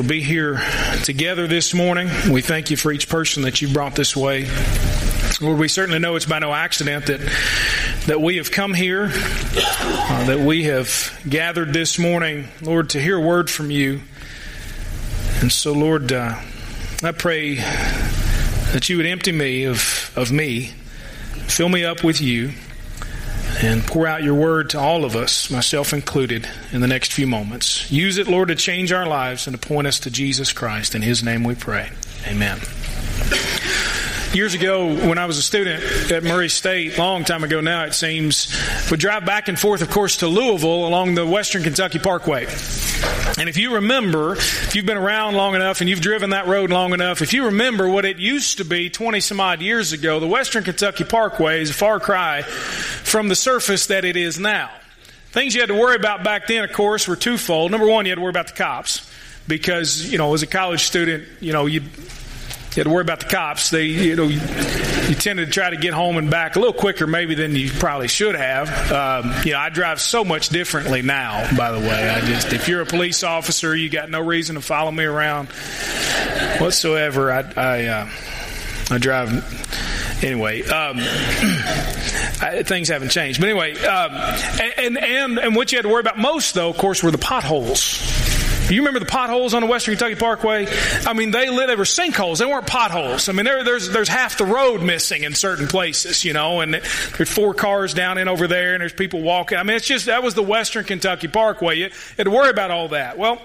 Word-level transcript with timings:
to 0.00 0.08
be 0.08 0.22
here 0.22 0.60
together 1.04 1.46
this 1.46 1.74
morning. 1.74 2.08
We 2.30 2.40
thank 2.40 2.70
you 2.70 2.76
for 2.76 2.92
each 2.92 3.08
person 3.08 3.42
that 3.42 3.60
you 3.60 3.72
brought 3.72 3.94
this 3.94 4.16
way. 4.16 4.48
Lord, 5.40 5.58
we 5.58 5.68
certainly 5.68 5.98
know 5.98 6.16
it's 6.16 6.24
by 6.24 6.38
no 6.38 6.54
accident 6.54 7.06
that 7.06 7.20
that 8.06 8.20
we 8.20 8.38
have 8.38 8.50
come 8.50 8.74
here, 8.74 9.10
uh, 9.12 10.26
that 10.26 10.40
we 10.40 10.64
have 10.64 11.20
gathered 11.28 11.72
this 11.72 11.98
morning, 11.98 12.48
Lord, 12.60 12.90
to 12.90 13.00
hear 13.00 13.16
a 13.16 13.20
word 13.20 13.48
from 13.50 13.70
you. 13.70 14.00
And 15.40 15.52
so, 15.52 15.72
Lord, 15.72 16.12
uh, 16.12 16.36
I 17.02 17.12
pray 17.12 17.56
that 17.56 18.88
you 18.88 18.96
would 18.96 19.06
empty 19.06 19.32
me 19.32 19.64
of, 19.64 20.12
of 20.16 20.32
me, 20.32 20.72
fill 21.46 21.68
me 21.68 21.84
up 21.84 22.02
with 22.02 22.20
you, 22.20 22.52
and 23.62 23.82
pour 23.86 24.06
out 24.06 24.22
your 24.22 24.34
word 24.34 24.70
to 24.70 24.78
all 24.78 25.04
of 25.04 25.14
us, 25.14 25.50
myself 25.50 25.92
included, 25.92 26.48
in 26.72 26.80
the 26.80 26.88
next 26.88 27.12
few 27.12 27.26
moments. 27.26 27.90
Use 27.90 28.18
it, 28.18 28.26
Lord, 28.26 28.48
to 28.48 28.56
change 28.56 28.92
our 28.92 29.06
lives 29.06 29.46
and 29.46 29.58
to 29.58 29.68
point 29.68 29.86
us 29.86 30.00
to 30.00 30.10
Jesus 30.10 30.52
Christ. 30.52 30.94
In 30.94 31.02
his 31.02 31.22
name 31.22 31.44
we 31.44 31.54
pray. 31.54 31.90
Amen. 32.26 32.58
Years 34.34 34.54
ago, 34.54 34.86
when 34.86 35.18
I 35.18 35.26
was 35.26 35.36
a 35.36 35.42
student 35.42 36.10
at 36.10 36.24
Murray 36.24 36.48
State, 36.48 36.96
long 36.96 37.22
time 37.22 37.44
ago 37.44 37.60
now 37.60 37.84
it 37.84 37.92
seems, 37.92 38.48
would 38.90 38.98
drive 38.98 39.26
back 39.26 39.48
and 39.48 39.60
forth, 39.60 39.82
of 39.82 39.90
course, 39.90 40.16
to 40.18 40.26
Louisville 40.26 40.86
along 40.86 41.16
the 41.16 41.26
Western 41.26 41.62
Kentucky 41.62 41.98
Parkway. 41.98 42.46
And 43.36 43.50
if 43.50 43.58
you 43.58 43.74
remember, 43.74 44.32
if 44.32 44.74
you've 44.74 44.86
been 44.86 44.96
around 44.96 45.34
long 45.34 45.54
enough 45.54 45.82
and 45.82 45.90
you've 45.90 46.00
driven 46.00 46.30
that 46.30 46.46
road 46.46 46.70
long 46.70 46.94
enough, 46.94 47.20
if 47.20 47.34
you 47.34 47.44
remember 47.44 47.86
what 47.86 48.06
it 48.06 48.16
used 48.16 48.56
to 48.56 48.64
be 48.64 48.88
20 48.88 49.20
some 49.20 49.38
odd 49.38 49.60
years 49.60 49.92
ago, 49.92 50.18
the 50.18 50.26
Western 50.26 50.64
Kentucky 50.64 51.04
Parkway 51.04 51.60
is 51.60 51.68
a 51.68 51.74
far 51.74 52.00
cry 52.00 52.40
from 52.40 53.28
the 53.28 53.36
surface 53.36 53.88
that 53.88 54.06
it 54.06 54.16
is 54.16 54.40
now. 54.40 54.70
Things 55.32 55.54
you 55.54 55.60
had 55.60 55.68
to 55.68 55.78
worry 55.78 55.96
about 55.96 56.24
back 56.24 56.46
then, 56.46 56.64
of 56.64 56.72
course, 56.72 57.06
were 57.06 57.16
twofold. 57.16 57.70
Number 57.70 57.86
one, 57.86 58.06
you 58.06 58.12
had 58.12 58.16
to 58.16 58.22
worry 58.22 58.30
about 58.30 58.46
the 58.46 58.54
cops 58.54 59.12
because, 59.46 60.10
you 60.10 60.16
know, 60.16 60.32
as 60.32 60.42
a 60.42 60.46
college 60.46 60.84
student, 60.84 61.28
you 61.40 61.52
know, 61.52 61.66
you 61.66 61.82
you 62.74 62.80
had 62.80 62.84
to 62.84 62.90
worry 62.90 63.02
about 63.02 63.20
the 63.20 63.26
cops. 63.26 63.68
They, 63.68 63.84
you 63.84 64.16
know, 64.16 64.28
you, 64.28 64.40
tended 65.14 65.46
to 65.46 65.52
try 65.52 65.68
to 65.68 65.76
get 65.76 65.92
home 65.92 66.16
and 66.16 66.30
back 66.30 66.56
a 66.56 66.58
little 66.58 66.72
quicker 66.72 67.06
maybe 67.06 67.34
than 67.34 67.54
you 67.54 67.70
probably 67.70 68.08
should 68.08 68.34
have. 68.34 68.68
Um, 68.90 69.32
you 69.44 69.52
know, 69.52 69.58
I 69.58 69.68
drive 69.68 70.00
so 70.00 70.24
much 70.24 70.48
differently 70.48 71.02
now. 71.02 71.54
By 71.54 71.70
the 71.70 71.80
way, 71.80 72.08
I 72.08 72.20
just 72.22 72.52
if 72.52 72.68
you're 72.68 72.80
a 72.80 72.86
police 72.86 73.22
officer, 73.22 73.76
you 73.76 73.90
got 73.90 74.08
no 74.08 74.20
reason 74.20 74.54
to 74.54 74.62
follow 74.62 74.90
me 74.90 75.04
around 75.04 75.48
whatsoever. 76.58 77.30
I, 77.30 77.52
I, 77.56 77.84
uh, 77.84 78.08
I 78.90 78.98
drive 78.98 80.22
anyway, 80.24 80.62
um, 80.62 80.96
I, 82.40 82.62
things 82.64 82.88
haven't 82.88 83.10
changed. 83.10 83.40
But 83.40 83.50
anyway, 83.50 83.74
um, 83.84 84.12
and, 84.78 84.98
and 84.98 85.38
and 85.38 85.56
what 85.56 85.72
you 85.72 85.78
had 85.78 85.82
to 85.82 85.88
worry 85.88 86.00
about 86.00 86.18
most, 86.18 86.54
though, 86.54 86.70
of 86.70 86.78
course, 86.78 87.02
were 87.02 87.10
the 87.10 87.18
potholes. 87.18 88.11
You 88.70 88.80
remember 88.80 89.00
the 89.00 89.06
potholes 89.06 89.54
on 89.54 89.62
the 89.62 89.68
Western 89.68 89.96
Kentucky 89.96 90.14
Parkway? 90.14 90.66
I 91.06 91.12
mean, 91.12 91.30
they 91.30 91.50
lit, 91.50 91.68
they 91.68 91.76
were 91.76 91.84
sinkholes. 91.84 92.38
They 92.38 92.46
weren't 92.46 92.66
potholes. 92.66 93.28
I 93.28 93.32
mean, 93.32 93.44
there, 93.44 93.64
there's 93.64 93.90
there's 93.90 94.08
half 94.08 94.38
the 94.38 94.46
road 94.46 94.82
missing 94.82 95.24
in 95.24 95.34
certain 95.34 95.66
places, 95.66 96.24
you 96.24 96.32
know, 96.32 96.60
and 96.60 96.74
there's 96.74 97.32
four 97.32 97.54
cars 97.54 97.92
down 97.92 98.18
in 98.18 98.28
over 98.28 98.46
there, 98.46 98.74
and 98.74 98.80
there's 98.80 98.92
people 98.92 99.20
walking. 99.20 99.58
I 99.58 99.62
mean, 99.62 99.76
it's 99.76 99.86
just 99.86 100.06
that 100.06 100.22
was 100.22 100.34
the 100.34 100.42
Western 100.42 100.84
Kentucky 100.84 101.28
Parkway. 101.28 101.76
You 101.76 101.90
had 102.16 102.24
to 102.24 102.30
worry 102.30 102.50
about 102.50 102.70
all 102.70 102.88
that. 102.88 103.18
Well, 103.18 103.40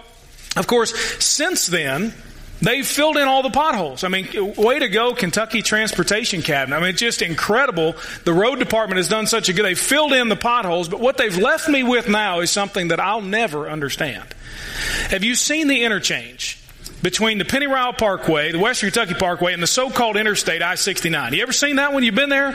of 0.56 0.68
course, 0.68 0.96
since 1.24 1.68
then. 1.68 2.14
They've 2.60 2.88
filled 2.88 3.18
in 3.18 3.28
all 3.28 3.44
the 3.44 3.52
potholes. 3.52 4.04
I 4.04 4.08
mean, 4.08 4.56
way 4.56 4.80
to 4.80 4.88
go, 4.88 5.14
Kentucky 5.14 5.62
Transportation 5.62 6.42
Cabinet. 6.42 6.76
I 6.76 6.80
mean, 6.80 6.90
it's 6.90 7.00
just 7.00 7.22
incredible. 7.22 7.94
The 8.24 8.34
road 8.34 8.58
department 8.58 8.98
has 8.98 9.08
done 9.08 9.28
such 9.28 9.48
a 9.50 9.54
good, 9.54 9.64
they've 9.64 9.78
filled 9.78 10.12
in 10.12 10.28
the 10.28 10.36
potholes, 10.36 10.90
but 10.90 11.00
what 11.00 11.18
they've 11.18 11.38
left 11.38 11.70
me 11.70 11.84
with 11.84 12.10
now 12.10 12.40
is 12.40 12.50
something 12.50 12.88
that 12.88 13.00
I'll 13.00 13.22
never 13.22 13.70
understand. 13.70 14.26
Have 15.10 15.24
you 15.24 15.36
seen 15.36 15.68
the 15.68 15.84
interchange 15.84 16.62
between 17.02 17.38
the 17.38 17.46
Pennyrile 17.46 17.98
Parkway, 17.98 18.52
the 18.52 18.60
Western 18.60 18.92
Kentucky 18.92 19.14
Parkway, 19.14 19.54
and 19.54 19.62
the 19.62 19.68
so-called 19.68 20.18
Interstate 20.18 20.62
I-69? 20.62 21.34
You 21.34 21.42
ever 21.42 21.52
seen 21.52 21.78
that 21.78 21.94
one? 21.94 22.04
you've 22.04 22.16
been 22.16 22.30
there? 22.30 22.52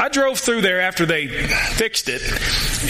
I 0.00 0.08
drove 0.10 0.38
through 0.38 0.60
there 0.60 0.80
after 0.80 1.06
they 1.06 1.26
fixed 1.26 2.08
it. 2.08 2.22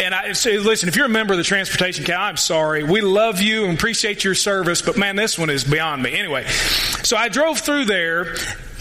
And 0.02 0.14
I 0.14 0.32
say, 0.32 0.58
listen, 0.58 0.90
if 0.90 0.96
you're 0.96 1.06
a 1.06 1.08
member 1.08 1.32
of 1.32 1.38
the 1.38 1.44
Transportation 1.44 2.04
Council, 2.04 2.22
I'm 2.22 2.36
sorry. 2.36 2.82
We 2.84 3.00
love 3.00 3.40
you 3.40 3.64
and 3.64 3.78
appreciate 3.78 4.24
your 4.24 4.34
service, 4.34 4.82
but 4.82 4.98
man, 4.98 5.16
this 5.16 5.38
one 5.38 5.48
is 5.48 5.64
beyond 5.64 6.02
me. 6.02 6.18
Anyway, 6.18 6.44
so 7.02 7.16
I 7.16 7.28
drove 7.28 7.60
through 7.60 7.86
there 7.86 8.34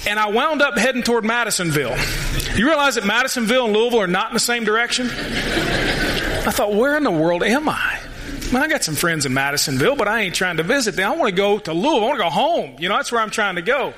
and 0.08 0.20
I 0.20 0.30
wound 0.30 0.62
up 0.62 0.78
heading 0.78 1.04
toward 1.04 1.24
Madisonville. 1.24 1.96
You 2.56 2.68
realize 2.68 2.96
that 2.96 3.06
Madisonville 3.06 3.66
and 3.66 3.74
Louisville 3.74 4.02
are 4.02 4.08
not 4.08 4.30
in 4.30 4.34
the 4.34 4.40
same 4.40 4.66
direction? 4.66 5.08
I 5.08 6.52
thought, 6.52 6.74
where 6.74 6.98
in 6.98 7.04
the 7.04 7.12
world 7.12 7.44
am 7.44 7.70
I? 7.70 7.97
Man, 8.50 8.64
I 8.64 8.70
got 8.70 8.82
some 8.82 8.96
friends 8.96 9.26
in 9.26 9.34
Madisonville, 9.34 9.98
but 9.98 10.08
I 10.08 10.22
ain't 10.22 10.34
trying 10.34 10.56
to 10.56 10.64
visit 10.64 10.96
them. 10.96 11.12
I 11.12 11.16
want 11.18 11.30
to 11.30 11.36
go 11.36 11.60
to 11.60 11.74
Louisville. 11.74 12.06
I 12.06 12.08
want 12.08 12.18
to 12.18 12.24
go 12.24 12.30
home. 12.30 12.78
You 12.80 12.88
know, 12.88 12.96
that's 12.96 13.12
where 13.12 13.20
I'm 13.20 13.30
trying 13.30 13.56
to 13.56 13.62
go. 13.62 13.94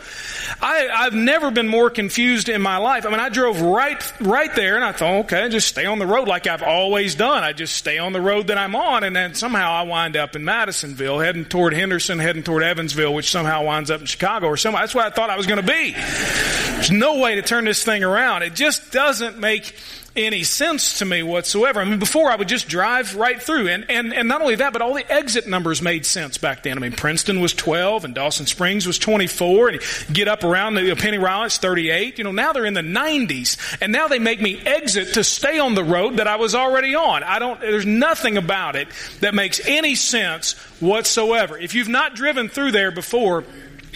I, 0.59 0.87
I've 0.91 1.13
never 1.13 1.51
been 1.51 1.67
more 1.67 1.91
confused 1.91 2.49
in 2.49 2.59
my 2.59 2.77
life. 2.77 3.05
I 3.05 3.11
mean, 3.11 3.19
I 3.19 3.29
drove 3.29 3.61
right, 3.61 4.01
right 4.19 4.53
there 4.55 4.75
and 4.75 4.83
I 4.83 4.91
thought, 4.91 5.25
okay, 5.25 5.47
just 5.49 5.67
stay 5.67 5.85
on 5.85 5.99
the 5.99 6.07
road 6.07 6.27
like 6.27 6.47
I've 6.47 6.63
always 6.63 7.13
done. 7.13 7.43
I 7.43 7.53
just 7.53 7.75
stay 7.75 7.99
on 7.99 8.11
the 8.11 8.21
road 8.21 8.47
that 8.47 8.57
I'm 8.57 8.75
on 8.75 9.03
and 9.03 9.15
then 9.15 9.35
somehow 9.35 9.71
I 9.71 9.83
wind 9.83 10.17
up 10.17 10.35
in 10.35 10.43
Madisonville, 10.43 11.19
heading 11.19 11.45
toward 11.45 11.75
Henderson, 11.75 12.17
heading 12.17 12.41
toward 12.41 12.63
Evansville, 12.63 13.13
which 13.13 13.29
somehow 13.29 13.65
winds 13.65 13.91
up 13.91 14.01
in 14.01 14.07
Chicago 14.07 14.47
or 14.47 14.57
somewhere. 14.57 14.81
That's 14.81 14.95
where 14.95 15.05
I 15.05 15.11
thought 15.11 15.29
I 15.29 15.37
was 15.37 15.45
going 15.45 15.61
to 15.61 15.71
be. 15.71 15.91
There's 15.91 16.89
no 16.89 17.19
way 17.19 17.35
to 17.35 17.43
turn 17.43 17.65
this 17.65 17.83
thing 17.83 18.03
around. 18.03 18.41
It 18.41 18.55
just 18.55 18.91
doesn't 18.91 19.37
make 19.37 19.75
any 20.15 20.43
sense 20.43 20.99
to 20.99 21.05
me 21.05 21.23
whatsoever. 21.23 21.79
I 21.79 21.85
mean, 21.85 21.99
before 21.99 22.31
I 22.31 22.35
would 22.35 22.47
just 22.47 22.67
drive 22.67 23.15
right 23.15 23.41
through. 23.41 23.67
And, 23.69 23.89
and, 23.89 24.13
and 24.13 24.27
not 24.27 24.41
only 24.41 24.55
that, 24.55 24.73
but 24.73 24.81
all 24.81 24.93
the 24.93 25.11
exit 25.11 25.47
numbers 25.47 25.81
made 25.81 26.05
sense 26.05 26.37
back 26.37 26.63
then. 26.63 26.77
I 26.77 26.81
mean, 26.81 26.93
Princeton 26.93 27.39
was 27.39 27.53
12 27.53 28.05
and 28.05 28.15
Dawson 28.15 28.45
Springs 28.45 28.87
was 28.87 28.97
24 28.99 29.69
and 29.69 29.81
get 30.11 30.27
up 30.27 30.43
around 30.43 30.75
the 30.75 30.95
Penny 30.95 31.17
it's 31.19 31.57
38. 31.57 32.17
You 32.17 32.23
know, 32.23 32.31
now 32.31 32.53
they're 32.53 32.65
in 32.65 32.73
the 32.73 32.81
90s 32.81 33.77
and 33.81 33.91
now 33.91 34.07
they 34.07 34.19
make 34.19 34.41
me 34.41 34.59
exit 34.65 35.13
to 35.13 35.23
stay 35.23 35.59
on 35.59 35.75
the 35.75 35.83
road 35.83 36.17
that 36.17 36.27
I 36.27 36.37
was 36.37 36.55
already 36.55 36.95
on. 36.95 37.23
I 37.23 37.39
don't, 37.39 37.59
there's 37.59 37.85
nothing 37.85 38.37
about 38.37 38.75
it 38.75 38.87
that 39.21 39.33
makes 39.33 39.65
any 39.65 39.95
sense 39.95 40.53
whatsoever. 40.79 41.57
If 41.57 41.75
you've 41.75 41.87
not 41.87 42.15
driven 42.15 42.49
through 42.49 42.71
there 42.71 42.91
before, 42.91 43.43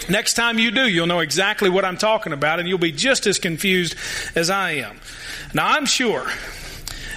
Next 0.10 0.34
time 0.34 0.60
you 0.60 0.72
do, 0.72 0.88
you'll 0.88 1.08
know 1.08 1.20
exactly 1.20 1.70
what 1.70 1.86
I'm 1.86 1.98
talking 1.98 2.34
about 2.34 2.60
and 2.60 2.68
you'll 2.68 2.78
be 2.78 2.92
just 2.92 3.28
as 3.28 3.40
confused 3.40 3.96
as 4.36 4.50
I 4.50 4.72
am. 4.72 5.00
Now, 5.54 5.70
I'm 5.70 5.86
sure 5.86 6.28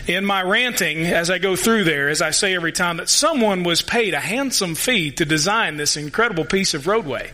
in 0.06 0.24
my 0.24 0.42
ranting 0.42 1.02
as 1.06 1.30
I 1.30 1.38
go 1.38 1.56
through 1.56 1.84
there, 1.84 2.08
as 2.08 2.22
I 2.22 2.30
say 2.30 2.54
every 2.54 2.72
time, 2.72 2.98
that 2.98 3.08
someone 3.08 3.64
was 3.64 3.82
paid 3.82 4.14
a 4.14 4.20
handsome 4.20 4.74
fee 4.74 5.10
to 5.12 5.24
design 5.24 5.76
this 5.76 5.97
incredible 5.97 6.44
piece 6.44 6.75
of 6.75 6.86
roadway. 6.86 7.30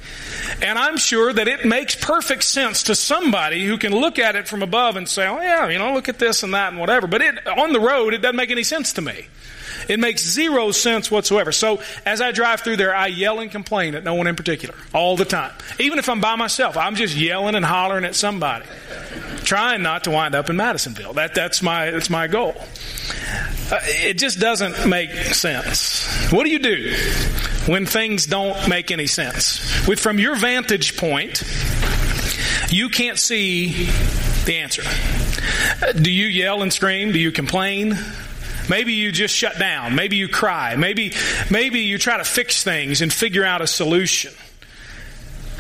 And 0.63 0.79
I'm 0.79 0.97
sure 0.97 1.33
that 1.33 1.49
it 1.49 1.65
makes 1.65 1.95
perfect 1.95 2.45
sense 2.45 2.85
to 2.85 2.95
somebody 2.95 3.67
who 3.67 3.79
can 3.79 3.93
look 3.93 4.19
at 4.19 4.37
it 4.37 4.49
from 4.49 4.63
above 4.63 4.97
and 4.97 5.09
say, 5.09 5.27
oh 5.27 5.41
yeah, 5.41 5.69
you 5.69 5.79
know, 5.79 5.93
look 5.93 6.09
at 6.09 6.19
this 6.19 6.43
and 6.43 6.55
that 6.55 6.71
and 6.71 6.81
whatever. 6.81 7.07
But 7.07 7.23
it, 7.23 7.47
on 7.47 7.73
the 7.73 7.81
road, 7.81 8.15
it 8.15 8.19
doesn't 8.19 8.37
make 8.37 8.51
any 8.51 8.65
sense 8.65 8.95
to 8.95 9.03
me. 9.03 9.27
It 9.89 10.01
makes 10.01 10.23
zero 10.23 10.71
sense 10.71 11.11
whatsoever. 11.11 11.53
So 11.53 11.83
as 12.07 12.21
I 12.21 12.33
drive 12.33 12.61
through 12.61 12.77
there, 12.77 12.95
I 12.95 13.09
yell 13.09 13.41
and 13.41 13.51
complain 13.51 13.95
at 13.95 14.05
no 14.05 14.15
one 14.15 14.27
in 14.27 14.37
particular 14.37 14.75
all 14.95 15.17
the 15.17 15.25
time. 15.25 15.53
Even 15.79 15.99
if 15.99 16.09
I'm 16.09 16.21
by 16.21 16.37
myself, 16.37 16.77
I'm 16.77 16.95
just 16.95 17.17
yelling 17.17 17.55
and 17.55 17.65
hollering 17.65 18.05
at 18.05 18.15
somebody 18.15 18.67
trying 19.45 19.83
not 19.83 20.05
to 20.05 20.11
wind 20.11 20.35
up 20.35 20.49
in 20.49 20.57
Madisonville. 20.57 21.15
That, 21.15 21.35
that's 21.35 21.63
my, 21.63 21.91
that's 21.91 22.11
my 22.11 22.27
goal. 22.27 22.55
Uh, 23.71 23.79
it 23.83 24.19
just 24.19 24.39
doesn't 24.39 24.89
make 24.89 25.11
sense. 25.11 26.07
What 26.31 26.45
do 26.45 26.51
you 26.51 26.59
do 26.59 26.95
when 27.67 27.87
things 27.87 28.27
don't 28.27 28.69
make 28.69 28.91
any 28.91 29.07
sense? 29.07 29.87
With, 29.87 30.01
from 30.01 30.19
your 30.19 30.37
vantage 30.37 30.97
point, 30.97 31.43
you 32.71 32.89
can't 32.89 33.19
see 33.19 33.89
the 34.45 34.57
answer. 34.57 34.83
Uh, 35.83 35.93
do 35.93 36.11
you 36.11 36.27
yell 36.27 36.63
and 36.63 36.73
scream? 36.73 37.13
Do 37.13 37.19
you 37.19 37.33
complain? 37.33 37.99
Maybe 38.69 38.93
you 38.95 39.13
just 39.13 39.35
shut 39.35 39.59
down. 39.59 39.95
Maybe 39.95 40.17
you 40.17 40.29
cry. 40.29 40.77
Maybe, 40.77 41.15
maybe 41.51 41.81
you 41.81 41.99
try 41.99 42.19
to 42.19 42.25
fix 42.25 42.63
things 42.63 43.01
and 43.03 43.13
figure 43.13 43.45
out 43.45 43.61
a 43.61 43.67
solution. 43.67 44.33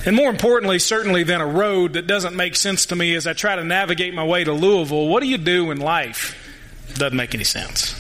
And 0.05 0.17
more 0.17 0.31
importantly, 0.31 0.79
certainly 0.79 1.23
than 1.23 1.41
a 1.41 1.47
road 1.47 1.93
that 1.93 2.07
doesn't 2.07 2.35
make 2.35 2.57
sense 2.57 2.87
to 2.87 2.97
me 2.97 3.15
as 3.15 3.27
I 3.27 3.35
try 3.35 3.55
to 3.57 3.65
navigate 3.65 4.15
my 4.15 4.25
way 4.25 4.43
to 4.45 4.53
Louisville, 4.53 5.09
what 5.09 5.23
do 5.23 5.29
you 5.29 5.39
do 5.39 5.71
in 5.71 5.79
life 5.79 6.37
doesn't 6.95 7.17
make 7.17 7.35
any 7.35 7.45
sense? 7.45 7.95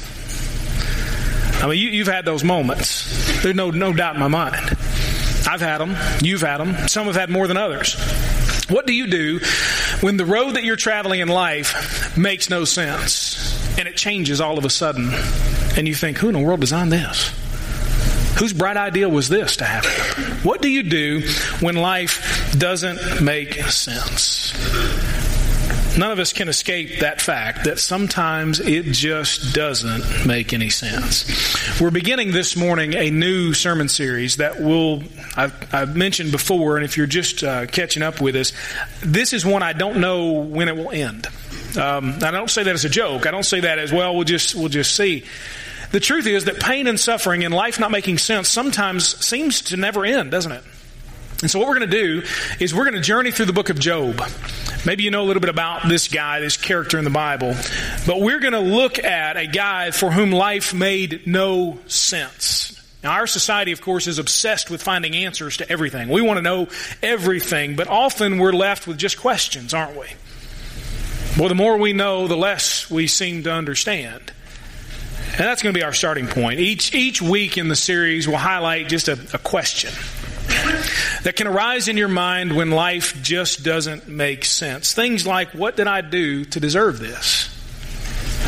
I 1.63 1.69
mean, 1.69 1.79
you, 1.79 2.05
have 2.05 2.13
had 2.13 2.25
those 2.25 2.43
moments. 2.43 3.43
There's 3.43 3.55
no, 3.55 3.71
no 3.71 3.93
doubt 3.93 4.15
in 4.15 4.21
my 4.21 4.29
mind. 4.29 4.77
I've 5.47 5.61
had 5.61 5.79
them. 5.79 5.97
You've 6.21 6.41
had 6.41 6.59
them. 6.59 6.89
Some 6.89 7.07
have 7.07 7.15
had 7.15 7.31
more 7.31 7.47
than 7.47 7.57
others. 7.57 7.95
What 8.69 8.87
do 8.87 8.93
you 8.93 9.07
do 9.07 9.41
when 10.01 10.17
the 10.17 10.25
road 10.25 10.55
that 10.55 10.65
you're 10.65 10.77
traveling 10.77 11.21
in 11.21 11.29
life 11.29 12.17
makes 12.17 12.51
no 12.51 12.65
sense 12.65 13.62
and 13.79 13.89
it 13.89 13.97
changes 13.97 14.41
all 14.41 14.59
of 14.59 14.65
a 14.65 14.71
sudden 14.71 15.11
and 15.77 15.89
you 15.89 15.95
think, 15.95 16.19
who 16.19 16.29
in 16.29 16.35
the 16.35 16.41
world 16.41 16.61
designed 16.61 16.93
this? 16.93 17.31
Whose 18.39 18.53
bright 18.53 18.77
idea 18.77 19.09
was 19.09 19.29
this 19.29 19.57
to 19.57 19.65
happen? 19.65 19.91
What 20.43 20.61
do 20.61 20.69
you 20.69 20.83
do 20.83 21.23
when 21.61 21.77
life 21.77 22.55
doesn't 22.59 23.23
make 23.23 23.55
sense? 23.55 24.53
None 25.97 26.11
of 26.11 26.19
us 26.19 26.33
can 26.33 26.49
escape 26.49 27.01
that 27.01 27.21
fact 27.21 27.65
that 27.65 27.79
sometimes 27.79 28.61
it 28.61 28.87
just 28.87 29.55
doesn't 29.55 30.27
make 30.27 30.55
any 30.55 30.71
sense. 30.71 31.81
We're 31.81 31.91
beginning 31.91 32.33
this 32.33 32.57
morning 32.57 32.95
a 32.95 33.11
new 33.11 33.53
sermon 33.53 33.89
series 33.89 34.39
that 34.39 34.61
will, 34.61 35.03
I've, 35.37 35.75
I've 35.75 35.95
mentioned 35.95 36.33
before, 36.33 36.77
and 36.77 36.85
if 36.85 36.97
you're 36.97 37.07
just 37.07 37.45
uh, 37.45 37.67
catching 37.67 38.03
up 38.03 38.23
with 38.23 38.37
us, 38.37 38.53
this 39.03 39.35
is 39.35 39.45
one 39.45 39.63
I 39.63 39.75
don't 39.75 39.99
know 39.99 40.33
when 40.33 40.69
it 40.69 40.77
will 40.77 40.91
end. 40.91 41.29
Um, 41.77 42.19
I 42.23 42.31
don't 42.31 42.51
say 42.51 42.63
that 42.65 42.75
as 42.75 42.85
a 42.85 42.89
joke. 42.89 43.27
I 43.27 43.31
don't 43.31 43.45
say 43.45 43.61
that 43.61 43.79
as 43.79 43.93
well. 43.93 44.15
We'll 44.15 44.25
just 44.25 44.55
we'll 44.55 44.69
just 44.69 44.95
see. 44.95 45.25
The 45.91 46.01
truth 46.01 46.27
is 46.27 46.45
that 46.45 46.59
pain 46.59 46.87
and 46.87 46.99
suffering 46.99 47.45
and 47.45 47.53
life 47.53 47.79
not 47.79 47.91
making 47.91 48.19
sense 48.19 48.49
sometimes 48.49 49.07
seems 49.25 49.61
to 49.63 49.77
never 49.77 50.05
end, 50.05 50.31
doesn't 50.31 50.53
it? 50.53 50.65
And 51.43 51.51
so 51.51 51.59
what 51.59 51.69
we're 51.69 51.79
going 51.79 51.91
to 51.91 51.97
do 51.99 52.23
is 52.61 52.73
we're 52.73 52.85
going 52.85 52.95
to 52.95 53.01
journey 53.01 53.33
through 53.33 53.47
the 53.47 53.53
book 53.53 53.69
of 53.69 53.79
Job. 53.79 54.23
Maybe 54.87 55.03
you 55.03 55.11
know 55.11 55.23
a 55.23 55.27
little 55.27 55.41
bit 55.41 55.51
about 55.51 55.89
this 55.89 56.09
guy, 56.09 56.41
this 56.41 56.57
character 56.57 56.99
in 56.99 57.05
the 57.05 57.11
Bible, 57.11 57.55
but 58.07 58.21
we're 58.21 58.41
going 58.41 58.53
to 58.53 58.61
look 58.61 58.99
at 58.99 59.37
a 59.37 59.47
guy 59.47 59.91
for 59.91 60.11
whom 60.11 60.31
life 60.31 60.73
made 60.73 61.27
no 61.27 61.79
sense. 61.89 62.81
Now, 63.03 63.13
our 63.13 63.27
society, 63.27 63.73
of 63.73 63.81
course, 63.81 64.07
is 64.07 64.19
obsessed 64.19 64.71
with 64.71 64.83
finding 64.83 65.17
answers 65.17 65.57
to 65.57 65.69
everything. 65.69 66.09
We 66.09 66.23
want 66.23 66.39
to 66.39 66.43
know 66.43 66.69
everything, 67.03 67.75
but 67.75 67.89
often 67.89 68.39
we're 68.39 68.53
left 68.53 68.87
with 68.87 68.97
just 68.97 69.19
questions, 69.19 69.75
aren't 69.75 69.99
we? 69.99 70.07
Well, 71.39 71.49
the 71.49 71.55
more 71.55 71.79
we 71.79 71.93
know, 71.93 72.29
the 72.29 72.37
less 72.37 72.91
we 72.91 73.07
seem 73.07 73.45
to 73.45 73.53
understand. 73.53 74.33
And 75.33 75.41
that's 75.41 75.63
going 75.63 75.73
to 75.73 75.79
be 75.79 75.83
our 75.83 75.95
starting 75.95 76.27
point. 76.27 76.61
Each, 76.61 76.95
each 76.95 77.23
week 77.23 77.57
in 77.57 77.69
the 77.69 77.77
series, 77.77 78.29
we'll 78.29 78.37
highlight 78.37 78.89
just 78.89 79.09
a, 79.09 79.19
a 79.33 79.39
question 79.39 79.93
that 81.23 81.37
can 81.37 81.47
arise 81.47 81.89
in 81.89 81.97
your 81.97 82.09
mind 82.09 82.55
when 82.55 82.71
life 82.71 83.21
just 83.23 83.65
doesn't 83.65 84.09
make 84.09 84.45
sense. 84.45 84.93
Things 84.93 85.27
like, 85.27 85.53
what 85.53 85.75
did 85.77 85.87
I 85.87 86.03
do 86.03 86.45
to 86.45 86.61
deserve 86.61 86.99
this? 86.99 87.49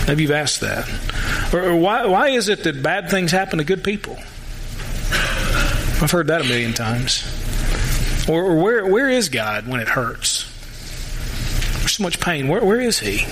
Maybe 0.06 0.22
you've 0.22 0.32
asked 0.32 0.60
that. 0.60 0.86
Or, 1.54 1.70
or 1.70 1.76
why, 1.76 2.04
why 2.06 2.28
is 2.28 2.50
it 2.50 2.64
that 2.64 2.82
bad 2.82 3.08
things 3.08 3.30
happen 3.32 3.58
to 3.58 3.64
good 3.64 3.82
people? 3.82 4.16
I've 6.02 6.10
heard 6.10 6.26
that 6.26 6.42
a 6.42 6.44
million 6.44 6.74
times. 6.74 7.24
Or, 8.28 8.44
or 8.44 8.62
where, 8.62 8.86
where 8.86 9.08
is 9.08 9.30
God 9.30 9.66
when 9.66 9.80
it 9.80 9.88
hurts? 9.88 10.43
So 11.94 12.02
much 12.02 12.18
pain. 12.18 12.48
Where, 12.48 12.64
where 12.64 12.80
is 12.80 12.98
He? 12.98 13.24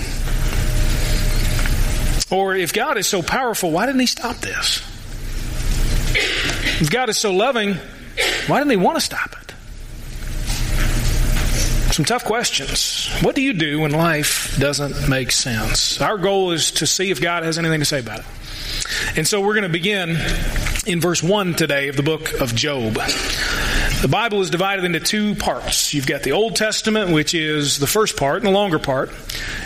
Or 2.33 2.55
if 2.55 2.71
God 2.71 2.97
is 2.97 3.07
so 3.07 3.21
powerful, 3.21 3.71
why 3.71 3.87
didn't 3.87 3.99
He 3.99 4.05
stop 4.05 4.37
this? 4.37 4.81
If 6.79 6.89
God 6.89 7.09
is 7.09 7.17
so 7.17 7.33
loving, 7.33 7.75
why 8.47 8.59
didn't 8.59 8.71
he 8.71 8.77
want 8.77 8.95
to 8.95 9.01
stop 9.01 9.33
it? 9.33 9.53
Some 11.93 12.05
tough 12.05 12.23
questions. 12.23 13.09
What 13.21 13.35
do 13.35 13.41
you 13.41 13.51
do 13.51 13.81
when 13.81 13.91
life 13.91 14.57
doesn't 14.57 15.09
make 15.09 15.31
sense? 15.31 15.99
Our 15.99 16.17
goal 16.17 16.51
is 16.51 16.71
to 16.71 16.87
see 16.87 17.11
if 17.11 17.21
God 17.21 17.43
has 17.43 17.57
anything 17.57 17.79
to 17.79 17.85
say 17.85 17.99
about 17.99 18.19
it. 18.19 18.25
And 19.17 19.27
so 19.27 19.41
we're 19.41 19.55
going 19.55 19.63
to 19.63 19.69
begin 19.69 20.17
in 20.87 21.01
verse 21.01 21.21
1 21.21 21.55
today 21.55 21.89
of 21.89 21.97
the 21.97 22.03
book 22.03 22.31
of 22.39 22.55
Job. 22.55 22.97
The 24.03 24.09
Bible 24.09 24.41
is 24.41 24.49
divided 24.49 24.83
into 24.83 24.99
two 24.99 25.33
parts. 25.33 25.93
You've 25.93 26.05
got 26.05 26.23
the 26.23 26.33
Old 26.33 26.57
Testament, 26.57 27.11
which 27.11 27.33
is 27.33 27.79
the 27.79 27.87
first 27.87 28.17
part 28.17 28.39
and 28.39 28.45
the 28.45 28.51
longer 28.51 28.77
part. 28.77 29.13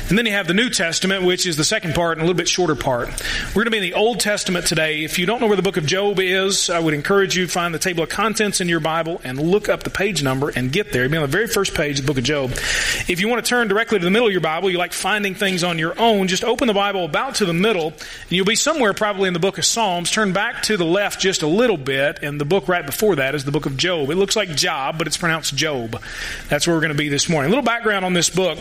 And 0.10 0.18
then 0.18 0.28
you 0.28 0.34
have 0.34 0.46
the 0.46 0.54
New 0.54 0.70
Testament, 0.70 1.24
which 1.24 1.48
is 1.48 1.58
the 1.58 1.64
second 1.64 1.96
part 1.96 2.20
and 2.20 2.22
a 2.22 2.24
little 2.24 2.38
bit 2.38 2.48
shorter 2.48 2.76
part. 2.76 3.08
We're 3.48 3.64
going 3.64 3.66
to 3.66 3.72
be 3.72 3.78
in 3.78 3.84
the 3.84 3.96
Old 3.96 4.20
Testament 4.20 4.68
today. 4.68 5.04
If 5.04 5.18
you 5.18 5.26
don't 5.26 5.42
know 5.42 5.48
where 5.48 5.56
the 5.56 5.64
book 5.64 5.78
of 5.78 5.88
Job 5.88 6.20
is, 6.20 6.70
I 6.70 6.80
would 6.80 6.94
encourage 6.94 7.36
you 7.36 7.48
to 7.48 7.52
find 7.52 7.74
the 7.74 7.80
table 7.80 8.04
of 8.04 8.10
contents 8.10 8.62
in 8.62 8.70
your 8.70 8.80
Bible 8.80 9.20
and 9.24 9.42
look 9.42 9.70
up 9.70 9.82
the 9.82 9.90
page 9.90 10.22
number 10.22 10.50
and 10.56 10.72
get 10.72 10.92
there. 10.92 11.06
It'll 11.06 11.14
be 11.14 11.18
on 11.18 11.24
the 11.24 11.36
very 11.36 11.48
first 11.48 11.74
page 11.74 12.00
of 12.00 12.06
the 12.06 12.12
book 12.12 12.20
of 12.20 12.24
Job. 12.24 12.52
If 13.08 13.20
you 13.20 13.28
want 13.28 13.44
to 13.44 13.50
turn 13.50 13.70
directly 13.70 13.98
to 13.98 14.06
the 14.06 14.12
middle 14.12 14.28
of 14.28 14.34
your 14.34 14.42
Bible, 14.42 14.70
you 14.70 14.78
like 14.78 14.94
finding 14.94 15.34
things 15.34 15.64
on 15.64 15.80
your 15.80 16.00
own, 16.00 16.28
just 16.28 16.44
open 16.44 16.68
the 16.68 16.76
Bible 16.76 17.06
about 17.06 17.36
to 17.36 17.46
the 17.46 17.54
middle, 17.54 17.88
and 17.88 18.30
you'll 18.30 18.46
be 18.46 18.56
somewhere 18.56 18.94
probably 18.94 19.26
in 19.28 19.34
the 19.34 19.40
book 19.40 19.58
of 19.58 19.66
Psalms. 19.66 20.12
Turn 20.12 20.32
back 20.32 20.62
to 20.64 20.78
the 20.78 20.86
left 20.86 21.20
just 21.20 21.42
a 21.42 21.48
little 21.48 21.76
bit, 21.76 22.20
and 22.22 22.40
the 22.40 22.46
book 22.46 22.68
right 22.68 22.86
before 22.86 23.16
that 23.16 23.34
is 23.34 23.44
the 23.44 23.52
book 23.52 23.66
of 23.66 23.78
Job. 23.78 24.12
It 24.12 24.16
looks 24.16 24.27
like 24.36 24.50
Job, 24.50 24.98
but 24.98 25.08
it's 25.08 25.18
pronounced 25.18 25.56
Job. 25.56 26.02
That's 26.50 26.68
where 26.68 26.76
we're 26.76 26.82
going 26.82 26.92
to 26.92 26.98
be 26.98 27.10
this 27.10 27.30
morning. 27.30 27.48
A 27.48 27.52
little 27.52 27.64
background 27.64 28.06
on 28.06 28.14
this 28.14 28.30
book. 28.30 28.60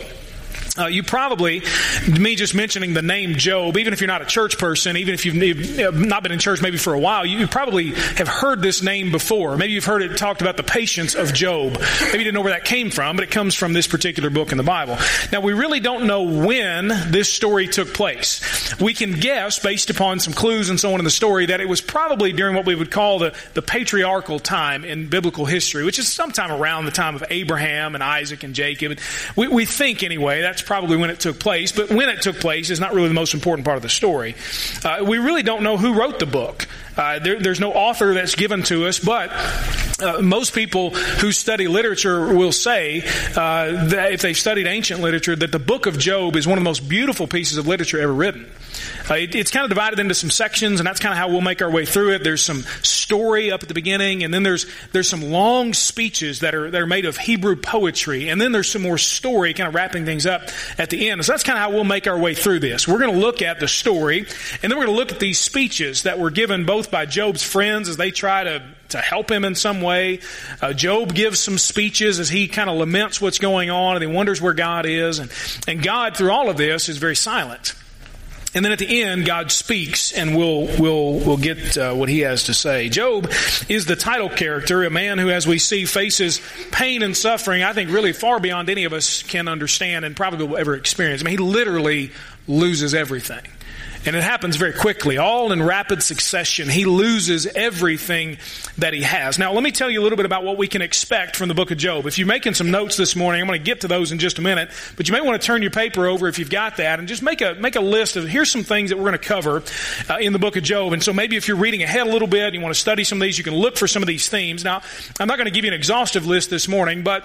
Uh, 0.78 0.86
you 0.86 1.02
probably, 1.02 1.62
me 2.06 2.36
just 2.36 2.54
mentioning 2.54 2.92
the 2.92 3.02
name 3.02 3.34
Job, 3.36 3.76
even 3.76 3.92
if 3.92 4.00
you're 4.00 4.08
not 4.08 4.22
a 4.22 4.26
church 4.26 4.58
person, 4.58 4.96
even 4.96 5.14
if 5.14 5.24
you've 5.24 5.94
not 5.94 6.22
been 6.22 6.32
in 6.32 6.38
church 6.38 6.60
maybe 6.60 6.76
for 6.76 6.92
a 6.92 6.98
while, 6.98 7.24
you 7.24 7.46
probably 7.46 7.92
have 7.92 8.28
heard 8.28 8.60
this 8.60 8.82
name 8.82 9.10
before. 9.10 9.56
Maybe 9.56 9.72
you've 9.72 9.84
heard 9.84 10.02
it 10.02 10.16
talked 10.16 10.42
about 10.42 10.56
the 10.56 10.62
patience 10.62 11.14
of 11.14 11.32
Job. 11.32 11.78
Maybe 12.02 12.18
you 12.18 12.24
didn't 12.24 12.34
know 12.34 12.42
where 12.42 12.52
that 12.52 12.64
came 12.64 12.90
from, 12.90 13.16
but 13.16 13.22
it 13.22 13.30
comes 13.30 13.54
from 13.54 13.72
this 13.72 13.86
particular 13.86 14.28
book 14.28 14.52
in 14.52 14.58
the 14.58 14.64
Bible. 14.64 14.98
Now, 15.32 15.40
we 15.40 15.52
really 15.52 15.80
don't 15.80 16.06
know 16.06 16.22
when 16.22 16.88
this 16.88 17.32
story 17.32 17.68
took 17.68 17.94
place. 17.94 18.74
We 18.80 18.92
can 18.92 19.12
guess, 19.12 19.58
based 19.58 19.90
upon 19.90 20.20
some 20.20 20.34
clues 20.34 20.68
and 20.68 20.78
so 20.78 20.92
on 20.92 21.00
in 21.00 21.04
the 21.04 21.10
story, 21.10 21.46
that 21.46 21.60
it 21.60 21.68
was 21.68 21.80
probably 21.80 22.32
during 22.32 22.54
what 22.54 22.66
we 22.66 22.74
would 22.74 22.90
call 22.90 23.18
the, 23.18 23.34
the 23.54 23.62
patriarchal 23.62 24.38
time 24.38 24.84
in 24.84 25.08
biblical 25.08 25.46
history, 25.46 25.84
which 25.84 25.98
is 25.98 26.12
sometime 26.12 26.52
around 26.52 26.84
the 26.84 26.90
time 26.90 27.14
of 27.14 27.24
Abraham 27.30 27.94
and 27.94 28.04
Isaac 28.04 28.42
and 28.42 28.54
Jacob. 28.54 28.98
We, 29.36 29.48
we 29.48 29.64
think, 29.64 30.02
anyway, 30.02 30.42
that's 30.42 30.62
probably 30.66 30.96
when 30.96 31.08
it 31.10 31.20
took 31.20 31.38
place, 31.38 31.72
but 31.72 31.88
when 31.88 32.08
it 32.08 32.20
took 32.20 32.36
place 32.36 32.70
is 32.70 32.80
not 32.80 32.92
really 32.92 33.08
the 33.08 33.14
most 33.14 33.32
important 33.32 33.64
part 33.64 33.76
of 33.76 33.82
the 33.82 33.88
story. 33.88 34.34
Uh, 34.84 35.04
we 35.06 35.18
really 35.18 35.42
don't 35.42 35.62
know 35.62 35.76
who 35.76 35.94
wrote 35.94 36.18
the 36.18 36.26
book. 36.26 36.66
Uh, 36.96 37.18
there, 37.20 37.38
there's 37.38 37.60
no 37.60 37.72
author 37.72 38.14
that's 38.14 38.34
given 38.34 38.62
to 38.64 38.86
us, 38.86 38.98
but 38.98 39.30
uh, 40.02 40.20
most 40.20 40.54
people 40.54 40.90
who 40.90 41.30
study 41.32 41.68
literature 41.68 42.34
will 42.34 42.52
say 42.52 43.02
uh, 43.36 43.86
that 43.86 44.12
if 44.12 44.22
they've 44.22 44.36
studied 44.36 44.66
ancient 44.66 45.00
literature, 45.00 45.36
that 45.36 45.52
the 45.52 45.58
book 45.58 45.86
of 45.86 45.98
Job 45.98 46.36
is 46.36 46.46
one 46.46 46.58
of 46.58 46.64
the 46.64 46.68
most 46.68 46.88
beautiful 46.88 47.26
pieces 47.26 47.58
of 47.58 47.66
literature 47.66 48.00
ever 48.00 48.12
written. 48.12 48.50
Uh, 49.08 49.14
it, 49.14 49.34
it's 49.34 49.50
kind 49.50 49.64
of 49.64 49.68
divided 49.68 49.98
into 49.98 50.14
some 50.14 50.30
sections, 50.30 50.80
and 50.80 50.86
that's 50.86 51.00
kind 51.00 51.12
of 51.12 51.18
how 51.18 51.28
we'll 51.28 51.40
make 51.40 51.62
our 51.62 51.70
way 51.70 51.84
through 51.86 52.14
it. 52.14 52.24
There's 52.24 52.42
some 52.42 52.62
story 52.82 53.50
up 53.50 53.62
at 53.62 53.68
the 53.68 53.74
beginning, 53.74 54.24
and 54.24 54.32
then 54.32 54.42
there's 54.42 54.66
there's 54.92 55.08
some 55.08 55.22
long 55.22 55.74
speeches 55.74 56.40
that 56.40 56.54
are 56.54 56.70
that 56.70 56.80
are 56.80 56.86
made 56.86 57.04
of 57.04 57.16
Hebrew 57.16 57.56
poetry, 57.56 58.28
and 58.28 58.40
then 58.40 58.52
there's 58.52 58.70
some 58.70 58.82
more 58.82 58.98
story, 58.98 59.54
kind 59.54 59.68
of 59.68 59.74
wrapping 59.74 60.04
things 60.04 60.26
up 60.26 60.42
at 60.78 60.90
the 60.90 61.08
end. 61.08 61.24
So 61.24 61.32
that's 61.32 61.44
kind 61.44 61.58
of 61.58 61.62
how 61.62 61.70
we'll 61.70 61.84
make 61.84 62.06
our 62.06 62.18
way 62.18 62.34
through 62.34 62.60
this. 62.60 62.88
We're 62.88 62.98
going 62.98 63.12
to 63.12 63.18
look 63.18 63.42
at 63.42 63.60
the 63.60 63.68
story, 63.68 64.20
and 64.20 64.72
then 64.72 64.78
we're 64.78 64.86
going 64.86 64.96
to 64.96 65.00
look 65.00 65.12
at 65.12 65.20
these 65.20 65.38
speeches 65.38 66.02
that 66.02 66.18
were 66.18 66.30
given 66.30 66.66
both 66.66 66.90
by 66.90 67.06
Job's 67.06 67.42
friends 67.42 67.88
as 67.88 67.96
they 67.96 68.10
try 68.10 68.44
to, 68.44 68.62
to 68.88 68.98
help 68.98 69.30
him 69.30 69.44
in 69.44 69.54
some 69.54 69.82
way. 69.82 70.20
Uh, 70.60 70.72
Job 70.72 71.14
gives 71.14 71.40
some 71.40 71.58
speeches 71.58 72.18
as 72.18 72.28
he 72.28 72.48
kind 72.48 72.68
of 72.68 72.76
laments 72.76 73.20
what's 73.20 73.38
going 73.38 73.70
on 73.70 73.96
and 73.96 74.04
he 74.04 74.10
wonders 74.10 74.40
where 74.40 74.54
God 74.54 74.86
is. 74.86 75.18
And, 75.18 75.30
and 75.68 75.82
God, 75.82 76.16
through 76.16 76.30
all 76.30 76.50
of 76.50 76.56
this, 76.56 76.88
is 76.88 76.98
very 76.98 77.16
silent. 77.16 77.74
And 78.56 78.64
then 78.64 78.72
at 78.72 78.78
the 78.78 79.02
end, 79.02 79.26
God 79.26 79.52
speaks, 79.52 80.12
and 80.12 80.34
we'll 80.34 80.64
we'll 80.78 81.18
we'll 81.18 81.36
get 81.36 81.76
uh, 81.76 81.92
what 81.92 82.08
He 82.08 82.20
has 82.20 82.44
to 82.44 82.54
say. 82.54 82.88
Job 82.88 83.30
is 83.68 83.84
the 83.84 83.96
title 83.96 84.30
character, 84.30 84.82
a 84.82 84.88
man 84.88 85.18
who, 85.18 85.28
as 85.28 85.46
we 85.46 85.58
see, 85.58 85.84
faces 85.84 86.40
pain 86.72 87.02
and 87.02 87.14
suffering. 87.14 87.62
I 87.62 87.74
think 87.74 87.90
really 87.90 88.14
far 88.14 88.40
beyond 88.40 88.70
any 88.70 88.84
of 88.84 88.94
us 88.94 89.22
can 89.22 89.46
understand, 89.46 90.06
and 90.06 90.16
probably 90.16 90.46
will 90.46 90.56
ever 90.56 90.74
experience. 90.74 91.20
I 91.20 91.24
mean, 91.24 91.32
he 91.32 91.44
literally 91.44 92.12
loses 92.48 92.94
everything. 92.94 93.42
And 94.06 94.14
it 94.14 94.22
happens 94.22 94.54
very 94.56 94.72
quickly, 94.72 95.18
all 95.18 95.50
in 95.50 95.62
rapid 95.62 96.02
succession. 96.02 96.68
He 96.68 96.84
loses 96.84 97.46
everything 97.46 98.38
that 98.78 98.94
he 98.94 99.02
has. 99.02 99.38
Now, 99.38 99.52
let 99.52 99.64
me 99.64 99.72
tell 99.72 99.90
you 99.90 100.00
a 100.00 100.04
little 100.04 100.16
bit 100.16 100.26
about 100.26 100.44
what 100.44 100.56
we 100.56 100.68
can 100.68 100.80
expect 100.80 101.34
from 101.34 101.48
the 101.48 101.54
book 101.54 101.72
of 101.72 101.78
Job. 101.78 102.06
If 102.06 102.16
you're 102.16 102.26
making 102.26 102.54
some 102.54 102.70
notes 102.70 102.96
this 102.96 103.16
morning, 103.16 103.40
I'm 103.40 103.48
going 103.48 103.58
to 103.58 103.64
get 103.64 103.80
to 103.80 103.88
those 103.88 104.12
in 104.12 104.18
just 104.18 104.38
a 104.38 104.42
minute, 104.42 104.70
but 104.96 105.08
you 105.08 105.12
may 105.12 105.20
want 105.20 105.40
to 105.40 105.44
turn 105.44 105.60
your 105.60 105.72
paper 105.72 106.06
over 106.06 106.28
if 106.28 106.38
you've 106.38 106.50
got 106.50 106.76
that 106.76 107.00
and 107.00 107.08
just 107.08 107.22
make 107.22 107.40
a, 107.40 107.54
make 107.54 107.74
a 107.74 107.80
list 107.80 108.16
of 108.16 108.28
here's 108.28 108.50
some 108.50 108.62
things 108.62 108.90
that 108.90 108.96
we're 108.96 109.10
going 109.10 109.18
to 109.18 109.18
cover 109.18 109.64
uh, 110.08 110.18
in 110.18 110.32
the 110.32 110.38
book 110.38 110.56
of 110.56 110.62
Job. 110.62 110.92
And 110.92 111.02
so 111.02 111.12
maybe 111.12 111.36
if 111.36 111.48
you're 111.48 111.56
reading 111.56 111.82
ahead 111.82 112.06
a 112.06 112.10
little 112.10 112.28
bit, 112.28 112.44
and 112.44 112.54
you 112.54 112.60
want 112.60 112.74
to 112.74 112.80
study 112.80 113.02
some 113.02 113.18
of 113.18 113.22
these, 113.22 113.36
you 113.38 113.44
can 113.44 113.54
look 113.54 113.76
for 113.76 113.88
some 113.88 114.02
of 114.02 114.06
these 114.06 114.28
themes. 114.28 114.62
Now, 114.62 114.82
I'm 115.18 115.26
not 115.26 115.36
going 115.36 115.46
to 115.46 115.50
give 115.50 115.64
you 115.64 115.70
an 115.70 115.76
exhaustive 115.76 116.26
list 116.26 116.48
this 116.48 116.68
morning, 116.68 117.02
but 117.02 117.24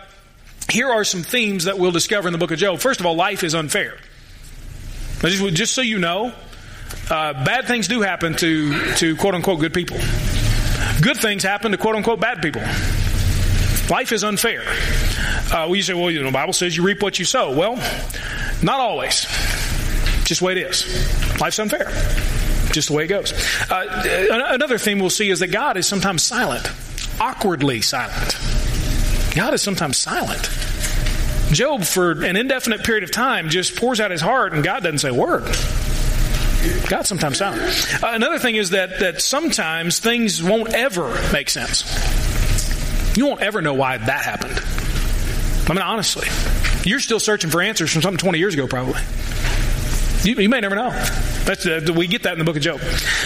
here 0.69 0.89
are 0.89 1.03
some 1.03 1.21
themes 1.21 1.65
that 1.65 1.77
we'll 1.77 1.91
discover 1.91 2.27
in 2.27 2.31
the 2.31 2.39
book 2.39 2.51
of 2.51 2.57
Job. 2.57 2.79
First 2.79 3.00
of 3.00 3.05
all, 3.05 3.15
life 3.15 3.43
is 3.43 3.53
unfair. 3.53 3.97
Just, 5.21 5.53
just 5.53 5.73
so 5.73 5.81
you 5.81 6.00
know, 6.00 6.33
uh, 7.12 7.34
bad 7.44 7.65
things 7.65 7.88
do 7.89 8.01
happen 8.01 8.34
to, 8.36 8.96
to 8.96 9.15
quote 9.18 9.36
unquote 9.36 9.60
good 9.60 9.74
people. 9.74 9.98
Good 11.01 11.18
things 11.18 11.44
happen 11.44 11.72
to 11.72 11.77
quote 11.77 11.96
unquote 11.96 12.20
bad 12.20 12.41
people. 12.41 12.62
Life 13.89 14.13
is 14.13 14.24
unfair. 14.24 14.63
Uh, 15.53 15.70
you 15.74 15.82
say, 15.82 15.94
well, 15.94 16.10
you 16.10 16.20
know, 16.20 16.27
the 16.27 16.32
Bible 16.32 16.53
says 16.53 16.75
you 16.77 16.84
reap 16.84 17.03
what 17.03 17.20
you 17.20 17.25
sow. 17.25 17.58
Well, 17.58 17.75
not 18.63 18.80
always. 18.80 19.24
Just 20.24 20.39
the 20.39 20.46
way 20.46 20.53
it 20.53 20.60
is. 20.60 21.41
Life's 21.41 21.60
unfair. 21.60 21.89
Just 22.72 22.88
the 22.88 22.94
way 22.94 23.03
it 23.03 23.08
goes. 23.08 23.34
Uh, 23.70 24.48
another 24.53 24.77
thing 24.77 25.00
we'll 25.00 25.10
see 25.10 25.30
is 25.30 25.39
that 25.41 25.48
God 25.48 25.75
is 25.75 25.86
sometimes 25.86 26.24
silent, 26.24 26.72
awkwardly 27.20 27.82
silent. 27.82 28.38
God 29.36 29.53
is 29.53 29.62
sometimes 29.62 29.98
silent. 29.98 30.50
Job, 31.51 31.84
for 31.84 32.24
an 32.24 32.38
indefinite 32.38 32.86
period 32.86 33.03
of 33.03 33.12
time, 33.12 33.50
just 33.50 33.75
pours 33.75 34.00
out 34.00 34.12
his 34.12 34.22
heart, 34.22 34.53
and 34.53 34.63
God 34.63 34.84
doesn't 34.84 35.00
say 35.00 35.10
a 35.10 35.13
word. 35.13 35.44
God 36.89 37.03
sometimes 37.08 37.38
silent. 37.38 37.62
Uh, 38.03 38.12
another 38.13 38.39
thing 38.39 38.56
is 38.56 38.72
that, 38.72 39.00
that 39.00 39.22
sometimes 39.22 40.00
things 40.00 40.44
won't 40.44 40.74
ever 40.74 41.18
make 41.32 41.50
sense. 41.50 41.86
You 43.18 43.25
won't 43.25 43.41
ever 43.41 43.62
know 43.62 43.74
why 43.74 43.98
that 43.98 44.22
happened. 44.22 44.62
I 45.70 45.74
mean, 45.74 45.82
honestly. 45.82 46.27
You're 46.84 47.00
still 47.00 47.20
searching 47.20 47.50
for 47.50 47.62
answers 47.62 47.91
from 47.91 48.01
something 48.01 48.18
20 48.18 48.39
years 48.39 48.53
ago, 48.53 48.68
probably. 48.68 49.01
You, 50.24 50.36
you 50.36 50.50
may 50.50 50.60
never 50.60 50.75
know. 50.75 50.89
Uh, 50.89 51.94
we 51.94 52.08
get 52.08 52.24
that 52.24 52.34
in 52.34 52.39
the 52.39 52.46
book 52.46 52.56
of 52.56 52.62
Job. 52.62 52.80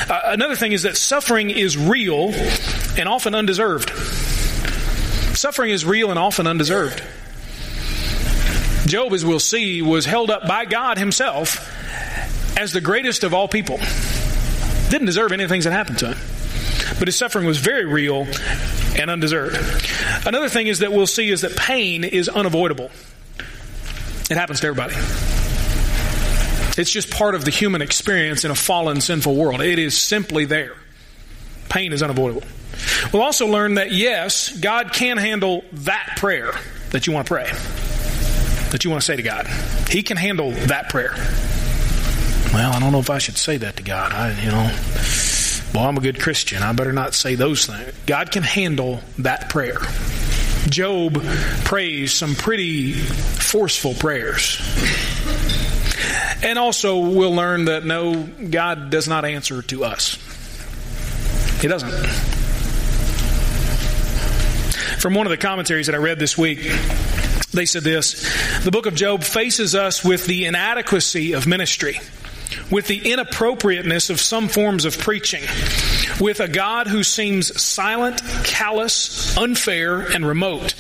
Uh, 0.10 0.22
another 0.26 0.56
thing 0.56 0.72
is 0.72 0.84
that 0.84 0.98
suffering 0.98 1.50
is 1.50 1.78
real 1.78 2.34
and 2.98 3.08
often 3.08 3.36
undeserved. 3.36 3.90
Suffering 5.38 5.72
is 5.72 5.86
real 5.86 6.10
and 6.10 6.20
often 6.20 6.48
undeserved. 6.48 7.04
Job, 8.88 9.14
as 9.14 9.26
we'll 9.26 9.40
see, 9.40 9.82
was 9.82 10.06
held 10.06 10.30
up 10.30 10.48
by 10.48 10.66
God 10.66 10.98
Himself 10.98 11.72
as 12.58 12.72
the 12.72 12.82
greatest 12.82 13.24
of 13.24 13.34
all 13.34 13.48
people. 13.48 13.78
Didn't 14.90 15.08
deserve 15.08 15.32
any 15.32 15.44
of 15.44 15.50
the 15.50 15.54
things 15.54 15.66
that 15.66 15.74
happened 15.74 16.00
to 16.00 16.14
him. 16.14 16.18
But 17.00 17.08
his 17.08 17.16
suffering 17.16 17.46
was 17.46 17.58
very 17.58 17.86
real 17.86 18.28
and 18.98 19.10
undeserved. 19.10 19.58
Another 20.26 20.50
thing 20.50 20.68
is 20.68 20.80
that 20.80 20.92
we'll 20.92 21.08
see 21.08 21.30
is 21.30 21.42
that 21.42 21.56
pain 21.56 22.04
is 22.04 22.30
unavoidable. 22.30 22.92
It 24.30 24.38
happens 24.38 24.62
to 24.62 24.68
everybody. 24.68 24.96
It's 26.78 26.92
just 26.92 27.10
part 27.10 27.36
of 27.36 27.46
the 27.46 27.52
human 27.52 27.82
experience 27.82 28.44
in 28.44 28.52
a 28.52 28.56
fallen, 28.56 29.02
sinful 29.02 29.36
world. 29.36 29.62
It 29.62 29.80
is 29.80 29.98
simply 29.98 30.46
there. 30.46 30.76
Pain 31.70 31.94
is 31.94 32.04
unavoidable. 32.04 32.44
We'll 33.14 33.22
also 33.22 33.48
learn 33.48 33.76
that 33.76 33.92
yes, 33.92 34.56
God 34.58 34.92
can 34.92 35.18
handle 35.18 35.64
that 35.72 36.16
prayer 36.18 36.52
that 36.92 37.08
you 37.08 37.14
want 37.14 37.28
to 37.28 37.34
pray, 37.34 37.46
that 38.72 38.84
you 38.84 38.90
want 38.90 39.02
to 39.02 39.06
say 39.06 39.16
to 39.16 39.24
God. 39.24 39.48
He 39.90 40.04
can 40.04 40.18
handle 40.18 40.52
that 40.52 40.90
prayer. 40.90 41.14
Well, 42.56 42.72
I 42.72 42.80
don't 42.80 42.94
know 42.94 43.00
if 43.00 43.10
I 43.10 43.18
should 43.18 43.36
say 43.36 43.58
that 43.58 43.76
to 43.76 43.84
God. 43.84 44.14
I, 44.14 44.30
you 44.42 44.50
know, 44.50 44.72
well, 45.74 45.90
I'm 45.90 45.98
a 45.98 46.00
good 46.00 46.22
Christian. 46.22 46.64
I 46.64 46.72
better 46.72 46.94
not 46.94 47.14
say 47.14 47.36
those 47.36 47.66
things. 47.66 47.92
God 48.06 48.32
can 48.32 48.44
handle 48.44 49.02
that 49.20 49.50
prayer. 49.50 49.80
Job 50.70 51.22
prays 51.66 52.14
some 52.14 52.34
pretty 52.34 52.94
forceful 52.94 53.94
prayers. 53.94 54.62
And 56.44 56.58
also, 56.58 57.00
we'll 57.00 57.36
learn 57.36 57.66
that 57.66 57.86
no, 57.86 58.24
God 58.24 58.90
does 58.90 59.10
not 59.10 59.26
answer 59.26 59.62
to 59.64 59.84
us. 59.84 60.16
He 61.60 61.68
doesn't. 61.68 61.92
From 65.02 65.14
one 65.14 65.28
of 65.28 65.32
the 65.32 65.38
commentaries 65.38 65.88
that 65.88 65.96
I 65.96 65.98
read 65.98 66.20
this 66.20 66.38
week, 66.38 66.60
they 67.52 67.66
said 67.66 67.84
this 67.84 68.64
The 68.64 68.72
book 68.72 68.86
of 68.86 68.96
Job 68.96 69.26
faces 69.26 69.76
us 69.76 70.06
with 70.06 70.26
the 70.26 70.46
inadequacy 70.46 71.34
of 71.34 71.48
ministry 71.48 72.00
with 72.72 72.88
the 72.88 73.12
inappropriateness 73.12 74.10
of 74.10 74.20
some 74.20 74.48
forms 74.48 74.86
of 74.86 74.98
preaching, 74.98 75.44
with 76.20 76.40
a 76.40 76.48
God 76.48 76.88
who 76.88 77.04
seems 77.04 77.62
silent, 77.62 78.22
callous, 78.44 79.38
unfair, 79.38 80.00
and 80.00 80.26
remote. 80.26 80.76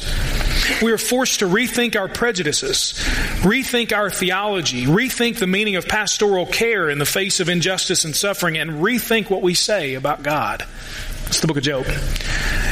We 0.81 0.91
are 0.91 0.97
forced 0.97 1.39
to 1.39 1.45
rethink 1.47 1.95
our 1.95 2.07
prejudices, 2.07 2.93
rethink 3.41 3.95
our 3.95 4.09
theology, 4.09 4.85
rethink 4.85 5.37
the 5.37 5.47
meaning 5.47 5.75
of 5.75 5.87
pastoral 5.87 6.45
care 6.45 6.89
in 6.89 6.97
the 6.97 7.05
face 7.05 7.39
of 7.39 7.49
injustice 7.49 8.03
and 8.03 8.15
suffering, 8.15 8.57
and 8.57 8.71
rethink 8.71 9.29
what 9.29 9.41
we 9.41 9.53
say 9.53 9.93
about 9.93 10.23
God. 10.23 10.65
It's 11.27 11.39
the 11.39 11.47
book 11.47 11.57
of 11.57 11.63
Job. 11.63 11.85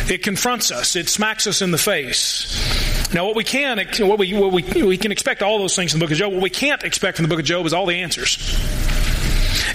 It 0.09 0.23
confronts 0.23 0.71
us. 0.71 0.95
It 0.95 1.09
smacks 1.09 1.47
us 1.47 1.61
in 1.61 1.71
the 1.71 1.77
face. 1.77 3.13
Now, 3.13 3.25
what 3.25 3.35
we 3.35 3.43
can, 3.43 3.77
what 3.99 4.17
we, 4.17 4.33
what 4.33 4.51
we, 4.51 4.63
we 4.83 4.97
can 4.97 5.11
expect 5.11 5.43
all 5.43 5.59
those 5.59 5.75
things 5.75 5.93
in 5.93 5.99
the 5.99 6.05
book 6.05 6.11
of 6.11 6.17
Job. 6.17 6.33
What 6.33 6.41
we 6.41 6.49
can't 6.49 6.83
expect 6.83 7.17
from 7.17 7.23
the 7.23 7.29
book 7.29 7.39
of 7.39 7.45
Job 7.45 7.65
is 7.65 7.73
all 7.73 7.85
the 7.85 8.01
answers. 8.01 8.37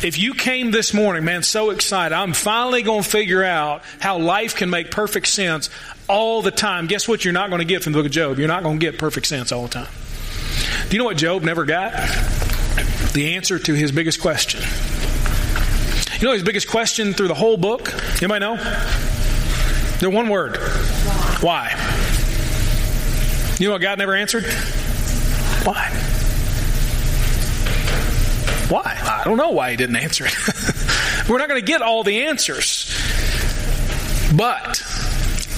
If 0.00 0.16
you 0.16 0.32
came 0.34 0.70
this 0.70 0.94
morning, 0.94 1.24
man, 1.24 1.42
so 1.42 1.70
excited, 1.70 2.14
I'm 2.14 2.32
finally 2.32 2.82
going 2.82 3.02
to 3.02 3.08
figure 3.08 3.42
out 3.42 3.82
how 3.98 4.18
life 4.18 4.54
can 4.54 4.70
make 4.70 4.92
perfect 4.92 5.26
sense 5.26 5.70
all 6.08 6.40
the 6.40 6.52
time. 6.52 6.86
Guess 6.86 7.08
what 7.08 7.24
you're 7.24 7.34
not 7.34 7.50
going 7.50 7.58
to 7.58 7.64
get 7.64 7.82
from 7.82 7.92
the 7.92 7.98
book 7.98 8.06
of 8.06 8.12
Job? 8.12 8.38
You're 8.38 8.46
not 8.46 8.62
going 8.62 8.78
to 8.78 8.86
get 8.86 8.96
perfect 8.96 9.26
sense 9.26 9.50
all 9.50 9.62
the 9.62 9.68
time. 9.70 9.88
Do 10.88 10.96
you 10.96 10.98
know 10.98 11.04
what 11.04 11.16
Job 11.16 11.42
never 11.42 11.64
got? 11.64 11.92
The 13.12 13.34
answer 13.34 13.58
to 13.58 13.74
his 13.74 13.90
biggest 13.90 14.20
question. 14.20 14.60
You 16.20 16.28
know 16.28 16.32
his 16.32 16.44
biggest 16.44 16.68
question 16.68 17.12
through 17.12 17.28
the 17.28 17.34
whole 17.34 17.56
book? 17.56 17.92
Anybody 18.22 18.40
know? 18.40 18.56
They're 19.98 20.10
one 20.10 20.28
word. 20.28 20.58
Why? 21.40 21.70
You 23.58 23.66
know 23.66 23.72
what 23.72 23.82
God 23.82 23.98
never 23.98 24.14
answered? 24.14 24.44
Why? 25.64 26.07
Why? 28.68 28.82
I 28.84 29.24
don't 29.24 29.36
know 29.36 29.50
why 29.50 29.70
he 29.70 29.76
didn't 29.76 29.96
answer 29.96 30.26
it. 30.26 31.28
We're 31.28 31.38
not 31.38 31.48
going 31.48 31.60
to 31.60 31.66
get 31.66 31.82
all 31.82 32.04
the 32.04 32.22
answers. 32.26 32.94
But 34.34 34.82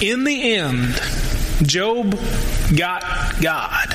in 0.01 0.25
the 0.25 0.55
end, 0.55 0.95
Job 1.63 2.19
got 2.77 3.03
God. 3.43 3.95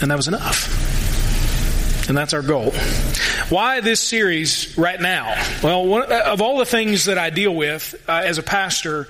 And 0.00 0.10
that 0.10 0.16
was 0.16 0.28
enough. 0.28 2.08
And 2.08 2.16
that's 2.16 2.32
our 2.32 2.42
goal. 2.42 2.72
Why 3.50 3.80
this 3.80 4.00
series 4.00 4.76
right 4.76 5.00
now? 5.00 5.34
Well, 5.62 5.86
one, 5.86 6.10
of 6.10 6.40
all 6.40 6.58
the 6.58 6.66
things 6.66 7.04
that 7.04 7.18
I 7.18 7.30
deal 7.30 7.54
with 7.54 7.94
uh, 8.08 8.22
as 8.24 8.38
a 8.38 8.42
pastor, 8.42 9.08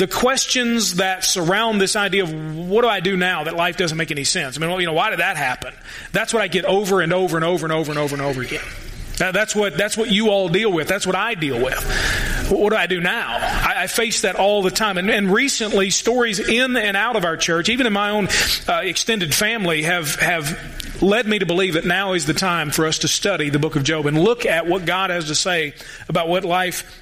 the 0.00 0.06
questions 0.06 0.94
that 0.94 1.24
surround 1.24 1.78
this 1.78 1.94
idea 1.94 2.22
of 2.22 2.56
what 2.56 2.80
do 2.80 2.88
I 2.88 3.00
do 3.00 3.18
now 3.18 3.44
that 3.44 3.54
life 3.54 3.76
doesn't 3.76 3.98
make 3.98 4.10
any 4.10 4.24
sense? 4.24 4.56
I 4.56 4.60
mean, 4.60 4.70
well, 4.70 4.80
you 4.80 4.86
know, 4.86 4.94
why 4.94 5.10
did 5.10 5.18
that 5.18 5.36
happen? 5.36 5.74
That's 6.10 6.32
what 6.32 6.42
I 6.42 6.48
get 6.48 6.64
over 6.64 7.02
and 7.02 7.12
over 7.12 7.36
and 7.36 7.44
over 7.44 7.66
and 7.66 7.72
over 7.72 7.92
and 7.92 7.98
over 7.98 8.14
and 8.14 8.22
over 8.22 8.40
again. 8.40 8.64
That's 9.18 9.54
what, 9.54 9.76
that's 9.76 9.98
what 9.98 10.10
you 10.10 10.30
all 10.30 10.48
deal 10.48 10.72
with. 10.72 10.88
That's 10.88 11.06
what 11.06 11.16
I 11.16 11.34
deal 11.34 11.62
with. 11.62 11.78
What 12.50 12.70
do 12.70 12.76
I 12.76 12.86
do 12.86 13.02
now? 13.02 13.36
I, 13.36 13.82
I 13.82 13.86
face 13.88 14.22
that 14.22 14.36
all 14.36 14.62
the 14.62 14.70
time. 14.70 14.96
And, 14.96 15.10
and, 15.10 15.30
recently, 15.30 15.90
stories 15.90 16.40
in 16.40 16.74
and 16.76 16.96
out 16.96 17.16
of 17.16 17.26
our 17.26 17.36
church, 17.36 17.68
even 17.68 17.86
in 17.86 17.92
my 17.92 18.10
own 18.10 18.28
uh, 18.66 18.80
extended 18.82 19.34
family, 19.34 19.82
have, 19.82 20.14
have 20.14 21.02
led 21.02 21.26
me 21.26 21.40
to 21.40 21.46
believe 21.46 21.74
that 21.74 21.84
now 21.84 22.14
is 22.14 22.24
the 22.24 22.32
time 22.32 22.70
for 22.70 22.86
us 22.86 23.00
to 23.00 23.08
study 23.08 23.50
the 23.50 23.58
book 23.58 23.76
of 23.76 23.84
Job 23.84 24.06
and 24.06 24.18
look 24.18 24.46
at 24.46 24.66
what 24.66 24.86
God 24.86 25.10
has 25.10 25.26
to 25.26 25.34
say 25.34 25.74
about 26.08 26.28
what 26.28 26.46
life 26.46 26.99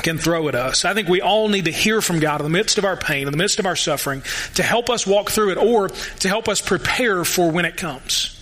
can 0.00 0.18
throw 0.18 0.48
at 0.48 0.54
us. 0.54 0.84
I 0.84 0.94
think 0.94 1.08
we 1.08 1.20
all 1.20 1.48
need 1.48 1.66
to 1.66 1.70
hear 1.70 2.00
from 2.00 2.20
God 2.20 2.40
in 2.40 2.44
the 2.44 2.50
midst 2.50 2.78
of 2.78 2.84
our 2.84 2.96
pain, 2.96 3.26
in 3.26 3.30
the 3.30 3.38
midst 3.38 3.58
of 3.58 3.66
our 3.66 3.76
suffering, 3.76 4.22
to 4.54 4.62
help 4.62 4.90
us 4.90 5.06
walk 5.06 5.30
through 5.30 5.52
it 5.52 5.58
or 5.58 5.88
to 5.88 6.28
help 6.28 6.48
us 6.48 6.60
prepare 6.60 7.24
for 7.24 7.50
when 7.50 7.64
it 7.64 7.76
comes. 7.76 8.36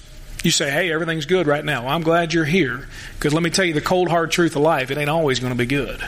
You 0.45 0.51
say, 0.51 0.71
hey, 0.71 0.93
everything's 0.93 1.27
good 1.27 1.47
right 1.47 1.65
now. 1.65 1.89
I'm 1.89 2.03
glad 2.03 2.33
you're 2.33 2.45
here. 2.45 2.87
Because 3.15 3.35
let 3.35 3.43
me 3.43 3.51
tell 3.51 3.65
you 3.65 3.75
the 3.75 3.81
cold, 3.81 4.09
hard 4.09 4.31
truth 4.31 4.55
of 4.55 4.63
life, 4.63 4.91
it 4.91 4.99
ain't 4.99 5.11
always 5.11 5.41
going 5.41 5.53
to 5.53 5.59
be 5.59 5.67
good. 5.67 6.01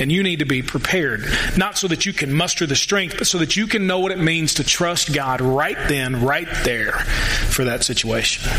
And 0.00 0.10
you 0.10 0.22
need 0.22 0.38
to 0.38 0.46
be 0.46 0.62
prepared, 0.62 1.24
not 1.56 1.76
so 1.76 1.88
that 1.88 2.06
you 2.06 2.12
can 2.12 2.32
muster 2.32 2.66
the 2.66 2.74
strength, 2.74 3.16
but 3.18 3.26
so 3.26 3.38
that 3.38 3.56
you 3.56 3.66
can 3.66 3.86
know 3.86 4.00
what 4.00 4.12
it 4.12 4.18
means 4.18 4.54
to 4.54 4.64
trust 4.64 5.12
God 5.12 5.40
right 5.40 5.76
then, 5.88 6.24
right 6.24 6.48
there 6.64 6.92
for 6.92 7.64
that 7.64 7.84
situation. 7.84 8.50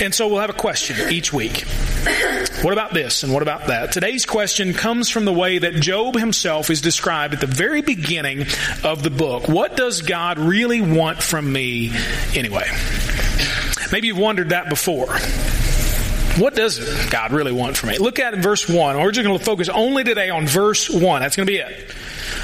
And 0.00 0.14
so 0.14 0.28
we'll 0.28 0.40
have 0.40 0.50
a 0.50 0.54
question 0.54 1.10
each 1.12 1.32
week. 1.32 1.64
What 2.62 2.72
about 2.72 2.94
this 2.94 3.22
and 3.22 3.32
what 3.32 3.42
about 3.42 3.66
that? 3.66 3.92
Today's 3.92 4.24
question 4.24 4.72
comes 4.72 5.10
from 5.10 5.24
the 5.24 5.32
way 5.32 5.58
that 5.58 5.74
Job 5.74 6.14
himself 6.14 6.70
is 6.70 6.80
described 6.80 7.34
at 7.34 7.40
the 7.40 7.46
very 7.46 7.82
beginning 7.82 8.46
of 8.84 9.02
the 9.02 9.10
book. 9.10 9.48
What 9.48 9.76
does 9.76 10.02
God 10.02 10.38
really 10.38 10.80
want 10.80 11.22
from 11.22 11.52
me 11.52 11.92
anyway? 12.34 12.70
Maybe 13.92 14.06
you've 14.06 14.18
wondered 14.18 14.50
that 14.50 14.68
before. 14.68 15.08
What 16.38 16.54
does 16.54 16.78
God 17.10 17.32
really 17.32 17.52
want 17.52 17.76
from 17.76 17.90
me? 17.90 17.98
Look 17.98 18.18
at 18.18 18.34
verse 18.38 18.68
1. 18.68 18.96
We're 18.96 19.10
just 19.10 19.26
going 19.26 19.38
to 19.38 19.44
focus 19.44 19.68
only 19.68 20.04
today 20.04 20.30
on 20.30 20.46
verse 20.46 20.88
1. 20.88 21.20
That's 21.20 21.36
going 21.36 21.46
to 21.46 21.52
be 21.52 21.58
it. 21.58 21.94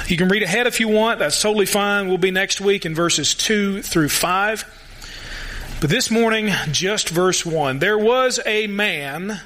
You 0.07 0.17
can 0.17 0.27
read 0.27 0.43
ahead 0.43 0.67
if 0.67 0.79
you 0.79 0.87
want. 0.87 1.19
That's 1.19 1.41
totally 1.41 1.65
fine. 1.65 2.07
We'll 2.07 2.17
be 2.17 2.31
next 2.31 2.61
week 2.61 2.85
in 2.85 2.93
verses 2.93 3.33
2 3.35 3.81
through 3.81 4.09
5. 4.09 5.77
But 5.79 5.89
this 5.89 6.11
morning, 6.11 6.49
just 6.71 7.09
verse 7.09 7.45
1. 7.45 7.79
There 7.79 7.97
was 7.97 8.39
a 8.45 8.67
man 8.67 9.39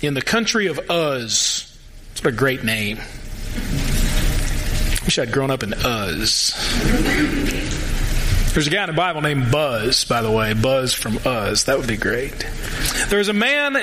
in 0.00 0.14
the 0.14 0.22
country 0.22 0.66
of 0.66 0.78
Uz. 0.90 1.78
What 2.16 2.26
a 2.26 2.36
great 2.36 2.64
name. 2.64 2.98
Wish 5.04 5.18
I'd 5.18 5.32
grown 5.32 5.50
up 5.50 5.62
in 5.62 5.72
Uz. 5.72 6.52
There's 8.56 8.68
a 8.68 8.70
guy 8.70 8.84
in 8.84 8.86
the 8.88 8.96
Bible 8.96 9.20
named 9.20 9.52
Buzz, 9.52 10.06
by 10.06 10.22
the 10.22 10.30
way, 10.30 10.54
Buzz 10.54 10.94
from 10.94 11.18
Uz. 11.26 11.64
That 11.64 11.76
would 11.76 11.86
be 11.86 11.98
great. 11.98 12.46
There's 13.10 13.28
a 13.28 13.34
man 13.34 13.76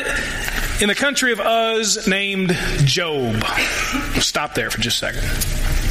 in 0.82 0.88
the 0.88 0.96
country 0.96 1.32
of 1.32 1.39
Uz 1.39 2.08
named 2.08 2.58
Job. 2.80 3.44
stop 4.20 4.56
there 4.56 4.72
for 4.72 4.82
just 4.82 5.03
a 5.03 5.13
second. 5.13 5.82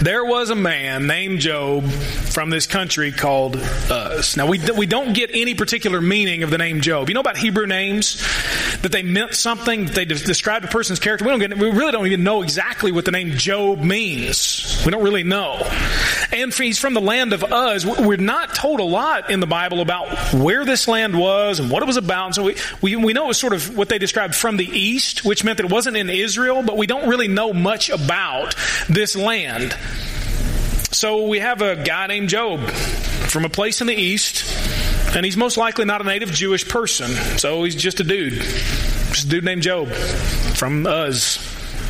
There 0.00 0.24
was 0.24 0.48
a 0.48 0.54
man 0.54 1.06
named 1.06 1.40
Job 1.40 1.84
from 1.84 2.48
this 2.48 2.66
country 2.66 3.12
called 3.12 3.56
Uz. 3.56 4.34
Now, 4.34 4.46
we, 4.46 4.58
we 4.72 4.86
don't 4.86 5.12
get 5.12 5.30
any 5.34 5.54
particular 5.54 6.00
meaning 6.00 6.42
of 6.42 6.48
the 6.48 6.56
name 6.56 6.80
Job. 6.80 7.08
You 7.10 7.14
know 7.14 7.20
about 7.20 7.36
Hebrew 7.36 7.66
names? 7.66 8.16
That 8.80 8.92
they 8.92 9.02
meant 9.02 9.34
something, 9.34 9.84
that 9.84 9.94
they 9.94 10.06
described 10.06 10.64
a 10.64 10.68
person's 10.68 11.00
character. 11.00 11.26
We, 11.26 11.32
don't 11.32 11.40
get, 11.40 11.58
we 11.58 11.70
really 11.70 11.92
don't 11.92 12.06
even 12.06 12.24
know 12.24 12.40
exactly 12.40 12.92
what 12.92 13.04
the 13.04 13.10
name 13.10 13.32
Job 13.32 13.82
means. 13.82 14.82
We 14.86 14.90
don't 14.90 15.02
really 15.02 15.22
know. 15.22 15.60
And 16.32 16.54
he's 16.54 16.78
from 16.78 16.94
the 16.94 17.00
land 17.02 17.34
of 17.34 17.44
Uz. 17.52 17.84
We're 17.84 18.16
not 18.16 18.54
told 18.54 18.80
a 18.80 18.84
lot 18.84 19.30
in 19.30 19.40
the 19.40 19.46
Bible 19.46 19.82
about 19.82 20.32
where 20.32 20.64
this 20.64 20.88
land 20.88 21.18
was 21.18 21.60
and 21.60 21.70
what 21.70 21.82
it 21.82 21.86
was 21.86 21.98
about. 21.98 22.26
And 22.26 22.34
so 22.34 22.44
we, 22.44 22.56
we, 22.80 22.96
we 22.96 23.12
know 23.12 23.24
it 23.24 23.28
was 23.28 23.38
sort 23.38 23.52
of 23.52 23.76
what 23.76 23.90
they 23.90 23.98
described 23.98 24.34
from 24.34 24.56
the 24.56 24.64
east, 24.66 25.26
which 25.26 25.44
meant 25.44 25.58
that 25.58 25.66
it 25.66 25.72
wasn't 25.72 25.98
in 25.98 26.08
Israel, 26.08 26.62
but 26.62 26.78
we 26.78 26.86
don't 26.86 27.08
really 27.08 27.28
know 27.28 27.52
much 27.52 27.90
about 27.90 28.54
this 28.88 29.14
land. 29.14 29.76
So 30.92 31.26
we 31.26 31.38
have 31.38 31.62
a 31.62 31.76
guy 31.76 32.08
named 32.08 32.28
Job 32.28 32.60
from 32.68 33.44
a 33.44 33.48
place 33.48 33.80
in 33.80 33.86
the 33.86 33.94
east 33.94 34.44
And 35.14 35.24
he's 35.24 35.36
most 35.36 35.56
likely 35.56 35.84
not 35.84 36.00
a 36.00 36.04
native 36.04 36.30
Jewish 36.30 36.68
person, 36.68 37.10
so 37.38 37.64
he's 37.64 37.74
just 37.74 37.98
a 37.98 38.04
dude. 38.04 38.34
Just 38.34 39.24
a 39.24 39.28
dude 39.28 39.44
named 39.44 39.62
Job 39.62 39.88
from 39.88 40.86
us 40.86 41.38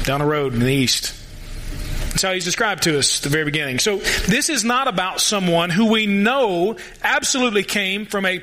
down 0.05 0.21
the 0.21 0.27
road 0.27 0.55
in 0.55 0.61
the 0.61 0.73
east. 0.73 1.15
That's 2.09 2.23
how 2.23 2.33
he's 2.33 2.47
described 2.47 2.85
to 2.85 2.97
Uz 2.97 3.19
at 3.19 3.25
the 3.25 3.29
very 3.29 3.45
beginning. 3.45 3.79
So 3.79 3.99
this 3.99 4.49
is 4.49 4.65
not 4.65 4.89
about 4.89 5.21
someone 5.21 5.69
who 5.69 5.91
we 5.91 6.07
know 6.07 6.77
absolutely 7.03 7.63
came 7.63 8.07
from 8.07 8.25
a 8.25 8.43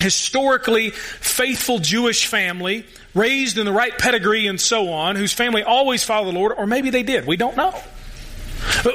historically 0.00 0.90
faithful 0.90 1.78
Jewish 1.78 2.26
family, 2.26 2.86
raised 3.14 3.58
in 3.58 3.66
the 3.66 3.72
right 3.72 3.96
pedigree 3.98 4.46
and 4.46 4.58
so 4.58 4.92
on, 4.92 5.16
whose 5.16 5.34
family 5.34 5.62
always 5.62 6.04
followed 6.04 6.32
the 6.32 6.38
Lord, 6.38 6.52
or 6.56 6.66
maybe 6.66 6.88
they 6.88 7.02
did. 7.02 7.26
We 7.26 7.36
don't 7.36 7.56
know. 7.56 7.78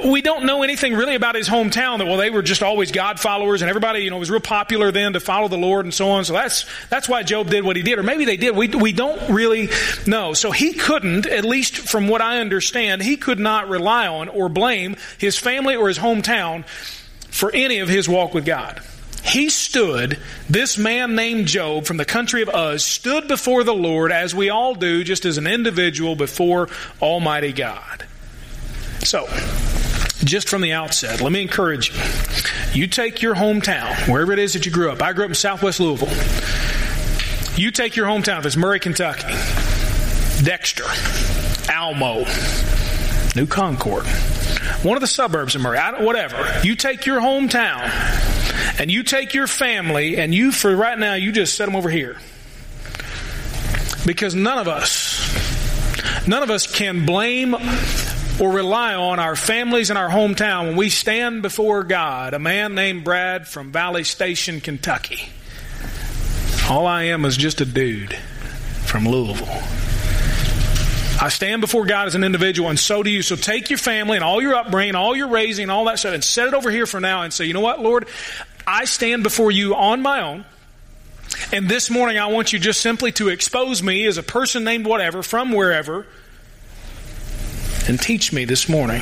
We 0.06 0.22
don't 0.22 0.46
know 0.46 0.64
anything 0.64 0.94
really 0.94 1.16
about 1.16 1.36
his 1.36 1.48
hometown 1.50 1.98
that, 1.98 2.06
well, 2.06 2.18
they 2.18 2.30
were 2.30 2.42
just 2.42 2.64
always 2.64 2.92
God 2.92 3.20
followers 3.20 3.62
and 3.62 3.70
everybody, 3.70 4.02
you 4.02 4.10
know, 4.10 4.18
was 4.18 4.32
real 4.32 4.40
popular 4.40 4.92
then 4.92 5.14
to 5.14 5.20
follow 5.20 5.48
the 5.48 5.58
Lord 5.58 5.86
and 5.86 5.94
so 5.94 6.12
on. 6.12 6.26
So 6.26 6.34
that's, 6.34 6.66
that's 6.90 7.10
why 7.10 7.24
Job 7.24 7.50
did 7.50 7.64
what 7.64 7.76
he 7.76 7.84
did. 7.84 8.00
Or 8.00 8.04
maybe 8.04 8.26
they 8.26 8.38
did. 8.38 8.56
We, 8.56 8.68
we 8.70 8.92
don't 8.92 9.30
really 9.30 9.70
know. 10.06 10.34
So 10.34 10.52
he 10.52 10.74
couldn't, 10.74 11.26
at 11.26 11.46
least 11.46 11.78
from 11.78 12.08
what 12.08 12.22
I 12.22 12.40
understand, 12.40 13.02
he 13.02 13.18
could 13.18 13.40
not 13.40 13.70
rely 13.70 14.08
on 14.08 14.30
or 14.30 14.50
blame 14.50 14.96
his 15.18 15.38
family 15.38 15.76
or 15.76 15.88
his 15.88 15.98
hometown 16.00 16.66
for 17.30 17.52
any 17.54 17.80
of 17.80 17.90
his 17.90 18.08
walk 18.10 18.34
with 18.34 18.46
God. 18.46 18.82
He 19.24 19.50
stood, 19.50 20.18
this 20.50 20.78
man 20.78 21.16
named 21.16 21.48
Job 21.48 21.86
from 21.86 21.98
the 21.98 22.06
country 22.06 22.42
of 22.42 22.50
Uz, 22.50 22.84
stood 22.84 23.28
before 23.28 23.64
the 23.64 23.74
Lord 23.74 24.12
as 24.12 24.34
we 24.34 24.50
all 24.50 24.74
do, 24.74 25.04
just 25.04 25.26
as 25.26 25.38
an 25.38 25.46
individual 25.46 26.16
before 26.16 26.70
Almighty 27.02 27.54
God. 27.54 28.06
So, 29.04 29.28
just 30.24 30.50
from 30.50 30.62
the 30.62 30.74
outset, 30.74 31.22
let 31.22 31.32
me 31.32 31.42
encourage 31.42 31.90
you. 31.90 32.82
You 32.82 32.88
take 32.88 33.22
your 33.22 33.36
hometown, 33.36 34.08
wherever 34.08 34.32
it 34.32 34.40
is 34.40 34.54
that 34.54 34.66
you 34.66 34.72
grew 34.72 34.92
up. 34.92 35.02
I 35.02 35.14
grew 35.14 35.26
up 35.26 35.32
in 35.32 35.36
southwest 35.36 35.80
Louisville. 35.80 36.08
You 37.60 37.72
take 37.72 37.96
your 37.96 38.06
hometown, 38.06 38.40
if 38.40 38.46
it's 38.46 38.56
Murray, 38.56 38.80
Kentucky, 38.80 39.34
Dexter, 40.44 40.86
Almo, 41.72 42.26
New 43.36 43.48
Concord, 43.48 44.06
one 44.84 44.96
of 44.96 45.02
the 45.02 45.08
suburbs 45.08 45.56
of 45.56 45.62
Murray, 45.62 45.80
whatever. 46.00 46.62
You 46.64 46.76
take 46.76 47.06
your 47.06 47.20
hometown 47.20 47.90
and 48.80 48.92
you 48.92 49.04
take 49.04 49.34
your 49.34 49.48
family 49.48 50.18
and 50.18 50.34
you, 50.34 50.52
for 50.52 50.76
right 50.76 50.98
now, 50.98 51.16
you 51.16 51.32
just 51.32 51.56
set 51.56 51.66
them 51.66 51.76
over 51.76 51.90
here. 51.90 52.18
Because 54.06 54.34
none 54.34 54.58
of 54.58 54.68
us, 54.68 56.28
none 56.28 56.42
of 56.42 56.50
us 56.50 56.68
can 56.68 57.06
blame 57.06 57.56
or 58.42 58.52
rely 58.52 58.96
on 58.96 59.20
our 59.20 59.36
families 59.36 59.92
and 59.92 60.00
our 60.00 60.10
hometown 60.10 60.70
when 60.70 60.76
we 60.76 60.90
stand 60.90 61.44
before 61.44 61.84
God, 61.84 62.34
a 62.34 62.40
man 62.40 62.74
named 62.74 63.04
Brad 63.04 63.48
from 63.48 63.72
Valley 63.72 64.04
Station, 64.04 64.60
Kentucky. 64.60 65.30
All 66.68 66.88
I 66.88 67.04
am 67.04 67.24
is 67.24 67.38
just 67.38 67.62
a 67.62 67.66
dude 67.66 68.16
from 68.86 69.08
Louisville. 69.08 69.62
I 71.22 71.30
stand 71.30 71.62
before 71.62 71.86
God 71.86 72.08
as 72.08 72.16
an 72.16 72.24
individual, 72.24 72.72
and 72.72 72.80
so 72.80 73.04
do 73.04 73.12
you. 73.12 73.22
So 73.22 73.36
take 73.36 73.70
your 73.70 73.78
family 73.78 74.18
and 74.18 74.24
all 74.24 74.42
your 74.42 74.56
upbringing, 74.56 74.96
all 74.96 75.16
your 75.16 75.28
raising, 75.28 75.70
all 75.70 75.86
that 75.86 76.00
stuff, 76.00 76.16
and 76.16 76.24
set 76.24 76.48
it 76.48 76.56
over 76.56 76.72
here 76.72 76.88
for 76.88 77.00
now 77.00 77.22
and 77.22 77.32
say, 77.32 77.46
you 77.46 77.54
know 77.54 77.62
what, 77.62 77.80
Lord? 77.80 78.08
I 78.66 78.86
stand 78.86 79.22
before 79.22 79.52
you 79.52 79.76
on 79.76 80.02
my 80.02 80.20
own. 80.20 80.46
And 81.54 81.70
this 81.70 81.92
morning, 81.92 82.18
I 82.18 82.26
want 82.26 82.54
you 82.54 82.58
just 82.58 82.82
simply 82.82 83.12
to 83.14 83.30
expose 83.30 83.84
me 83.84 84.08
as 84.08 84.18
a 84.18 84.24
person 84.24 84.64
named 84.64 84.88
whatever 84.88 85.22
from 85.22 85.52
wherever 85.52 86.08
and 87.88 88.00
teach 88.00 88.32
me 88.32 88.46
this 88.46 88.70
morning. 88.70 89.02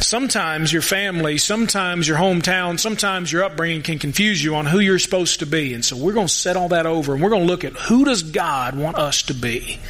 Sometimes 0.00 0.72
your 0.72 0.82
family, 0.82 1.38
sometimes 1.38 2.06
your 2.06 2.16
hometown, 2.16 2.78
sometimes 2.78 3.32
your 3.32 3.44
upbringing 3.44 3.82
can 3.82 3.98
confuse 3.98 4.42
you 4.42 4.54
on 4.54 4.66
who 4.66 4.78
you're 4.78 4.98
supposed 4.98 5.40
to 5.40 5.46
be. 5.46 5.74
And 5.74 5.84
so 5.84 5.96
we're 5.96 6.12
going 6.12 6.28
to 6.28 6.32
set 6.32 6.56
all 6.56 6.68
that 6.68 6.86
over 6.86 7.14
and 7.14 7.22
we're 7.22 7.30
going 7.30 7.42
to 7.42 7.48
look 7.48 7.64
at 7.64 7.72
who 7.72 8.04
does 8.04 8.22
God 8.22 8.76
want 8.76 8.96
us 8.96 9.22
to 9.22 9.34
be? 9.34 9.80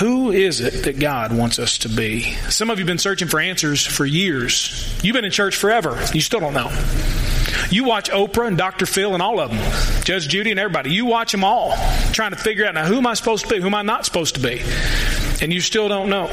Who 0.00 0.32
is 0.32 0.60
it 0.60 0.84
that 0.84 0.98
God 0.98 1.32
wants 1.34 1.58
us 1.58 1.78
to 1.78 1.88
be? 1.88 2.32
Some 2.50 2.68
of 2.68 2.78
you 2.78 2.82
have 2.82 2.88
been 2.88 2.98
searching 2.98 3.28
for 3.28 3.40
answers 3.40 3.86
for 3.86 4.04
years. 4.04 4.94
You've 5.02 5.14
been 5.14 5.24
in 5.24 5.30
church 5.30 5.56
forever. 5.56 5.98
You 6.12 6.20
still 6.20 6.40
don't 6.40 6.52
know. 6.52 6.68
You 7.70 7.84
watch 7.84 8.10
Oprah 8.10 8.46
and 8.46 8.56
Dr. 8.56 8.86
Phil 8.86 9.14
and 9.14 9.22
all 9.22 9.40
of 9.40 9.50
them, 9.50 10.04
Judge 10.04 10.28
Judy 10.28 10.50
and 10.50 10.60
everybody. 10.60 10.92
You 10.92 11.06
watch 11.06 11.32
them 11.32 11.44
all, 11.44 11.74
trying 12.12 12.30
to 12.30 12.36
figure 12.36 12.64
out 12.66 12.74
now 12.74 12.86
who 12.86 12.96
am 12.96 13.06
I 13.06 13.14
supposed 13.14 13.46
to 13.46 13.54
be, 13.54 13.60
who 13.60 13.66
am 13.66 13.74
I 13.74 13.82
not 13.82 14.04
supposed 14.04 14.36
to 14.36 14.40
be, 14.40 14.62
and 15.42 15.52
you 15.52 15.60
still 15.60 15.88
don't 15.88 16.08
know. 16.08 16.30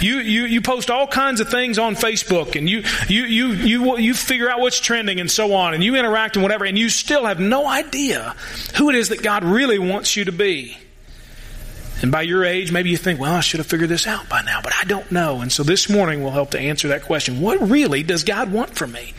You 0.00 0.18
you 0.18 0.44
you 0.46 0.60
post 0.60 0.90
all 0.90 1.06
kinds 1.06 1.40
of 1.40 1.48
things 1.48 1.78
on 1.78 1.94
Facebook, 1.94 2.56
and 2.56 2.68
you 2.68 2.82
you 3.08 3.24
you 3.24 3.52
you 3.52 3.98
you 3.98 4.14
figure 4.14 4.50
out 4.50 4.60
what's 4.60 4.80
trending 4.80 5.20
and 5.20 5.30
so 5.30 5.54
on, 5.54 5.74
and 5.74 5.84
you 5.84 5.94
interact 5.96 6.36
and 6.36 6.42
whatever, 6.42 6.64
and 6.64 6.78
you 6.78 6.88
still 6.88 7.24
have 7.24 7.38
no 7.38 7.66
idea 7.66 8.34
who 8.76 8.90
it 8.90 8.96
is 8.96 9.10
that 9.10 9.22
God 9.22 9.44
really 9.44 9.78
wants 9.78 10.16
you 10.16 10.24
to 10.24 10.32
be. 10.32 10.76
And 12.02 12.10
by 12.10 12.22
your 12.22 12.44
age, 12.44 12.72
maybe 12.72 12.90
you 12.90 12.96
think, 12.96 13.20
well, 13.20 13.34
I 13.34 13.40
should 13.40 13.58
have 13.58 13.66
figured 13.66 13.88
this 13.88 14.06
out 14.06 14.28
by 14.28 14.42
now, 14.42 14.60
but 14.60 14.74
I 14.78 14.84
don't 14.84 15.10
know. 15.10 15.40
And 15.40 15.50
so 15.50 15.62
this 15.62 15.88
morning 15.88 16.22
will 16.22 16.32
help 16.32 16.50
to 16.50 16.58
answer 16.58 16.88
that 16.88 17.02
question. 17.04 17.40
What 17.40 17.70
really 17.70 18.02
does 18.02 18.24
God 18.24 18.52
want 18.52 18.76
from 18.76 18.92
me? 18.92 19.14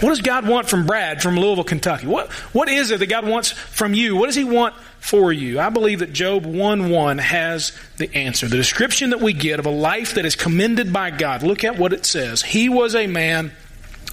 What 0.00 0.10
does 0.10 0.20
God 0.20 0.46
want 0.46 0.68
from 0.68 0.86
Brad 0.86 1.22
from 1.22 1.36
Louisville, 1.36 1.64
Kentucky? 1.64 2.06
What, 2.06 2.30
what 2.52 2.68
is 2.68 2.92
it 2.92 3.00
that 3.00 3.08
God 3.08 3.26
wants 3.26 3.50
from 3.50 3.94
you? 3.94 4.14
What 4.14 4.26
does 4.26 4.36
He 4.36 4.44
want 4.44 4.76
for 5.00 5.32
you? 5.32 5.58
I 5.58 5.70
believe 5.70 5.98
that 5.98 6.12
Job 6.12 6.46
1 6.46 6.90
1 6.90 7.18
has 7.18 7.76
the 7.96 8.14
answer. 8.14 8.46
The 8.46 8.56
description 8.56 9.10
that 9.10 9.20
we 9.20 9.32
get 9.32 9.58
of 9.58 9.66
a 9.66 9.70
life 9.70 10.14
that 10.14 10.24
is 10.24 10.36
commended 10.36 10.92
by 10.92 11.10
God. 11.10 11.42
Look 11.42 11.64
at 11.64 11.78
what 11.78 11.92
it 11.92 12.06
says. 12.06 12.42
He 12.42 12.68
was 12.68 12.94
a 12.94 13.08
man 13.08 13.50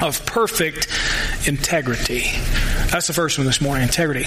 of 0.02 0.26
perfect 0.26 0.88
integrity. 1.48 2.32
That's 2.89 3.06
the 3.06 3.13
first 3.13 3.38
one 3.38 3.45
this 3.45 3.62
morning 3.62 3.84
integrity. 3.84 4.26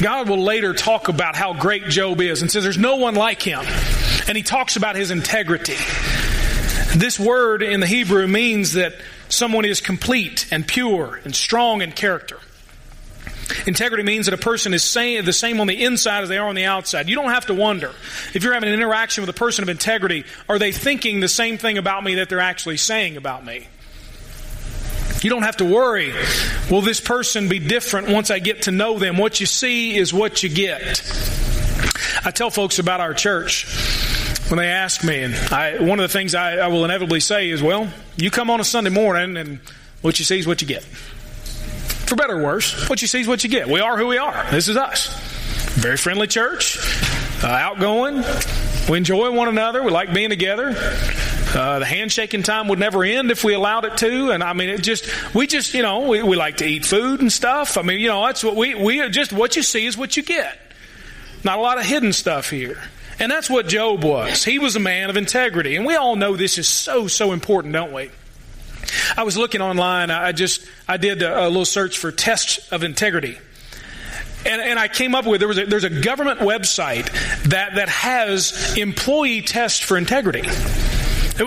God 0.00 0.28
will 0.28 0.42
later 0.42 0.72
talk 0.72 1.08
about 1.08 1.36
how 1.36 1.52
great 1.52 1.84
Job 1.84 2.20
is 2.22 2.40
and 2.40 2.50
says 2.50 2.62
there's 2.62 2.78
no 2.78 2.96
one 2.96 3.14
like 3.14 3.42
him. 3.42 3.60
And 4.26 4.36
he 4.36 4.42
talks 4.42 4.76
about 4.76 4.96
his 4.96 5.10
integrity. 5.10 5.76
This 6.96 7.18
word 7.18 7.62
in 7.62 7.80
the 7.80 7.86
Hebrew 7.86 8.26
means 8.26 8.72
that 8.72 8.94
someone 9.28 9.64
is 9.64 9.80
complete 9.80 10.46
and 10.50 10.66
pure 10.66 11.20
and 11.24 11.34
strong 11.34 11.82
in 11.82 11.92
character. 11.92 12.38
Integrity 13.66 14.02
means 14.02 14.26
that 14.26 14.34
a 14.34 14.38
person 14.38 14.74
is 14.74 14.84
saying 14.84 15.24
the 15.24 15.32
same 15.32 15.60
on 15.60 15.66
the 15.66 15.84
inside 15.84 16.22
as 16.22 16.28
they 16.28 16.36
are 16.38 16.48
on 16.48 16.54
the 16.54 16.66
outside. 16.66 17.08
You 17.08 17.16
don't 17.16 17.30
have 17.30 17.46
to 17.46 17.54
wonder. 17.54 17.92
If 18.34 18.44
you're 18.44 18.52
having 18.52 18.68
an 18.68 18.74
interaction 18.74 19.22
with 19.22 19.30
a 19.30 19.38
person 19.38 19.62
of 19.62 19.68
integrity, 19.68 20.24
are 20.48 20.58
they 20.58 20.72
thinking 20.72 21.20
the 21.20 21.28
same 21.28 21.56
thing 21.56 21.78
about 21.78 22.04
me 22.04 22.16
that 22.16 22.28
they're 22.28 22.40
actually 22.40 22.76
saying 22.76 23.16
about 23.16 23.44
me? 23.44 23.66
You 25.22 25.30
don't 25.30 25.42
have 25.42 25.56
to 25.56 25.64
worry. 25.64 26.12
Will 26.70 26.82
this 26.82 27.00
person 27.00 27.48
be 27.48 27.58
different 27.58 28.08
once 28.08 28.30
I 28.30 28.38
get 28.38 28.62
to 28.62 28.70
know 28.70 28.98
them? 28.98 29.16
What 29.16 29.40
you 29.40 29.46
see 29.46 29.96
is 29.96 30.14
what 30.14 30.42
you 30.42 30.48
get. 30.48 31.02
I 32.24 32.30
tell 32.30 32.50
folks 32.50 32.78
about 32.78 33.00
our 33.00 33.14
church 33.14 33.66
when 34.48 34.58
they 34.58 34.68
ask 34.68 35.04
me, 35.04 35.22
and 35.22 35.34
I, 35.52 35.78
one 35.78 35.98
of 36.00 36.02
the 36.02 36.12
things 36.12 36.34
I, 36.34 36.56
I 36.56 36.68
will 36.68 36.84
inevitably 36.84 37.20
say 37.20 37.50
is, 37.50 37.62
well, 37.62 37.88
you 38.16 38.30
come 38.30 38.50
on 38.50 38.60
a 38.60 38.64
Sunday 38.64 38.90
morning 38.90 39.36
and 39.36 39.60
what 40.00 40.18
you 40.18 40.24
see 40.24 40.38
is 40.38 40.46
what 40.46 40.62
you 40.62 40.68
get. 40.68 40.82
For 40.82 42.16
better 42.16 42.38
or 42.38 42.42
worse, 42.42 42.88
what 42.88 43.02
you 43.02 43.08
see 43.08 43.20
is 43.20 43.28
what 43.28 43.44
you 43.44 43.50
get. 43.50 43.68
We 43.68 43.80
are 43.80 43.98
who 43.98 44.06
we 44.06 44.16
are. 44.16 44.50
This 44.50 44.68
is 44.68 44.76
us. 44.76 45.08
Very 45.74 45.98
friendly 45.98 46.26
church, 46.26 46.78
uh, 47.44 47.46
outgoing. 47.46 48.24
We 48.88 48.96
enjoy 48.96 49.30
one 49.32 49.48
another. 49.48 49.82
We 49.82 49.90
like 49.90 50.14
being 50.14 50.30
together. 50.30 50.74
Uh, 51.54 51.78
the 51.78 51.84
handshaking 51.84 52.42
time 52.42 52.68
would 52.68 52.78
never 52.78 53.04
end 53.04 53.30
if 53.30 53.44
we 53.44 53.52
allowed 53.52 53.84
it 53.84 53.98
to. 53.98 54.30
And 54.30 54.42
I 54.42 54.54
mean, 54.54 54.70
it 54.70 54.82
just, 54.82 55.34
we 55.34 55.46
just, 55.46 55.74
you 55.74 55.82
know, 55.82 56.08
we, 56.08 56.22
we 56.22 56.36
like 56.36 56.58
to 56.58 56.66
eat 56.66 56.86
food 56.86 57.20
and 57.20 57.30
stuff. 57.30 57.76
I 57.76 57.82
mean, 57.82 58.00
you 58.00 58.08
know, 58.08 58.24
that's 58.24 58.42
what 58.42 58.56
we, 58.56 58.74
we 58.74 59.06
just, 59.10 59.32
what 59.32 59.56
you 59.56 59.62
see 59.62 59.84
is 59.84 59.96
what 59.96 60.16
you 60.16 60.22
get. 60.22 60.58
Not 61.44 61.58
a 61.58 61.60
lot 61.60 61.78
of 61.78 61.84
hidden 61.84 62.14
stuff 62.14 62.48
here. 62.48 62.82
And 63.18 63.30
that's 63.30 63.50
what 63.50 63.66
Job 63.66 64.04
was. 64.04 64.44
He 64.44 64.58
was 64.58 64.76
a 64.76 64.80
man 64.80 65.10
of 65.10 65.16
integrity. 65.16 65.76
And 65.76 65.84
we 65.84 65.96
all 65.96 66.16
know 66.16 66.36
this 66.36 66.58
is 66.58 66.68
so, 66.68 67.08
so 67.08 67.32
important, 67.32 67.72
don't 67.72 67.92
we? 67.92 68.10
I 69.16 69.24
was 69.24 69.36
looking 69.36 69.60
online. 69.60 70.10
I 70.10 70.32
just, 70.32 70.64
I 70.86 70.96
did 70.96 71.22
a, 71.22 71.48
little 71.48 71.64
search 71.64 71.98
for 71.98 72.12
tests 72.12 72.70
of 72.72 72.84
integrity. 72.84 73.38
And, 74.46 74.62
and, 74.62 74.78
I 74.78 74.86
came 74.86 75.14
up 75.14 75.26
with 75.26 75.40
there 75.40 75.48
was 75.48 75.58
a, 75.58 75.66
there's 75.66 75.84
a 75.84 76.00
government 76.00 76.38
website 76.38 77.10
that 77.48 77.74
that 77.74 77.88
has 77.88 78.78
employee 78.78 79.42
tests 79.42 79.80
for 79.80 79.98
integrity. 79.98 80.42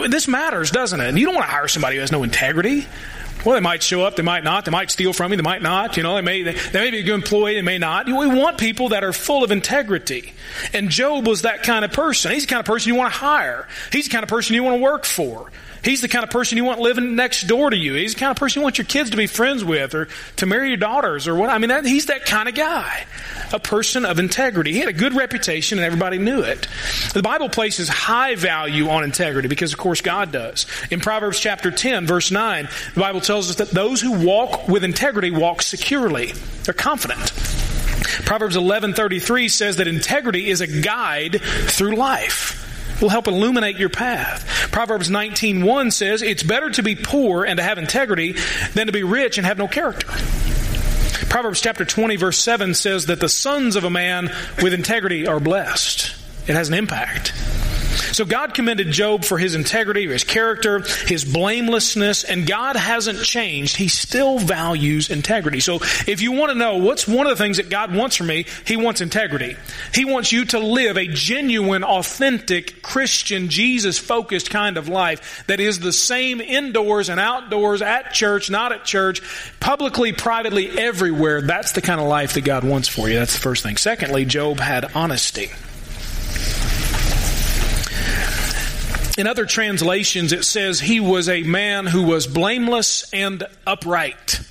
This 0.10 0.27
matters, 0.27 0.71
doesn't 0.71 0.99
it? 0.99 1.17
You 1.17 1.25
don't 1.25 1.36
want 1.36 1.47
to 1.47 1.51
hire 1.51 1.69
somebody 1.69 1.95
who 1.95 2.01
has 2.01 2.12
no 2.12 2.23
integrity. 2.23 2.86
Well, 3.45 3.56
they 3.56 3.62
might 3.62 3.82
show 3.82 4.04
up, 4.04 4.15
they 4.15 4.23
might 4.23 4.43
not, 4.43 4.65
they 4.65 4.71
might 4.71 4.91
steal 4.91 5.13
from 5.13 5.32
you, 5.32 5.38
they 5.38 5.43
might 5.43 5.62
not. 5.62 5.97
You 5.97 6.04
know, 6.04 6.15
they 6.15 6.21
may 6.21 6.43
they, 6.43 6.54
they 6.54 6.80
may 6.80 6.91
be 6.91 6.99
a 6.99 7.04
good 7.04 7.15
employee, 7.15 7.56
they 7.56 7.62
may 7.62 7.77
not. 7.77 8.06
We 8.06 8.27
want 8.27 8.58
people 8.58 8.89
that 8.89 9.04
are 9.04 9.13
full 9.13 9.43
of 9.43 9.51
integrity. 9.51 10.34
And 10.73 10.89
Job 10.89 11.27
was 11.27 11.43
that 11.43 11.63
kind 11.63 11.84
of 11.84 11.91
person. 11.91 12.32
He's 12.32 12.43
the 12.43 12.49
kind 12.49 12.60
of 12.60 12.65
person 12.65 12.89
you 12.93 12.95
want 12.95 13.13
to 13.13 13.19
hire. 13.19 13.67
He's 13.91 14.06
the 14.06 14.12
kind 14.12 14.23
of 14.23 14.30
person 14.30 14.56
you 14.56 14.63
want 14.63 14.77
to 14.77 14.82
work 14.82 15.06
for. 15.06 15.51
He's 15.83 16.01
the 16.01 16.07
kind 16.07 16.23
of 16.23 16.29
person 16.29 16.57
you 16.57 16.63
want 16.63 16.79
living 16.79 17.15
next 17.15 17.47
door 17.47 17.69
to 17.69 17.75
you. 17.75 17.95
He's 17.95 18.13
the 18.13 18.19
kind 18.19 18.29
of 18.31 18.37
person 18.37 18.59
you 18.59 18.63
want 18.63 18.77
your 18.77 18.85
kids 18.85 19.09
to 19.11 19.17
be 19.17 19.25
friends 19.25 19.63
with 19.63 19.95
or 19.95 20.09
to 20.37 20.45
marry 20.45 20.69
your 20.69 20.77
daughters 20.77 21.27
or 21.27 21.35
what. 21.35 21.49
I 21.49 21.57
mean, 21.57 21.69
that, 21.69 21.85
he's 21.85 22.05
that 22.05 22.25
kind 22.25 22.47
of 22.47 22.53
guy. 22.53 23.05
A 23.51 23.59
person 23.59 24.05
of 24.05 24.19
integrity. 24.19 24.73
He 24.73 24.79
had 24.79 24.89
a 24.89 24.93
good 24.93 25.15
reputation 25.15 25.79
and 25.79 25.85
everybody 25.85 26.19
knew 26.19 26.41
it. 26.41 26.67
The 27.13 27.23
Bible 27.23 27.49
places 27.49 27.89
high 27.89 28.35
value 28.35 28.89
on 28.89 29.03
integrity 29.03 29.47
because, 29.47 29.73
of 29.73 29.79
course, 29.79 30.01
God 30.01 30.31
does. 30.31 30.67
In 30.91 30.99
Proverbs 30.99 31.39
chapter 31.39 31.71
10, 31.71 32.05
verse 32.05 32.29
9, 32.29 32.69
the 32.93 32.99
Bible 32.99 33.21
tells 33.21 33.49
us 33.49 33.55
that 33.55 33.71
those 33.71 34.01
who 34.01 34.25
walk 34.25 34.67
with 34.67 34.83
integrity 34.83 35.31
walk 35.31 35.63
securely. 35.63 36.33
They're 36.63 36.73
confident. 36.75 37.31
Proverbs 38.25 38.55
11:33 38.55 39.49
says 39.49 39.77
that 39.77 39.87
integrity 39.87 40.49
is 40.49 40.61
a 40.61 40.67
guide 40.67 41.41
through 41.41 41.95
life 41.95 42.61
will 43.01 43.09
help 43.09 43.27
illuminate 43.27 43.77
your 43.77 43.89
path. 43.89 44.69
Proverbs 44.71 45.09
19:1 45.09 45.91
says, 45.91 46.21
"It's 46.21 46.43
better 46.43 46.69
to 46.69 46.83
be 46.83 46.95
poor 46.95 47.43
and 47.43 47.57
to 47.57 47.63
have 47.63 47.77
integrity 47.77 48.35
than 48.73 48.87
to 48.87 48.93
be 48.93 49.03
rich 49.03 49.37
and 49.37 49.45
have 49.45 49.57
no 49.57 49.67
character." 49.67 50.07
Proverbs 51.29 51.61
chapter 51.61 51.85
20 51.85 52.17
verse 52.17 52.37
7 52.37 52.73
says 52.73 53.05
that 53.05 53.19
the 53.19 53.29
sons 53.29 53.75
of 53.75 53.83
a 53.83 53.89
man 53.89 54.31
with 54.61 54.73
integrity 54.73 55.27
are 55.27 55.39
blessed. 55.39 56.11
It 56.47 56.55
has 56.55 56.67
an 56.67 56.73
impact. 56.73 57.31
So 57.91 58.25
God 58.25 58.54
commended 58.54 58.91
Job 58.91 59.23
for 59.23 59.38
his 59.38 59.56
integrity, 59.56 60.08
his 60.08 60.23
character, 60.23 60.80
his 61.08 61.25
blamelessness, 61.25 62.23
and 62.23 62.47
God 62.47 62.75
hasn't 62.75 63.23
changed. 63.23 63.75
He 63.75 63.88
still 63.88 64.39
values 64.39 65.10
integrity. 65.10 65.60
So 65.60 65.75
if 66.08 66.21
you 66.21 66.32
want 66.32 66.51
to 66.51 66.58
know 66.58 66.77
what's 66.77 67.08
one 67.08 67.27
of 67.27 67.38
the 67.38 67.43
things 67.43 67.58
that 67.58 67.69
God 67.69 67.93
wants 67.93 68.15
from 68.15 68.27
me, 68.27 68.45
He 68.65 68.77
wants 68.77 69.01
integrity. 69.01 69.56
He 69.93 70.06
wants 70.06 70.32
you 70.32 70.45
to 70.45 70.60
live 70.60 70.97
a 70.97 71.08
genuine, 71.08 71.84
authentic, 71.84 72.82
Christian, 72.82 73.49
Jesus 73.49 73.97
focused 73.97 74.49
kind 74.49 74.77
of 74.77 74.89
life 74.89 75.43
that 75.47 75.60
is 75.60 75.80
the 75.80 75.93
same 75.93 76.41
indoors 76.41 77.10
and 77.10 77.19
outdoors, 77.19 77.82
at 77.82 78.13
church, 78.13 78.49
not 78.49 78.71
at 78.71 78.86
church, 78.86 79.21
publicly, 79.60 80.13
privately, 80.13 80.69
everywhere. 80.69 81.41
That's 81.41 81.71
the 81.73 81.82
kind 81.82 81.99
of 81.99 82.08
life 82.08 82.34
that 82.34 82.45
God 82.45 82.63
wants 82.63 82.88
for 82.88 83.10
you. 83.10 83.15
That's 83.15 83.34
the 83.34 83.41
first 83.41 83.63
thing. 83.63 83.77
Secondly, 83.77 84.25
Job 84.25 84.60
had 84.60 84.95
honesty. 84.95 85.51
In 89.21 89.27
other 89.27 89.45
translations, 89.45 90.34
it 90.34 90.43
says 90.45 90.79
he 90.79 90.99
was 90.99 91.29
a 91.29 91.43
man 91.43 91.86
who 91.86 92.01
was 92.01 92.25
blameless 92.25 93.13
and 93.13 93.43
upright. 93.67 94.41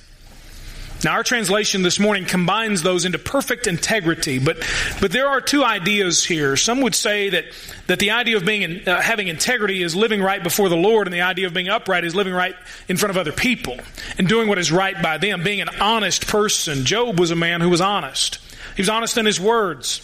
Now, 1.03 1.11
our 1.11 1.23
translation 1.23 1.81
this 1.81 1.99
morning 1.99 2.23
combines 2.23 2.81
those 2.81 3.03
into 3.03 3.19
perfect 3.19 3.67
integrity, 3.67 4.39
but 4.39 4.65
but 5.01 5.11
there 5.11 5.27
are 5.27 5.41
two 5.41 5.65
ideas 5.65 6.23
here. 6.23 6.55
Some 6.55 6.79
would 6.83 6.95
say 6.95 7.31
that 7.31 7.47
that 7.87 7.99
the 7.99 8.11
idea 8.11 8.37
of 8.37 8.45
being 8.45 8.61
in, 8.61 8.87
uh, 8.87 9.01
having 9.01 9.27
integrity 9.27 9.83
is 9.83 9.93
living 9.93 10.21
right 10.23 10.41
before 10.41 10.69
the 10.69 10.77
Lord, 10.77 11.05
and 11.05 11.13
the 11.13 11.19
idea 11.19 11.47
of 11.47 11.53
being 11.53 11.67
upright 11.67 12.05
is 12.05 12.15
living 12.15 12.33
right 12.33 12.55
in 12.87 12.95
front 12.95 13.09
of 13.09 13.17
other 13.17 13.33
people 13.33 13.77
and 14.17 14.25
doing 14.25 14.47
what 14.47 14.57
is 14.57 14.71
right 14.71 14.95
by 15.03 15.17
them, 15.17 15.43
being 15.43 15.59
an 15.59 15.81
honest 15.81 16.27
person. 16.27 16.85
Job 16.85 17.19
was 17.19 17.31
a 17.31 17.35
man 17.35 17.59
who 17.59 17.69
was 17.69 17.81
honest. 17.81 18.39
He 18.77 18.81
was 18.83 18.89
honest 18.89 19.17
in 19.17 19.25
his 19.25 19.37
words. 19.37 19.99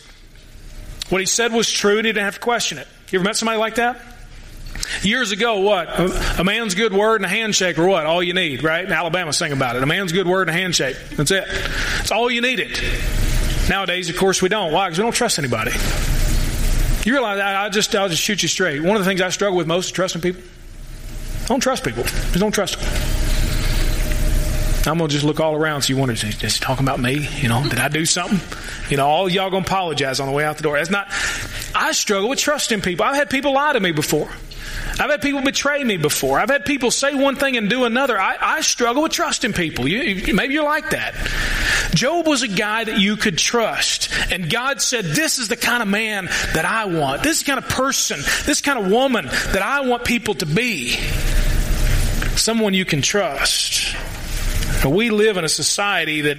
What 1.07 1.21
he 1.21 1.25
said 1.25 1.53
was 1.53 1.71
true, 1.71 1.99
and 1.99 2.05
he 2.05 2.11
didn't 2.11 2.25
have 2.25 2.35
to 2.35 2.41
question 2.41 2.79
it. 2.79 2.87
You 3.11 3.19
ever 3.19 3.23
met 3.23 3.37
somebody 3.37 3.59
like 3.59 3.75
that? 3.75 4.15
Years 5.01 5.31
ago, 5.31 5.59
what? 5.59 5.87
A, 6.39 6.43
man's 6.43 6.75
good 6.75 6.93
word 6.93 7.17
and 7.17 7.25
a 7.25 7.29
handshake 7.29 7.77
or 7.77 7.87
what? 7.87 8.05
All 8.05 8.23
you 8.23 8.33
need, 8.33 8.63
right? 8.63 8.89
Alabama 8.89 9.33
sing 9.33 9.51
about 9.51 9.75
it. 9.75 9.83
A 9.83 9.85
man's 9.85 10.11
good 10.11 10.27
word 10.27 10.47
and 10.47 10.57
a 10.57 10.59
handshake. 10.59 10.97
That's 11.11 11.31
it. 11.31 11.45
It's 11.99 12.11
all 12.11 12.31
you 12.31 12.41
needed. 12.41 12.79
Nowadays, 13.69 14.09
of 14.09 14.17
course, 14.17 14.41
we 14.41 14.49
don't. 14.49 14.71
Why? 14.71 14.87
Because 14.87 14.99
we 14.99 15.03
don't 15.03 15.13
trust 15.13 15.39
anybody. 15.39 15.71
You 17.05 17.13
realize 17.13 17.39
I, 17.39 17.69
just 17.69 17.95
I'll 17.95 18.09
just 18.09 18.21
shoot 18.21 18.41
you 18.41 18.49
straight. 18.49 18.81
One 18.81 18.95
of 18.95 19.01
the 19.01 19.05
things 19.05 19.21
I 19.21 19.29
struggle 19.29 19.57
with 19.57 19.67
most 19.67 19.85
is 19.85 19.91
trusting 19.91 20.21
people. 20.21 20.41
I 21.43 21.47
don't 21.47 21.61
trust 21.61 21.83
people. 21.83 22.03
Just 22.03 22.39
don't 22.39 22.51
trust 22.51 22.79
them. 22.79 22.89
I'm 24.87 24.97
gonna 24.97 25.09
just 25.09 25.25
look 25.25 25.39
all 25.39 25.55
around. 25.55 25.81
So 25.81 25.93
you 25.93 25.97
want 25.97 26.17
to 26.17 26.37
just 26.37 26.61
talking 26.61 26.85
about 26.85 26.99
me? 26.99 27.27
You 27.41 27.49
know, 27.49 27.63
did 27.63 27.79
I 27.79 27.89
do 27.89 28.05
something? 28.05 28.39
You 28.89 28.97
know, 28.97 29.07
all 29.07 29.29
y'all 29.29 29.49
gonna 29.49 29.65
apologize 29.65 30.19
on 30.19 30.27
the 30.27 30.33
way 30.33 30.45
out 30.45 30.57
the 30.57 30.63
door. 30.63 30.77
That's 30.77 30.89
not. 30.89 31.07
I 31.75 31.91
struggle 31.91 32.29
with 32.29 32.39
trusting 32.39 32.81
people. 32.81 33.05
I've 33.05 33.15
had 33.15 33.29
people 33.29 33.53
lie 33.53 33.73
to 33.73 33.79
me 33.79 33.91
before. 33.91 34.29
I've 34.99 35.11
had 35.11 35.21
people 35.21 35.41
betray 35.41 35.83
me 35.83 35.97
before. 35.97 36.39
I've 36.39 36.49
had 36.49 36.65
people 36.65 36.89
say 36.89 37.13
one 37.13 37.35
thing 37.35 37.55
and 37.55 37.69
do 37.69 37.85
another. 37.85 38.19
I, 38.19 38.35
I 38.39 38.61
struggle 38.61 39.03
with 39.03 39.11
trusting 39.11 39.53
people. 39.53 39.87
You, 39.87 40.33
maybe 40.33 40.53
you're 40.53 40.63
like 40.63 40.89
that. 40.89 41.13
Job 41.93 42.27
was 42.27 42.41
a 42.41 42.47
guy 42.47 42.83
that 42.83 42.99
you 42.99 43.15
could 43.15 43.37
trust. 43.37 44.09
And 44.31 44.49
God 44.49 44.81
said, 44.81 45.05
this 45.05 45.37
is 45.37 45.49
the 45.49 45.55
kind 45.55 45.83
of 45.83 45.87
man 45.87 46.25
that 46.53 46.65
I 46.65 46.85
want. 46.85 47.23
This 47.23 47.37
is 47.37 47.43
the 47.43 47.51
kind 47.51 47.63
of 47.63 47.69
person, 47.69 48.19
this 48.45 48.61
kind 48.61 48.79
of 48.79 48.91
woman 48.91 49.25
that 49.25 49.61
I 49.61 49.81
want 49.81 50.03
people 50.03 50.33
to 50.35 50.45
be. 50.45 50.95
Someone 52.35 52.73
you 52.73 52.85
can 52.85 53.01
trust. 53.01 53.95
We 54.85 55.09
live 55.09 55.37
in 55.37 55.43
a 55.43 55.49
society 55.49 56.21
that 56.21 56.37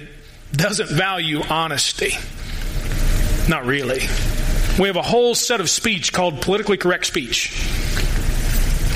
doesn't 0.51 0.89
value 0.89 1.41
honesty. 1.41 2.13
Not 3.49 3.65
really. 3.65 4.01
We 4.79 4.87
have 4.87 4.95
a 4.95 5.01
whole 5.01 5.35
set 5.35 5.59
of 5.59 5.69
speech 5.69 6.13
called 6.13 6.41
politically 6.41 6.77
correct 6.77 7.05
speech. 7.05 7.51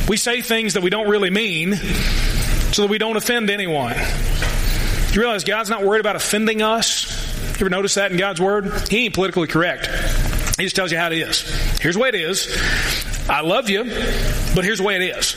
We 0.08 0.18
say 0.18 0.42
things 0.42 0.74
that 0.74 0.84
we 0.84 0.90
don't 0.90 1.10
really 1.10 1.30
mean 1.30 1.76
so 1.76 2.82
that 2.82 2.90
we 2.90 2.98
don't 2.98 3.16
offend 3.16 3.50
anyone. 3.50 3.96
You 5.12 5.22
realize 5.22 5.44
God's 5.44 5.70
not 5.70 5.84
worried 5.84 6.02
about 6.02 6.16
offending 6.16 6.62
us? 6.62 7.24
You 7.52 7.58
ever 7.66 7.70
notice 7.70 7.94
that 7.96 8.12
in 8.12 8.18
God's 8.18 8.42
Word? 8.42 8.90
He 8.90 9.06
ain't 9.06 9.14
politically 9.14 9.48
correct. 9.48 9.86
He 10.58 10.64
just 10.64 10.76
tells 10.76 10.92
you 10.92 10.98
how 10.98 11.08
it 11.08 11.14
is. 11.14 11.42
Here's 11.80 11.96
the 11.96 12.02
way 12.02 12.10
it 12.10 12.16
is. 12.16 12.48
I 13.30 13.42
love 13.42 13.70
you, 13.70 13.84
but 14.56 14.66
here's 14.66 14.80
the 14.80 14.84
way 14.84 14.96
it 14.96 15.16
is. 15.18 15.34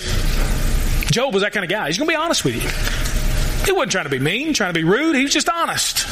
Job 1.11 1.33
was 1.33 1.43
that 1.43 1.53
kind 1.53 1.63
of 1.63 1.71
guy. 1.71 1.87
He's 1.87 1.99
going 1.99 2.09
to 2.09 2.13
be 2.13 2.17
honest 2.17 2.45
with 2.45 2.55
you. 2.55 3.67
He 3.67 3.73
wasn't 3.73 3.93
trying 3.93 4.05
to 4.05 4.11
be 4.11 4.19
mean, 4.19 4.53
trying 4.53 4.75
to 4.75 4.79
be 4.79 4.85
rude. 4.85 5.15
He 5.15 5.23
was 5.23 5.33
just 5.33 5.49
honest. 5.49 6.07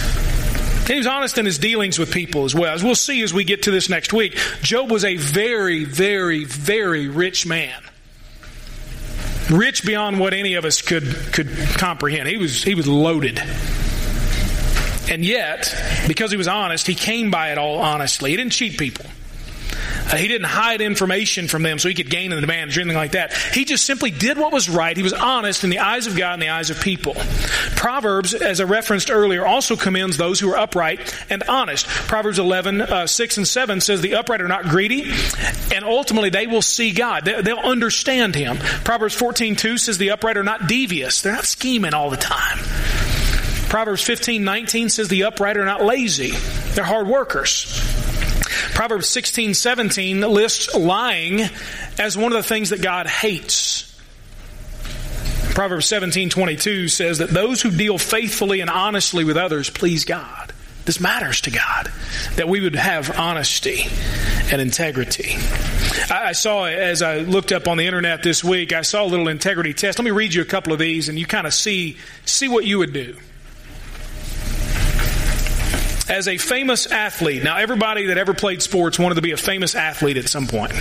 He 0.86 0.96
was 0.96 1.06
honest 1.06 1.38
in 1.38 1.46
his 1.46 1.58
dealings 1.58 1.98
with 1.98 2.12
people 2.12 2.44
as 2.44 2.54
well. 2.54 2.72
As 2.72 2.84
we'll 2.84 2.94
see 2.94 3.22
as 3.22 3.34
we 3.34 3.44
get 3.44 3.62
to 3.62 3.70
this 3.70 3.88
next 3.88 4.12
week, 4.12 4.38
Job 4.62 4.90
was 4.90 5.04
a 5.04 5.16
very, 5.16 5.84
very, 5.84 6.44
very 6.44 7.08
rich 7.08 7.46
man 7.46 7.82
rich 9.50 9.84
beyond 9.84 10.18
what 10.18 10.34
any 10.34 10.54
of 10.54 10.64
us 10.64 10.82
could 10.82 11.04
could 11.32 11.48
comprehend. 11.78 12.28
He 12.28 12.36
was 12.36 12.62
he 12.62 12.74
was 12.74 12.86
loaded. 12.86 13.40
And 15.08 15.24
yet, 15.24 15.74
because 16.08 16.30
he 16.30 16.36
was 16.36 16.48
honest, 16.48 16.86
he 16.86 16.94
came 16.94 17.30
by 17.30 17.52
it 17.52 17.58
all 17.58 17.78
honestly. 17.78 18.30
He 18.30 18.36
didn't 18.36 18.52
cheat 18.52 18.78
people. 18.78 19.04
Uh, 20.06 20.16
he 20.16 20.28
didn't 20.28 20.46
hide 20.46 20.80
information 20.80 21.48
from 21.48 21.62
them 21.62 21.78
so 21.78 21.88
he 21.88 21.94
could 21.94 22.10
gain 22.10 22.32
an 22.32 22.38
advantage 22.38 22.76
or 22.76 22.82
anything 22.82 22.96
like 22.96 23.12
that. 23.12 23.32
He 23.32 23.64
just 23.64 23.84
simply 23.84 24.10
did 24.10 24.38
what 24.38 24.52
was 24.52 24.68
right. 24.68 24.96
He 24.96 25.02
was 25.02 25.12
honest 25.12 25.64
in 25.64 25.70
the 25.70 25.78
eyes 25.78 26.06
of 26.06 26.16
God 26.16 26.34
and 26.34 26.42
the 26.42 26.50
eyes 26.50 26.70
of 26.70 26.80
people. 26.80 27.14
Proverbs, 27.76 28.34
as 28.34 28.60
I 28.60 28.64
referenced 28.64 29.10
earlier, 29.10 29.46
also 29.46 29.76
commends 29.76 30.16
those 30.16 30.40
who 30.40 30.52
are 30.52 30.58
upright 30.58 31.14
and 31.30 31.42
honest. 31.44 31.86
Proverbs 31.86 32.38
11, 32.38 32.80
uh, 32.80 33.06
6 33.06 33.36
and 33.38 33.48
7 33.48 33.80
says 33.80 34.00
the 34.00 34.14
upright 34.16 34.40
are 34.40 34.48
not 34.48 34.64
greedy 34.64 35.12
and 35.74 35.84
ultimately 35.84 36.30
they 36.30 36.46
will 36.46 36.62
see 36.62 36.92
God. 36.92 37.24
They, 37.24 37.52
will 37.52 37.60
understand 37.60 38.34
Him. 38.34 38.58
Proverbs 38.84 39.14
14, 39.14 39.56
2 39.56 39.78
says 39.78 39.98
the 39.98 40.10
upright 40.10 40.36
are 40.36 40.44
not 40.44 40.66
devious. 40.66 41.22
They're 41.22 41.32
not 41.32 41.44
scheming 41.44 41.94
all 41.94 42.10
the 42.10 42.16
time. 42.16 42.58
Proverbs 43.68 44.02
15, 44.02 44.44
19 44.44 44.88
says 44.88 45.08
the 45.08 45.24
upright 45.24 45.56
are 45.56 45.64
not 45.64 45.82
lazy. 45.82 46.30
They're 46.74 46.84
hard 46.84 47.08
workers. 47.08 48.03
Proverbs 48.74 49.08
16, 49.08 49.54
17 49.54 50.20
lists 50.20 50.74
lying 50.74 51.42
as 51.98 52.18
one 52.18 52.32
of 52.32 52.36
the 52.36 52.42
things 52.42 52.70
that 52.70 52.82
God 52.82 53.06
hates. 53.06 53.90
Proverbs 55.54 55.86
17, 55.86 56.28
22 56.28 56.88
says 56.88 57.18
that 57.18 57.30
those 57.30 57.62
who 57.62 57.70
deal 57.70 57.98
faithfully 57.98 58.60
and 58.60 58.68
honestly 58.68 59.22
with 59.22 59.36
others 59.36 59.70
please 59.70 60.04
God. 60.04 60.52
This 60.86 60.98
matters 60.98 61.40
to 61.42 61.52
God 61.52 61.90
that 62.34 62.48
we 62.48 62.60
would 62.60 62.74
have 62.74 63.16
honesty 63.16 63.84
and 64.50 64.60
integrity. 64.60 65.36
I, 66.10 66.32
saw, 66.32 66.64
as 66.64 67.00
I 67.00 67.18
looked 67.18 67.52
up 67.52 67.68
on 67.68 67.78
the 67.78 67.86
internet 67.86 68.24
this 68.24 68.42
week, 68.42 68.72
I 68.72 68.82
saw 68.82 69.04
a 69.04 69.06
little 69.06 69.28
integrity 69.28 69.72
test. 69.72 69.98
Let 70.00 70.04
me 70.04 70.10
read 70.10 70.34
you 70.34 70.42
a 70.42 70.46
couple 70.46 70.72
of 70.72 70.80
these 70.80 71.08
and 71.08 71.16
you 71.16 71.26
kind 71.26 71.46
of 71.46 71.54
see, 71.54 71.96
see 72.26 72.48
what 72.48 72.64
you 72.64 72.78
would 72.78 72.92
do 72.92 73.16
as 76.08 76.28
a 76.28 76.36
famous 76.36 76.86
athlete. 76.86 77.42
Now, 77.42 77.56
everybody 77.56 78.06
that 78.06 78.18
ever 78.18 78.34
played 78.34 78.62
sports 78.62 78.98
wanted 78.98 79.16
to 79.16 79.22
be 79.22 79.32
a 79.32 79.36
famous 79.36 79.74
athlete 79.74 80.16
at 80.16 80.28
some 80.28 80.46
point. 80.46 80.72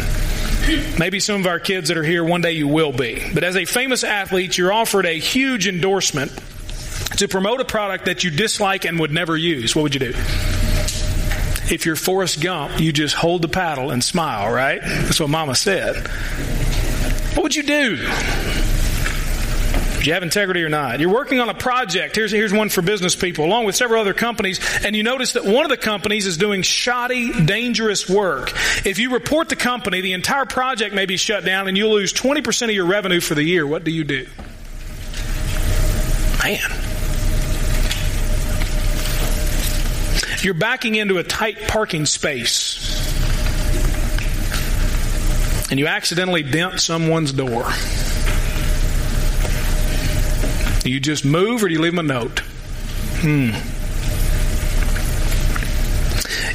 Maybe 0.97 1.19
some 1.19 1.41
of 1.41 1.47
our 1.47 1.59
kids 1.59 1.89
that 1.89 1.97
are 1.97 2.03
here, 2.03 2.23
one 2.23 2.41
day 2.41 2.53
you 2.53 2.67
will 2.67 2.91
be. 2.91 3.23
But 3.33 3.43
as 3.43 3.55
a 3.55 3.65
famous 3.65 4.03
athlete, 4.03 4.57
you're 4.57 4.73
offered 4.73 5.05
a 5.05 5.19
huge 5.19 5.67
endorsement 5.67 6.31
to 7.17 7.27
promote 7.27 7.61
a 7.61 7.65
product 7.65 8.05
that 8.05 8.23
you 8.23 8.31
dislike 8.31 8.85
and 8.85 8.99
would 8.99 9.11
never 9.11 9.37
use. 9.37 9.75
What 9.75 9.83
would 9.83 9.93
you 9.93 9.99
do? 9.99 10.13
If 11.71 11.85
you're 11.85 11.95
Forrest 11.95 12.41
Gump, 12.41 12.79
you 12.79 12.91
just 12.91 13.15
hold 13.15 13.41
the 13.41 13.47
paddle 13.47 13.91
and 13.91 14.03
smile, 14.03 14.51
right? 14.51 14.81
That's 14.81 15.19
what 15.19 15.29
Mama 15.29 15.55
said. 15.55 16.07
What 17.35 17.43
would 17.43 17.55
you 17.55 17.63
do? 17.63 17.97
Do 20.03 20.09
you 20.09 20.15
have 20.15 20.23
integrity 20.23 20.61
or 20.63 20.69
not? 20.69 20.99
You're 20.99 21.13
working 21.13 21.39
on 21.39 21.47
a 21.47 21.53
project. 21.53 22.17
Here's, 22.17 22.29
here's 22.29 22.51
one 22.51 22.67
for 22.67 22.81
business 22.81 23.15
people, 23.15 23.45
along 23.45 23.63
with 23.63 23.73
several 23.73 24.01
other 24.01 24.13
companies, 24.13 24.59
and 24.83 24.97
you 24.97 25.01
notice 25.01 25.31
that 25.33 25.45
one 25.45 25.63
of 25.63 25.69
the 25.69 25.77
companies 25.77 26.25
is 26.25 26.35
doing 26.35 26.61
shoddy, 26.61 27.45
dangerous 27.45 28.09
work. 28.09 28.51
If 28.85 28.99
you 28.99 29.13
report 29.13 29.47
the 29.47 29.55
company, 29.55 30.01
the 30.01 30.11
entire 30.11 30.45
project 30.45 30.93
may 30.93 31.05
be 31.05 31.15
shut 31.15 31.45
down 31.45 31.69
and 31.69 31.77
you'll 31.77 31.93
lose 31.93 32.11
20% 32.11 32.63
of 32.63 32.71
your 32.71 32.85
revenue 32.85 33.21
for 33.21 33.33
the 33.33 33.43
year. 33.43 33.65
What 33.65 33.85
do 33.85 33.91
you 33.91 34.03
do? 34.03 34.27
Man. 36.43 36.59
You're 40.41 40.53
backing 40.53 40.95
into 40.95 41.17
a 41.17 41.23
tight 41.23 41.69
parking 41.69 42.05
space 42.05 42.91
and 45.71 45.79
you 45.79 45.87
accidentally 45.87 46.43
dent 46.43 46.81
someone's 46.81 47.31
door. 47.31 47.71
Do 50.83 50.91
you 50.91 50.99
just 50.99 51.23
move 51.23 51.63
or 51.63 51.69
do 51.69 51.73
you 51.73 51.81
leave 51.81 51.95
them 51.95 51.99
a 51.99 52.13
note? 52.13 52.39
Hmm. 53.21 53.51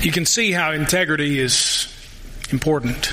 You 0.03 0.13
can 0.13 0.27
see 0.27 0.53
how 0.53 0.73
integrity 0.73 1.39
is 1.39 1.93
important. 2.51 3.13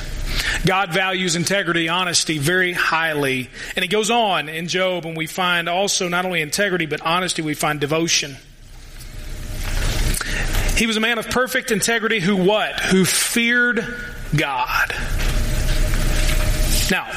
God 0.66 0.94
values 0.94 1.36
integrity, 1.36 1.90
honesty 1.90 2.38
very 2.38 2.74
highly. 2.74 3.50
And 3.76 3.86
it 3.86 3.90
goes 3.90 4.12
on 4.12 4.50
in 4.50 4.68
Job, 4.68 5.06
and 5.06 5.16
we 5.16 5.26
find 5.26 5.70
also 5.70 6.10
not 6.10 6.26
only 6.26 6.42
integrity, 6.42 6.86
but 6.86 7.02
honesty, 7.02 7.42
we 7.42 7.54
find 7.54 7.80
devotion. 7.80 8.36
He 10.76 10.86
was 10.86 10.98
a 10.98 11.00
man 11.00 11.18
of 11.18 11.30
perfect 11.30 11.72
integrity 11.72 12.20
who 12.20 12.36
what? 12.36 12.80
Who 12.82 13.06
feared 13.06 13.78
God. 14.36 14.94
Now, 16.92 17.08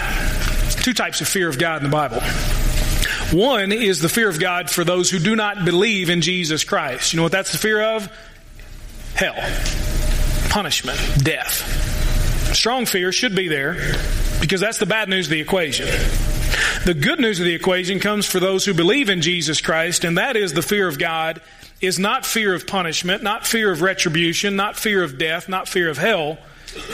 two 0.83 0.95
types 0.95 1.21
of 1.21 1.29
fear 1.29 1.49
of 1.49 1.59
God 1.59 1.83
in 1.83 1.91
the 1.91 1.95
Bible. 1.95 2.21
One 3.33 3.73
is 3.73 4.01
the 4.01 4.09
fear 4.09 4.31
of 4.31 4.41
God 4.41 4.71
for 4.71 4.85
those 4.85 5.11
who 5.11 5.19
do 5.19 5.37
not 5.37 5.67
believe 5.67 6.09
in 6.09 6.23
Jesus 6.23 6.65
Christ. 6.65 7.13
You 7.13 7.19
know 7.19 7.25
what 7.25 7.33
that's 7.33 7.53
the 7.53 7.59
fear 7.59 7.83
of? 7.83 8.11
Hell, 9.15 9.35
punishment, 10.49 10.99
death. 11.23 12.55
Strong 12.55 12.87
fear 12.87 13.13
should 13.13 13.37
be 13.37 13.49
there 13.49 13.75
because 14.41 14.63
that's 14.63 14.79
the 14.79 14.87
bad 14.87 15.11
news 15.11 15.27
of 15.27 15.31
the 15.33 15.41
equation. 15.41 15.87
The 16.87 16.95
good 16.95 17.21
news 17.21 17.39
of 17.39 17.45
the 17.45 17.55
equation 17.55 18.01
comes 18.01 18.25
for 18.25 18.41
those 18.41 18.65
who 18.65 18.73
believe 18.73 19.11
in 19.11 19.21
Jesus 19.21 19.61
Christ, 19.61 20.05
and 20.05 20.17
that 20.17 20.35
is 20.35 20.55
the 20.55 20.63
fear 20.63 20.89
of 20.89 20.99
God 20.99 21.43
is 21.83 21.99
not 21.99 22.25
fear 22.25 22.55
of 22.55 22.67
punishment, 22.67 23.23
not 23.23 23.47
fear 23.47 23.71
of 23.71 23.83
retribution, 23.83 24.57
not 24.57 24.77
fear 24.77 25.03
of 25.03 25.19
death, 25.19 25.51
not 25.51 25.69
fear 25.69 25.91
of 25.91 25.99
hell, 25.99 26.39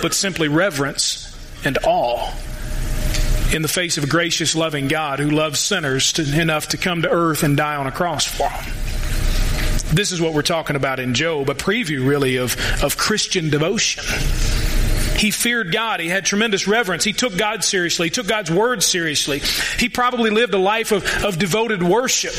but 0.02 0.14
simply 0.14 0.48
reverence 0.48 1.30
and 1.64 1.78
awe 1.84 2.32
in 3.52 3.62
the 3.62 3.68
face 3.68 3.98
of 3.98 4.04
a 4.04 4.06
gracious, 4.06 4.54
loving 4.54 4.88
God 4.88 5.18
who 5.18 5.30
loves 5.30 5.60
sinners 5.60 6.12
to, 6.14 6.40
enough 6.40 6.68
to 6.68 6.76
come 6.76 7.02
to 7.02 7.10
earth 7.10 7.42
and 7.42 7.56
die 7.56 7.76
on 7.76 7.86
a 7.86 7.92
cross 7.92 8.24
for 8.26 8.48
them. 8.48 9.94
This 9.94 10.10
is 10.10 10.20
what 10.20 10.34
we're 10.34 10.42
talking 10.42 10.76
about 10.76 10.98
in 10.98 11.14
Job, 11.14 11.48
a 11.50 11.54
preview 11.54 12.06
really 12.06 12.36
of, 12.36 12.56
of 12.82 12.96
Christian 12.96 13.50
devotion. 13.50 14.02
He 15.16 15.30
feared 15.30 15.72
God. 15.72 16.00
He 16.00 16.08
had 16.08 16.24
tremendous 16.24 16.66
reverence. 16.66 17.04
He 17.04 17.12
took 17.12 17.36
God 17.36 17.62
seriously. 17.62 18.08
He 18.08 18.10
took 18.10 18.26
God's 18.26 18.50
word 18.50 18.82
seriously. 18.82 19.40
He 19.78 19.88
probably 19.88 20.30
lived 20.30 20.54
a 20.54 20.58
life 20.58 20.90
of, 20.90 21.04
of 21.24 21.38
devoted 21.38 21.82
worship. 21.82 22.34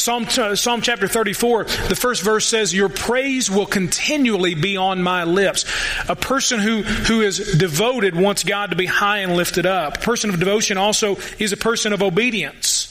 Psalm, 0.00 0.26
uh, 0.38 0.56
Psalm 0.56 0.80
chapter 0.80 1.06
34, 1.06 1.64
the 1.64 1.96
first 1.96 2.22
verse 2.22 2.46
says, 2.46 2.74
Your 2.74 2.88
praise 2.88 3.50
will 3.50 3.66
continually 3.66 4.54
be 4.54 4.76
on 4.76 5.02
my 5.02 5.24
lips. 5.24 5.64
A 6.08 6.16
person 6.16 6.58
who, 6.58 6.82
who 6.82 7.20
is 7.20 7.56
devoted 7.58 8.16
wants 8.16 8.42
God 8.42 8.70
to 8.70 8.76
be 8.76 8.86
high 8.86 9.18
and 9.18 9.36
lifted 9.36 9.66
up. 9.66 9.98
A 9.98 10.00
person 10.00 10.30
of 10.30 10.38
devotion 10.38 10.78
also 10.78 11.16
is 11.38 11.52
a 11.52 11.56
person 11.56 11.92
of 11.92 12.02
obedience. 12.02 12.86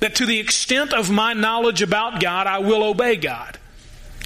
That 0.00 0.16
to 0.16 0.26
the 0.26 0.38
extent 0.38 0.92
of 0.92 1.10
my 1.10 1.32
knowledge 1.32 1.82
about 1.82 2.20
God, 2.20 2.46
I 2.46 2.60
will 2.60 2.84
obey 2.84 3.16
God. 3.16 3.58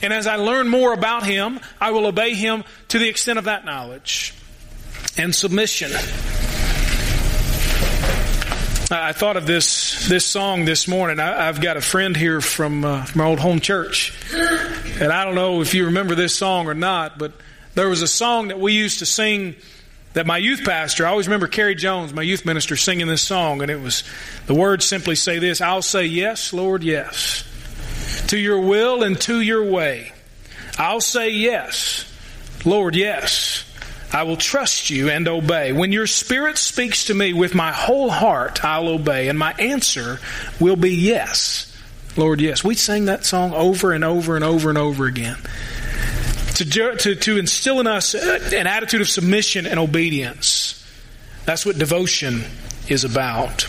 And 0.03 0.13
as 0.13 0.27
I 0.27 0.37
learn 0.37 0.69
more 0.69 0.93
about 0.93 1.25
Him, 1.25 1.61
I 1.81 1.91
will 1.91 2.07
obey 2.07 2.35
Him 2.35 2.65
to 2.89 2.99
the 2.99 3.09
extent 3.09 3.39
of 3.39 3.47
that 3.47 3.65
knowledge 3.65 4.35
and 5.17 5.35
submission. 5.35 5.91
I 8.89 9.13
thought 9.13 9.37
of 9.37 9.47
this 9.47 10.09
this 10.09 10.25
song 10.25 10.65
this 10.65 10.87
morning. 10.87 11.19
I, 11.19 11.47
have 11.47 11.61
got 11.61 11.77
a 11.77 11.81
friend 11.81 12.17
here 12.17 12.41
from 12.41 12.85
uh, 12.85 13.05
old 13.19 13.41
home 13.41 13.59
church, 13.59 14.15
and 14.33 15.13
I 15.13 15.25
don't 15.25 15.35
know 15.35 15.61
if 15.61 15.75
you 15.75 15.87
remember 15.87 16.15
this 16.15 16.37
song 16.37 16.69
or 16.69 16.75
not, 16.75 17.19
but 17.19 17.33
there 17.75 17.89
was 17.89 18.03
a 18.03 18.07
song 18.07 18.49
that 18.49 18.61
we 18.61 18.75
used 18.75 19.01
to 19.01 19.07
sing 19.07 19.57
that 20.13 20.25
my 20.25 20.39
youth 20.39 20.65
pastor. 20.65 21.05
I 21.05 21.11
always 21.11 21.27
remember 21.27 21.49
Kerry 21.49 21.75
Jones, 21.75 22.13
my 22.13 22.23
youth 22.23 22.47
minister, 22.47 22.77
singing 22.77 23.09
this 23.09 23.23
song, 23.23 23.61
and 23.61 23.73
it 23.73 23.81
was 23.81 24.05
the 24.47 24.55
words 24.55 24.85
simply 24.85 25.17
say 25.17 25.41
this: 25.41 25.61
"I'll 25.61 25.83
say 25.83 26.05
yes, 26.05 26.53
Lord, 26.53 26.85
yes, 26.85 27.43
to 28.29 28.39
Your 28.39 28.61
will 28.61 29.03
and 29.03 29.21
to 29.23 29.41
Your 29.41 29.65
way. 29.65 30.13
I'll 30.79 31.01
say 31.01 31.31
yes, 31.31 32.05
Lord, 32.65 32.95
yes." 32.95 33.65
I 34.13 34.23
will 34.23 34.37
trust 34.37 34.91
you 34.91 35.11
and 35.11 35.29
obey. 35.29 35.73
When 35.73 35.93
your 35.93 36.07
spirit 36.07 36.59
speaks 36.59 37.07
to 37.07 37.15
me 37.15 37.33
with 37.33 37.55
my 37.55 37.73
whole 37.73 38.11
heart, 38.11 38.65
I'll 38.65 38.89
obey. 38.89 39.29
And 39.29 39.39
my 39.39 39.53
answer 39.55 40.21
will 40.61 40.77
be 40.77 40.95
yes. 40.95 41.73
Lord, 42.17 42.41
yes. 42.41 42.65
We 42.65 42.75
sing 42.75 43.07
that 43.07 43.25
song 43.25 43.53
over 43.53 43.93
and 43.93 44.05
over 44.05 44.37
and 44.37 44.45
over 44.45 44.69
and 44.69 44.79
over 44.79 45.07
again. 45.07 45.37
To, 46.55 46.97
to, 46.97 47.15
to 47.15 47.37
instill 47.37 47.81
in 47.81 47.87
us 47.87 48.15
uh, 48.15 48.51
an 48.55 48.67
attitude 48.67 49.03
of 49.03 49.09
submission 49.09 49.67
and 49.67 49.79
obedience. 49.79 50.73
That's 51.45 51.67
what 51.67 51.79
devotion 51.79 52.45
is 52.89 53.05
about. 53.05 53.67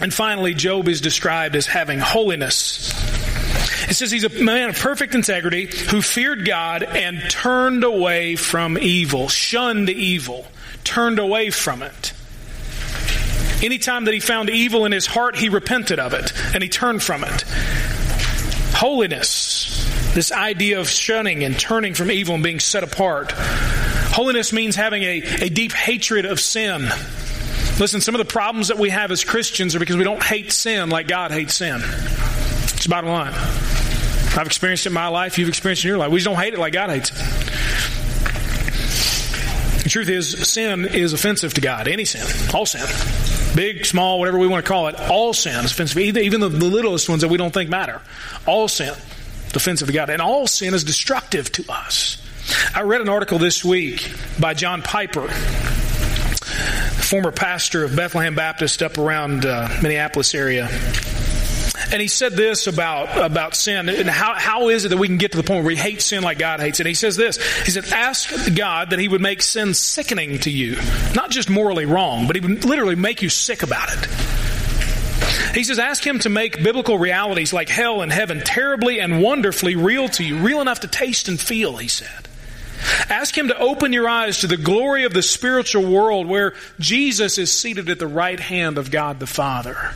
And 0.00 0.12
finally, 0.12 0.52
Job 0.54 0.88
is 0.88 1.00
described 1.00 1.56
as 1.56 1.66
having 1.66 1.98
holiness. 1.98 2.92
It 3.90 3.94
says 3.94 4.12
he's 4.12 4.22
a 4.22 4.28
man 4.28 4.70
of 4.70 4.78
perfect 4.78 5.16
integrity 5.16 5.66
who 5.66 6.00
feared 6.00 6.46
God 6.46 6.84
and 6.84 7.20
turned 7.28 7.82
away 7.82 8.36
from 8.36 8.78
evil, 8.78 9.28
shunned 9.28 9.90
evil, 9.90 10.46
turned 10.84 11.18
away 11.18 11.50
from 11.50 11.82
it. 11.82 12.12
Anytime 13.64 14.04
that 14.04 14.14
he 14.14 14.20
found 14.20 14.48
evil 14.48 14.86
in 14.86 14.92
his 14.92 15.06
heart, 15.06 15.34
he 15.34 15.48
repented 15.48 15.98
of 15.98 16.14
it 16.14 16.32
and 16.54 16.62
he 16.62 16.68
turned 16.68 17.02
from 17.02 17.24
it. 17.24 17.42
Holiness, 18.76 19.84
this 20.14 20.30
idea 20.30 20.78
of 20.78 20.88
shunning 20.88 21.42
and 21.42 21.58
turning 21.58 21.94
from 21.94 22.12
evil 22.12 22.36
and 22.36 22.44
being 22.44 22.60
set 22.60 22.84
apart. 22.84 23.32
Holiness 23.32 24.52
means 24.52 24.76
having 24.76 25.02
a, 25.02 25.20
a 25.40 25.48
deep 25.48 25.72
hatred 25.72 26.26
of 26.26 26.38
sin. 26.38 26.82
Listen, 27.80 28.00
some 28.00 28.14
of 28.14 28.20
the 28.20 28.32
problems 28.32 28.68
that 28.68 28.78
we 28.78 28.90
have 28.90 29.10
as 29.10 29.24
Christians 29.24 29.74
are 29.74 29.80
because 29.80 29.96
we 29.96 30.04
don't 30.04 30.22
hate 30.22 30.52
sin 30.52 30.90
like 30.90 31.08
God 31.08 31.32
hates 31.32 31.54
sin. 31.54 31.82
It's 31.82 32.86
bottom 32.86 33.10
line. 33.10 33.69
I've 34.36 34.46
experienced 34.46 34.86
it 34.86 34.90
in 34.90 34.94
my 34.94 35.08
life. 35.08 35.38
You've 35.38 35.48
experienced 35.48 35.84
it 35.84 35.88
in 35.88 35.90
your 35.90 35.98
life. 35.98 36.10
We 36.10 36.18
just 36.18 36.26
don't 36.26 36.42
hate 36.42 36.54
it 36.54 36.58
like 36.60 36.72
God 36.72 36.90
hates 36.90 37.10
it. 37.10 37.16
The 39.82 39.88
truth 39.88 40.08
is, 40.08 40.48
sin 40.48 40.84
is 40.84 41.12
offensive 41.12 41.54
to 41.54 41.60
God. 41.60 41.88
Any 41.88 42.04
sin. 42.04 42.26
All 42.54 42.64
sin. 42.64 42.86
Big, 43.56 43.84
small, 43.84 44.20
whatever 44.20 44.38
we 44.38 44.46
want 44.46 44.64
to 44.64 44.68
call 44.68 44.86
it. 44.88 44.94
All 45.10 45.32
sin 45.32 45.64
is 45.64 45.72
offensive. 45.72 45.98
Even 45.98 46.40
the 46.40 46.48
littlest 46.48 47.08
ones 47.08 47.22
that 47.22 47.28
we 47.28 47.38
don't 47.38 47.52
think 47.52 47.68
matter. 47.70 48.00
All 48.46 48.68
sin 48.68 48.94
offensive 49.54 49.88
to 49.88 49.94
God. 49.94 50.10
And 50.10 50.22
all 50.22 50.46
sin 50.46 50.74
is 50.74 50.84
destructive 50.84 51.50
to 51.52 51.64
us. 51.68 52.22
I 52.74 52.82
read 52.82 53.00
an 53.00 53.08
article 53.08 53.38
this 53.38 53.64
week 53.64 54.12
by 54.38 54.54
John 54.54 54.82
Piper, 54.82 55.28
former 57.02 57.32
pastor 57.32 57.84
of 57.84 57.96
Bethlehem 57.96 58.34
Baptist 58.34 58.82
up 58.82 58.98
around 58.98 59.44
uh, 59.44 59.68
Minneapolis 59.82 60.34
area. 60.34 60.68
And 61.92 62.00
he 62.00 62.06
said 62.06 62.34
this 62.34 62.68
about, 62.68 63.20
about 63.20 63.56
sin 63.56 63.88
and 63.88 64.08
how, 64.08 64.34
how 64.34 64.68
is 64.68 64.84
it 64.84 64.90
that 64.90 64.96
we 64.96 65.08
can 65.08 65.18
get 65.18 65.32
to 65.32 65.38
the 65.38 65.42
point 65.42 65.64
where 65.64 65.74
we 65.74 65.76
hate 65.76 66.00
sin 66.00 66.22
like 66.22 66.38
God 66.38 66.60
hates 66.60 66.78
it? 66.78 66.86
He 66.86 66.94
says 66.94 67.16
this. 67.16 67.36
He 67.64 67.72
said, 67.72 67.92
ask 67.92 68.32
God 68.54 68.90
that 68.90 69.00
he 69.00 69.08
would 69.08 69.20
make 69.20 69.42
sin 69.42 69.74
sickening 69.74 70.38
to 70.40 70.50
you. 70.50 70.76
Not 71.16 71.30
just 71.30 71.50
morally 71.50 71.86
wrong, 71.86 72.28
but 72.28 72.36
he 72.36 72.40
would 72.40 72.64
literally 72.64 72.94
make 72.94 73.22
you 73.22 73.28
sick 73.28 73.64
about 73.64 73.88
it. 73.92 74.06
He 75.54 75.64
says, 75.64 75.80
ask 75.80 76.06
him 76.06 76.20
to 76.20 76.28
make 76.28 76.62
biblical 76.62 76.96
realities 76.96 77.52
like 77.52 77.68
hell 77.68 78.02
and 78.02 78.12
heaven 78.12 78.40
terribly 78.40 79.00
and 79.00 79.20
wonderfully 79.20 79.74
real 79.74 80.08
to 80.10 80.24
you, 80.24 80.38
real 80.38 80.60
enough 80.60 80.80
to 80.80 80.88
taste 80.88 81.28
and 81.28 81.40
feel, 81.40 81.76
he 81.76 81.88
said. 81.88 82.28
Ask 83.08 83.36
him 83.36 83.48
to 83.48 83.58
open 83.58 83.92
your 83.92 84.08
eyes 84.08 84.38
to 84.38 84.46
the 84.46 84.56
glory 84.56 85.04
of 85.04 85.12
the 85.12 85.22
spiritual 85.22 85.90
world 85.90 86.28
where 86.28 86.54
Jesus 86.78 87.36
is 87.36 87.52
seated 87.52 87.90
at 87.90 87.98
the 87.98 88.06
right 88.06 88.38
hand 88.38 88.78
of 88.78 88.90
God 88.90 89.18
the 89.18 89.26
Father. 89.26 89.92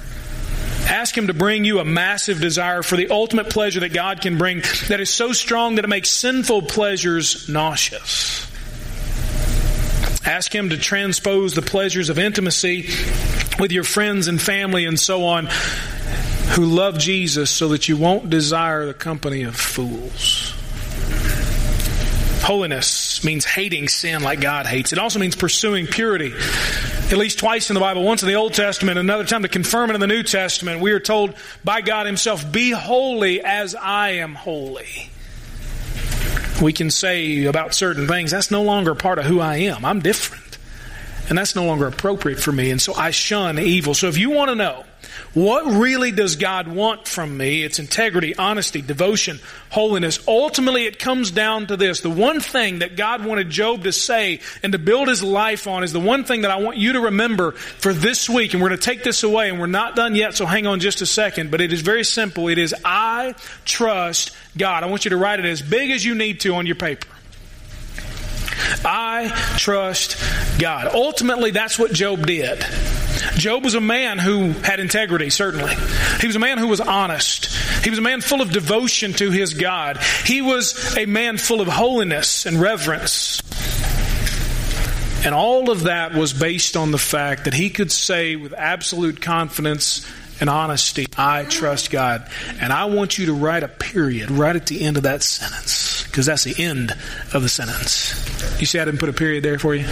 Ask 0.86 1.16
Him 1.16 1.28
to 1.28 1.34
bring 1.34 1.64
you 1.64 1.78
a 1.78 1.84
massive 1.84 2.40
desire 2.40 2.82
for 2.82 2.96
the 2.96 3.10
ultimate 3.10 3.50
pleasure 3.50 3.80
that 3.80 3.92
God 3.92 4.20
can 4.20 4.38
bring 4.38 4.62
that 4.88 5.00
is 5.00 5.10
so 5.10 5.32
strong 5.32 5.76
that 5.76 5.84
it 5.84 5.88
makes 5.88 6.10
sinful 6.10 6.62
pleasures 6.62 7.48
nauseous. 7.48 8.50
Ask 10.26 10.54
Him 10.54 10.70
to 10.70 10.78
transpose 10.78 11.54
the 11.54 11.62
pleasures 11.62 12.08
of 12.10 12.18
intimacy 12.18 12.88
with 13.58 13.72
your 13.72 13.84
friends 13.84 14.28
and 14.28 14.40
family 14.40 14.84
and 14.84 14.98
so 14.98 15.24
on 15.24 15.48
who 16.54 16.66
love 16.66 16.98
Jesus 16.98 17.50
so 17.50 17.68
that 17.68 17.88
you 17.88 17.96
won't 17.96 18.30
desire 18.30 18.86
the 18.86 18.94
company 18.94 19.42
of 19.42 19.56
fools. 19.56 20.54
Holiness 22.44 23.24
means 23.24 23.44
hating 23.46 23.88
sin 23.88 24.22
like 24.22 24.40
God 24.40 24.66
hates. 24.66 24.92
It 24.92 24.98
also 24.98 25.18
means 25.18 25.34
pursuing 25.34 25.86
purity. 25.86 26.32
At 27.14 27.18
least 27.18 27.38
twice 27.38 27.70
in 27.70 27.74
the 27.74 27.81
Bible, 27.81 28.03
once 28.03 28.22
in 28.22 28.29
the 28.29 28.35
Old 28.35 28.55
Testament, 28.55 28.98
another 28.98 29.24
time 29.24 29.42
to 29.42 29.48
confirm 29.48 29.90
it 29.90 29.94
in 29.94 30.00
the 30.00 30.07
New 30.07 30.24
Testament. 30.24 30.81
We 30.81 30.90
are 30.92 31.00
told 31.00 31.35
by 31.62 31.81
God 31.81 32.07
Himself, 32.07 32.50
Be 32.50 32.70
holy 32.70 33.40
as 33.40 33.74
I 33.74 34.11
am 34.11 34.35
holy. 34.35 35.11
We 36.61 36.72
can 36.72 36.90
say 36.90 37.44
about 37.44 37.72
certain 37.72 38.09
things, 38.09 38.33
that's 38.33 38.50
no 38.50 38.62
longer 38.62 38.94
part 38.94 39.18
of 39.18 39.24
who 39.27 39.40
I 39.40 39.57
am. 39.57 39.85
I'm 39.85 40.00
different. 40.00 40.59
And 41.29 41.38
that's 41.38 41.57
no 41.57 41.64
longer 41.64 41.87
appropriate 41.87 42.38
for 42.38 42.53
me. 42.53 42.70
And 42.70 42.83
so 42.83 42.94
I 42.94 43.11
shun 43.11 43.59
evil. 43.59 43.94
So 43.94 44.09
if 44.09 44.18
you 44.18 44.31
want 44.31 44.50
to 44.50 44.55
know, 44.55 44.85
what 45.33 45.64
really 45.64 46.12
does 46.12 46.37
God 46.37 46.68
want 46.68 47.09
from 47.09 47.37
me? 47.37 47.62
It's 47.62 47.79
integrity, 47.79 48.37
honesty, 48.37 48.83
devotion, 48.83 49.40
holiness. 49.70 50.27
Ultimately, 50.29 50.87
it 50.87 50.98
comes 50.98 51.31
down 51.31 51.66
to 51.68 51.77
this. 51.77 52.00
The 52.00 52.11
one 52.11 52.40
thing 52.40 52.81
that 52.81 52.96
God 52.96 53.24
wanted 53.24 53.50
Job 53.50 53.85
to 53.85 53.92
say 53.92 54.40
and 54.62 54.72
to 54.72 54.79
build 54.79 55.09
his 55.09 55.22
life 55.22 55.66
on 55.66 55.83
is 55.83 55.92
the 55.92 56.00
one 56.00 56.24
thing 56.24 56.42
that 56.42 56.50
I 56.50 56.57
want 56.57 56.77
you 56.77 56.92
to 56.94 57.00
remember 57.00 57.53
for 57.53 57.92
this 57.92 58.29
week. 58.29 58.55
And 58.55 58.62
we're 58.62 58.68
going 58.68 58.81
to 58.81 58.85
take 58.85 59.03
this 59.03 59.22
away 59.22 59.48
and 59.48 59.59
we're 59.59 59.66
not 59.66 59.96
done 59.96 60.14
yet, 60.14 60.35
so 60.35 60.46
hang 60.46 60.66
on 60.66 60.81
just 60.81 61.00
a 61.00 61.07
second. 61.07 61.50
But 61.50 61.61
it 61.61 61.72
is 61.72 61.81
very 61.81 62.05
simple. 62.05 62.48
It 62.48 62.59
is 62.59 62.74
I 62.85 63.35
trust 63.64 64.37
God. 64.57 64.85
I 64.85 64.87
want 64.87 65.05
you 65.05 65.11
to 65.11 65.16
write 65.16 65.40
it 65.40 65.46
as 65.46 65.62
big 65.62 65.90
as 65.90 66.05
you 66.05 66.14
need 66.14 66.40
to 66.40 66.55
on 66.55 66.66
your 66.66 66.77
paper. 66.77 67.09
I 68.85 69.29
trust 69.59 70.16
God. 70.59 70.94
Ultimately, 70.94 71.50
that's 71.50 71.79
what 71.79 71.92
Job 71.92 72.27
did. 72.27 72.64
Job 73.37 73.64
was 73.64 73.74
a 73.74 73.80
man 73.80 74.18
who 74.18 74.50
had 74.50 74.80
integrity, 74.80 75.30
certainly. 75.30 75.74
He 76.20 76.26
was 76.26 76.37
a 76.37 76.40
man 76.40 76.58
who 76.58 76.68
was 76.68 76.80
honest. 76.80 77.46
He 77.82 77.90
was 77.90 77.98
a 77.98 78.02
man 78.02 78.20
full 78.20 78.40
of 78.40 78.50
devotion 78.50 79.12
to 79.14 79.30
his 79.30 79.54
God. 79.54 79.98
He 80.24 80.42
was 80.42 80.96
a 80.96 81.06
man 81.06 81.38
full 81.38 81.60
of 81.60 81.68
holiness 81.68 82.46
and 82.46 82.60
reverence. 82.60 83.40
And 85.24 85.34
all 85.34 85.70
of 85.70 85.84
that 85.84 86.14
was 86.14 86.34
based 86.34 86.76
on 86.76 86.90
the 86.90 86.98
fact 86.98 87.44
that 87.44 87.54
he 87.54 87.70
could 87.70 87.90
say 87.90 88.37
with 88.37 88.52
absolute 88.52 89.22
confidence 89.22 90.06
and 90.40 90.50
honesty, 90.50 91.06
I 91.16 91.44
trust 91.44 91.90
God. 91.90 92.28
And 92.60 92.72
I 92.72 92.87
want 92.87 93.16
you 93.16 93.26
to 93.26 93.32
write 93.32 93.62
a 93.62 93.68
period 93.68 94.30
right 94.30 94.54
at 94.54 94.66
the 94.66 94.82
end 94.82 94.96
of 94.96 95.04
that 95.04 95.22
sentence, 95.22 95.93
because 96.14 96.27
that's 96.27 96.44
the 96.44 96.62
end 96.62 96.92
of 97.33 97.42
the 97.42 97.48
sentence. 97.48 98.14
You 98.61 98.66
see, 98.66 98.79
I 98.79 98.85
didn't 98.85 99.00
put 99.00 99.09
a 99.09 99.12
period 99.12 99.42
there 99.42 99.59
for 99.59 99.74
you? 99.74 99.85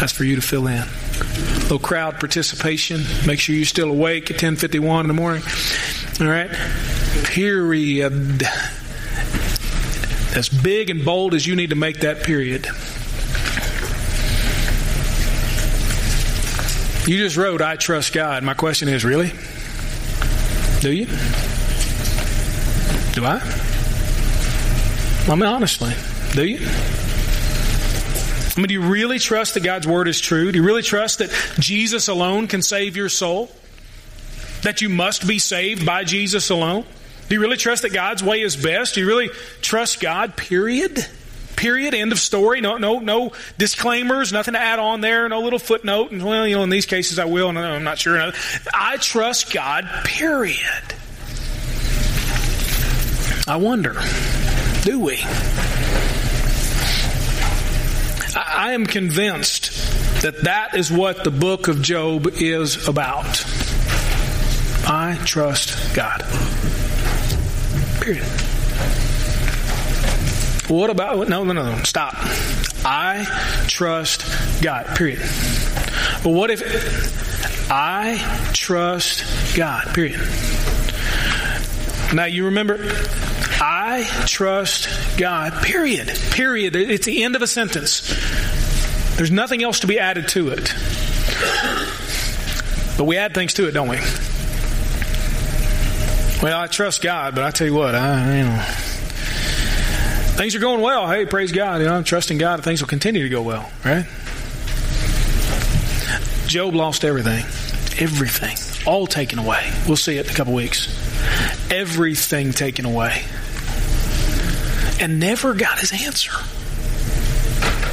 That's 0.00 0.10
for 0.10 0.24
you 0.24 0.34
to 0.34 0.42
fill 0.42 0.66
in. 0.66 0.82
A 0.82 1.60
little 1.60 1.78
crowd 1.78 2.18
participation. 2.18 3.02
Make 3.24 3.38
sure 3.38 3.54
you're 3.54 3.64
still 3.64 3.88
awake 3.88 4.32
at 4.32 4.38
10:51 4.38 5.02
in 5.02 5.06
the 5.06 5.14
morning. 5.14 5.44
All 6.20 6.26
right. 6.26 6.50
Period. 7.22 8.42
As 10.34 10.48
big 10.48 10.90
and 10.90 11.04
bold 11.04 11.34
as 11.34 11.46
you 11.46 11.54
need 11.54 11.70
to 11.70 11.76
make 11.76 12.00
that 12.00 12.24
period. 12.24 12.66
You 17.06 17.16
just 17.16 17.36
wrote, 17.36 17.62
I 17.62 17.76
trust 17.76 18.12
God. 18.12 18.42
My 18.42 18.54
question 18.54 18.88
is, 18.88 19.04
really? 19.04 19.30
Do 20.80 20.92
you? 20.92 21.06
Do 23.14 23.24
I? 23.24 23.69
I 25.30 25.36
mean, 25.36 25.44
honestly, 25.44 25.92
do 26.32 26.44
you? 26.44 26.58
I 26.60 28.54
mean, 28.56 28.66
do 28.66 28.74
you 28.74 28.82
really 28.82 29.20
trust 29.20 29.54
that 29.54 29.62
God's 29.62 29.86
Word 29.86 30.08
is 30.08 30.20
true? 30.20 30.50
Do 30.50 30.58
you 30.58 30.64
really 30.64 30.82
trust 30.82 31.20
that 31.20 31.30
Jesus 31.60 32.08
alone 32.08 32.48
can 32.48 32.62
save 32.62 32.96
your 32.96 33.08
soul? 33.08 33.48
That 34.62 34.82
you 34.82 34.88
must 34.88 35.28
be 35.28 35.38
saved 35.38 35.86
by 35.86 36.02
Jesus 36.02 36.50
alone? 36.50 36.84
Do 37.28 37.36
you 37.36 37.40
really 37.40 37.56
trust 37.56 37.82
that 37.82 37.92
God's 37.92 38.24
way 38.24 38.40
is 38.40 38.56
best? 38.56 38.96
Do 38.96 39.00
you 39.02 39.06
really 39.06 39.28
trust 39.62 40.00
God, 40.00 40.36
period? 40.36 41.06
Period. 41.54 41.94
End 41.94 42.10
of 42.10 42.18
story. 42.18 42.60
No, 42.60 42.78
no, 42.78 42.98
no 42.98 43.30
disclaimers. 43.56 44.32
Nothing 44.32 44.54
to 44.54 44.60
add 44.60 44.80
on 44.80 45.00
there. 45.00 45.28
No 45.28 45.42
little 45.42 45.60
footnote. 45.60 46.10
And 46.10 46.24
well, 46.24 46.44
you 46.44 46.56
know, 46.56 46.64
in 46.64 46.70
these 46.70 46.86
cases 46.86 47.20
I 47.20 47.26
will. 47.26 47.52
No, 47.52 47.62
I'm 47.62 47.84
not 47.84 47.98
sure. 47.98 48.32
I 48.74 48.96
trust 48.96 49.52
God. 49.52 49.88
Period. 50.04 50.58
I 53.46 53.56
wonder, 53.56 53.94
do 54.82 54.98
we? 54.98 55.20
I 58.34 58.72
am 58.72 58.86
convinced 58.86 59.72
that 60.22 60.44
that 60.44 60.74
is 60.74 60.90
what 60.90 61.24
the 61.24 61.30
book 61.30 61.68
of 61.68 61.82
Job 61.82 62.26
is 62.26 62.88
about. 62.88 63.44
I 64.86 65.18
trust 65.24 65.94
God. 65.94 66.24
Period. 68.00 68.24
What 70.68 70.90
about, 70.90 71.28
no, 71.28 71.44
no, 71.44 71.52
no, 71.52 71.82
stop. 71.82 72.14
I 72.84 73.24
trust 73.66 74.24
God, 74.62 74.86
period. 74.96 75.20
But 76.22 76.30
what 76.30 76.50
if 76.50 77.70
I 77.70 78.18
trust 78.52 79.56
God, 79.56 79.94
period? 79.94 80.20
Now 82.14 82.24
you 82.24 82.46
remember, 82.46 82.78
I 83.60 84.04
trust 84.26 84.88
God, 85.18 85.52
period. 85.62 86.08
Period. 86.30 86.74
It's 86.76 87.06
the 87.06 87.22
end 87.22 87.36
of 87.36 87.42
a 87.42 87.46
sentence. 87.46 88.08
There's 89.16 89.30
nothing 89.30 89.62
else 89.62 89.80
to 89.80 89.86
be 89.86 89.98
added 89.98 90.28
to 90.28 90.48
it. 90.48 90.74
But 92.96 93.04
we 93.04 93.16
add 93.16 93.34
things 93.34 93.54
to 93.54 93.68
it, 93.68 93.72
don't 93.72 93.88
we? 93.88 93.98
Well, 96.42 96.58
I 96.58 96.66
trust 96.68 97.02
God, 97.02 97.34
but 97.34 97.44
I 97.44 97.50
tell 97.50 97.66
you 97.66 97.74
what, 97.74 97.94
I, 97.94 98.38
you 98.38 98.44
know, 98.44 98.64
Things 100.40 100.54
are 100.54 100.58
going 100.58 100.80
well. 100.80 101.06
Hey, 101.06 101.26
praise 101.26 101.52
God. 101.52 101.82
You 101.82 101.86
know, 101.86 101.94
I'm 101.94 102.02
trusting 102.02 102.38
God 102.38 102.60
that 102.60 102.62
things 102.62 102.80
will 102.80 102.88
continue 102.88 103.24
to 103.24 103.28
go 103.28 103.42
well, 103.42 103.70
right? 103.84 104.06
Job 106.46 106.74
lost 106.74 107.04
everything. 107.04 107.44
Everything. 108.02 108.56
All 108.90 109.06
taken 109.06 109.38
away. 109.38 109.70
We'll 109.86 109.98
see 109.98 110.16
it 110.16 110.24
in 110.24 110.32
a 110.32 110.34
couple 110.34 110.54
weeks. 110.54 110.88
Everything 111.70 112.52
taken 112.52 112.86
away. 112.86 113.22
And 115.00 115.18
never 115.18 115.54
got 115.54 115.78
his 115.78 115.92
answer. 115.92 116.30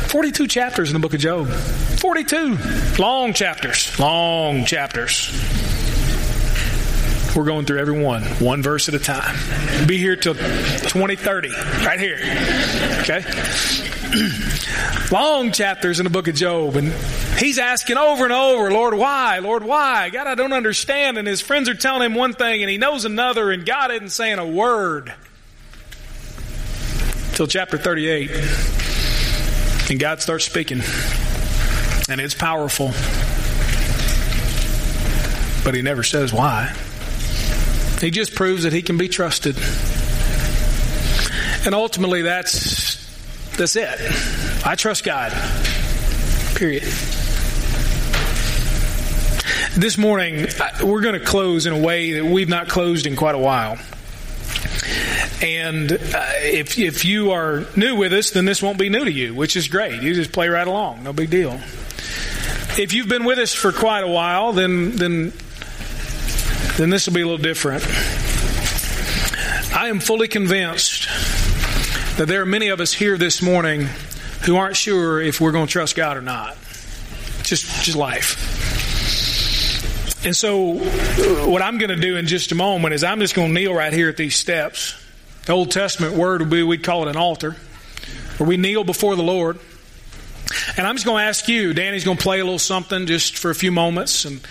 42 0.09 0.47
chapters 0.47 0.89
in 0.89 0.93
the 0.93 0.99
book 0.99 1.13
of 1.13 1.19
Job. 1.19 1.47
42. 1.47 2.57
Long 2.99 3.33
chapters. 3.33 3.97
Long 3.99 4.65
chapters. 4.65 5.31
We're 7.35 7.45
going 7.45 7.65
through 7.65 7.79
every 7.79 8.01
one, 8.01 8.23
one 8.23 8.63
verse 8.63 8.89
at 8.89 8.95
a 8.95 8.99
time. 8.99 9.37
Be 9.87 9.97
here 9.97 10.15
till 10.15 10.33
2030, 10.33 11.49
right 11.85 11.99
here. 11.99 12.19
Okay? 13.01 13.23
Long 15.11 15.51
chapters 15.51 15.99
in 15.99 16.05
the 16.05 16.09
book 16.09 16.27
of 16.27 16.35
Job, 16.35 16.75
and 16.77 16.91
he's 17.37 17.59
asking 17.59 17.97
over 17.97 18.23
and 18.23 18.33
over, 18.33 18.71
Lord, 18.71 18.95
why? 18.95 19.39
Lord, 19.39 19.63
why? 19.63 20.09
God, 20.09 20.25
I 20.27 20.35
don't 20.35 20.53
understand. 20.53 21.17
And 21.17 21.27
his 21.27 21.41
friends 21.41 21.69
are 21.69 21.75
telling 21.75 22.03
him 22.03 22.15
one 22.15 22.33
thing, 22.33 22.63
and 22.63 22.69
he 22.71 22.77
knows 22.77 23.05
another, 23.05 23.51
and 23.51 23.65
God 23.65 23.91
isn't 23.91 24.09
saying 24.09 24.39
a 24.39 24.47
word. 24.47 25.13
Till 27.37 27.45
chapter 27.45 27.77
38. 27.77 28.31
And 29.91 29.99
God 29.99 30.23
starts 30.23 30.43
speaking. 30.43 30.81
And 32.09 32.19
it's 32.19 32.33
powerful. 32.33 32.87
But 35.63 35.75
he 35.75 35.83
never 35.83 36.01
says 36.01 36.33
why. 36.33 36.73
He 38.01 38.09
just 38.09 38.33
proves 38.33 38.63
that 38.63 38.73
he 38.73 38.81
can 38.81 38.97
be 38.97 39.07
trusted. 39.07 39.55
And 41.63 41.75
ultimately 41.75 42.23
that's 42.23 43.05
that's 43.55 43.75
it. 43.75 44.65
I 44.65 44.73
trust 44.73 45.03
God. 45.03 45.31
Period. 46.55 46.81
This 49.75 49.95
morning 49.95 50.47
we're 50.81 51.01
going 51.01 51.19
to 51.19 51.23
close 51.23 51.67
in 51.67 51.73
a 51.73 51.79
way 51.79 52.13
that 52.13 52.25
we've 52.25 52.49
not 52.49 52.67
closed 52.67 53.05
in 53.05 53.15
quite 53.15 53.35
a 53.35 53.37
while. 53.37 53.77
And 55.41 55.91
uh, 55.91 55.97
if 56.41 56.79
if 56.79 57.05
you 57.05 57.31
are 57.31 57.65
new 57.75 57.95
with 57.95 58.13
us, 58.13 58.31
then 58.31 58.45
this 58.45 58.61
won't 58.61 58.79
be 58.79 58.89
new 58.89 59.05
to 59.05 59.11
you, 59.11 59.35
which 59.35 59.55
is 59.55 59.67
great. 59.67 60.01
You 60.01 60.13
just 60.13 60.31
play 60.31 60.49
right 60.49 60.67
along, 60.67 61.03
no 61.03 61.13
big 61.13 61.29
deal. 61.29 61.59
If 62.79 62.93
you've 62.93 63.07
been 63.07 63.23
with 63.23 63.37
us 63.37 63.53
for 63.53 63.71
quite 63.71 64.03
a 64.03 64.07
while, 64.07 64.53
then 64.53 64.95
then 64.95 65.33
then 66.77 66.89
this 66.89 67.07
will 67.07 67.13
be 67.13 67.21
a 67.21 67.25
little 67.25 67.41
different. 67.41 67.83
I 69.75 69.89
am 69.89 69.99
fully 69.99 70.27
convinced 70.27 71.07
that 72.17 72.27
there 72.27 72.41
are 72.41 72.45
many 72.45 72.69
of 72.69 72.79
us 72.79 72.93
here 72.93 73.15
this 73.15 73.43
morning 73.43 73.87
who 74.43 74.55
aren't 74.55 74.75
sure 74.75 75.21
if 75.21 75.39
we're 75.39 75.51
going 75.51 75.67
to 75.67 75.71
trust 75.71 75.95
God 75.95 76.17
or 76.17 76.21
not. 76.21 76.57
Just, 77.43 77.83
just 77.83 77.95
life. 77.95 78.35
And 80.25 80.35
so, 80.35 80.73
what 81.47 81.61
I'm 81.61 81.77
going 81.77 81.89
to 81.89 81.95
do 81.95 82.17
in 82.17 82.25
just 82.27 82.51
a 82.51 82.55
moment 82.55 82.93
is 82.93 83.03
I'm 83.03 83.19
just 83.19 83.35
going 83.35 83.49
to 83.49 83.53
kneel 83.53 83.73
right 83.73 83.93
here 83.93 84.09
at 84.09 84.17
these 84.17 84.35
steps. 84.35 84.95
The 85.47 85.53
Old 85.53 85.71
Testament 85.71 86.13
word 86.13 86.41
would 86.41 86.49
be, 86.49 86.61
we'd 86.61 86.83
call 86.83 87.07
it 87.07 87.09
an 87.09 87.15
altar, 87.15 87.55
where 88.35 88.47
we 88.47 88.57
kneel 88.57 88.83
before 88.83 89.15
the 89.15 89.23
Lord. 89.23 89.57
And 90.75 90.85
I'm 90.85 90.95
just 90.95 91.05
going 91.05 91.23
to 91.23 91.23
ask 91.23 91.47
you, 91.47 91.73
Danny's 91.73 92.03
going 92.03 92.17
to 92.17 92.23
play 92.23 92.41
a 92.41 92.43
little 92.43 92.59
something 92.59 93.05
just 93.07 93.37
for 93.37 93.49
a 93.49 93.55
few 93.55 93.71
moments. 93.71 94.25
And 94.25 94.41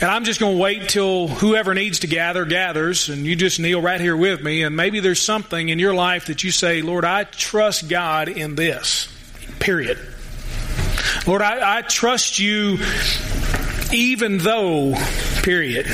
and 0.00 0.10
I'm 0.10 0.24
just 0.24 0.38
going 0.38 0.56
to 0.56 0.62
wait 0.62 0.90
till 0.90 1.26
whoever 1.26 1.74
needs 1.74 2.00
to 2.00 2.06
gather 2.06 2.44
gathers, 2.44 3.08
and 3.08 3.24
you 3.26 3.34
just 3.34 3.58
kneel 3.58 3.80
right 3.80 4.00
here 4.00 4.16
with 4.16 4.42
me. 4.42 4.62
And 4.62 4.76
maybe 4.76 5.00
there's 5.00 5.20
something 5.20 5.70
in 5.70 5.78
your 5.80 5.94
life 5.94 6.26
that 6.26 6.44
you 6.44 6.52
say, 6.52 6.82
Lord, 6.82 7.04
I 7.04 7.24
trust 7.24 7.88
God 7.88 8.28
in 8.28 8.54
this. 8.54 9.08
Period. 9.58 9.98
Lord, 11.26 11.42
I, 11.42 11.78
I 11.78 11.82
trust 11.82 12.38
you 12.38 12.78
even 13.92 14.38
though, 14.38 14.94
period. 15.42 15.86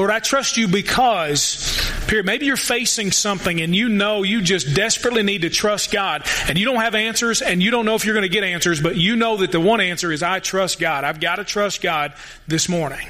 Lord, 0.00 0.10
I 0.10 0.18
trust 0.18 0.56
you 0.56 0.66
because, 0.66 1.78
period. 2.06 2.24
Maybe 2.24 2.46
you're 2.46 2.56
facing 2.56 3.12
something 3.12 3.60
and 3.60 3.76
you 3.76 3.90
know 3.90 4.22
you 4.22 4.40
just 4.40 4.74
desperately 4.74 5.22
need 5.22 5.42
to 5.42 5.50
trust 5.50 5.92
God 5.92 6.26
and 6.48 6.56
you 6.56 6.64
don't 6.64 6.80
have 6.80 6.94
answers 6.94 7.42
and 7.42 7.62
you 7.62 7.70
don't 7.70 7.84
know 7.84 7.96
if 7.96 8.06
you're 8.06 8.14
going 8.14 8.22
to 8.22 8.30
get 8.30 8.42
answers, 8.42 8.80
but 8.80 8.96
you 8.96 9.14
know 9.14 9.36
that 9.36 9.52
the 9.52 9.60
one 9.60 9.82
answer 9.82 10.10
is 10.10 10.22
I 10.22 10.38
trust 10.38 10.80
God. 10.80 11.04
I've 11.04 11.20
got 11.20 11.36
to 11.36 11.44
trust 11.44 11.82
God 11.82 12.14
this 12.48 12.66
morning. 12.66 13.06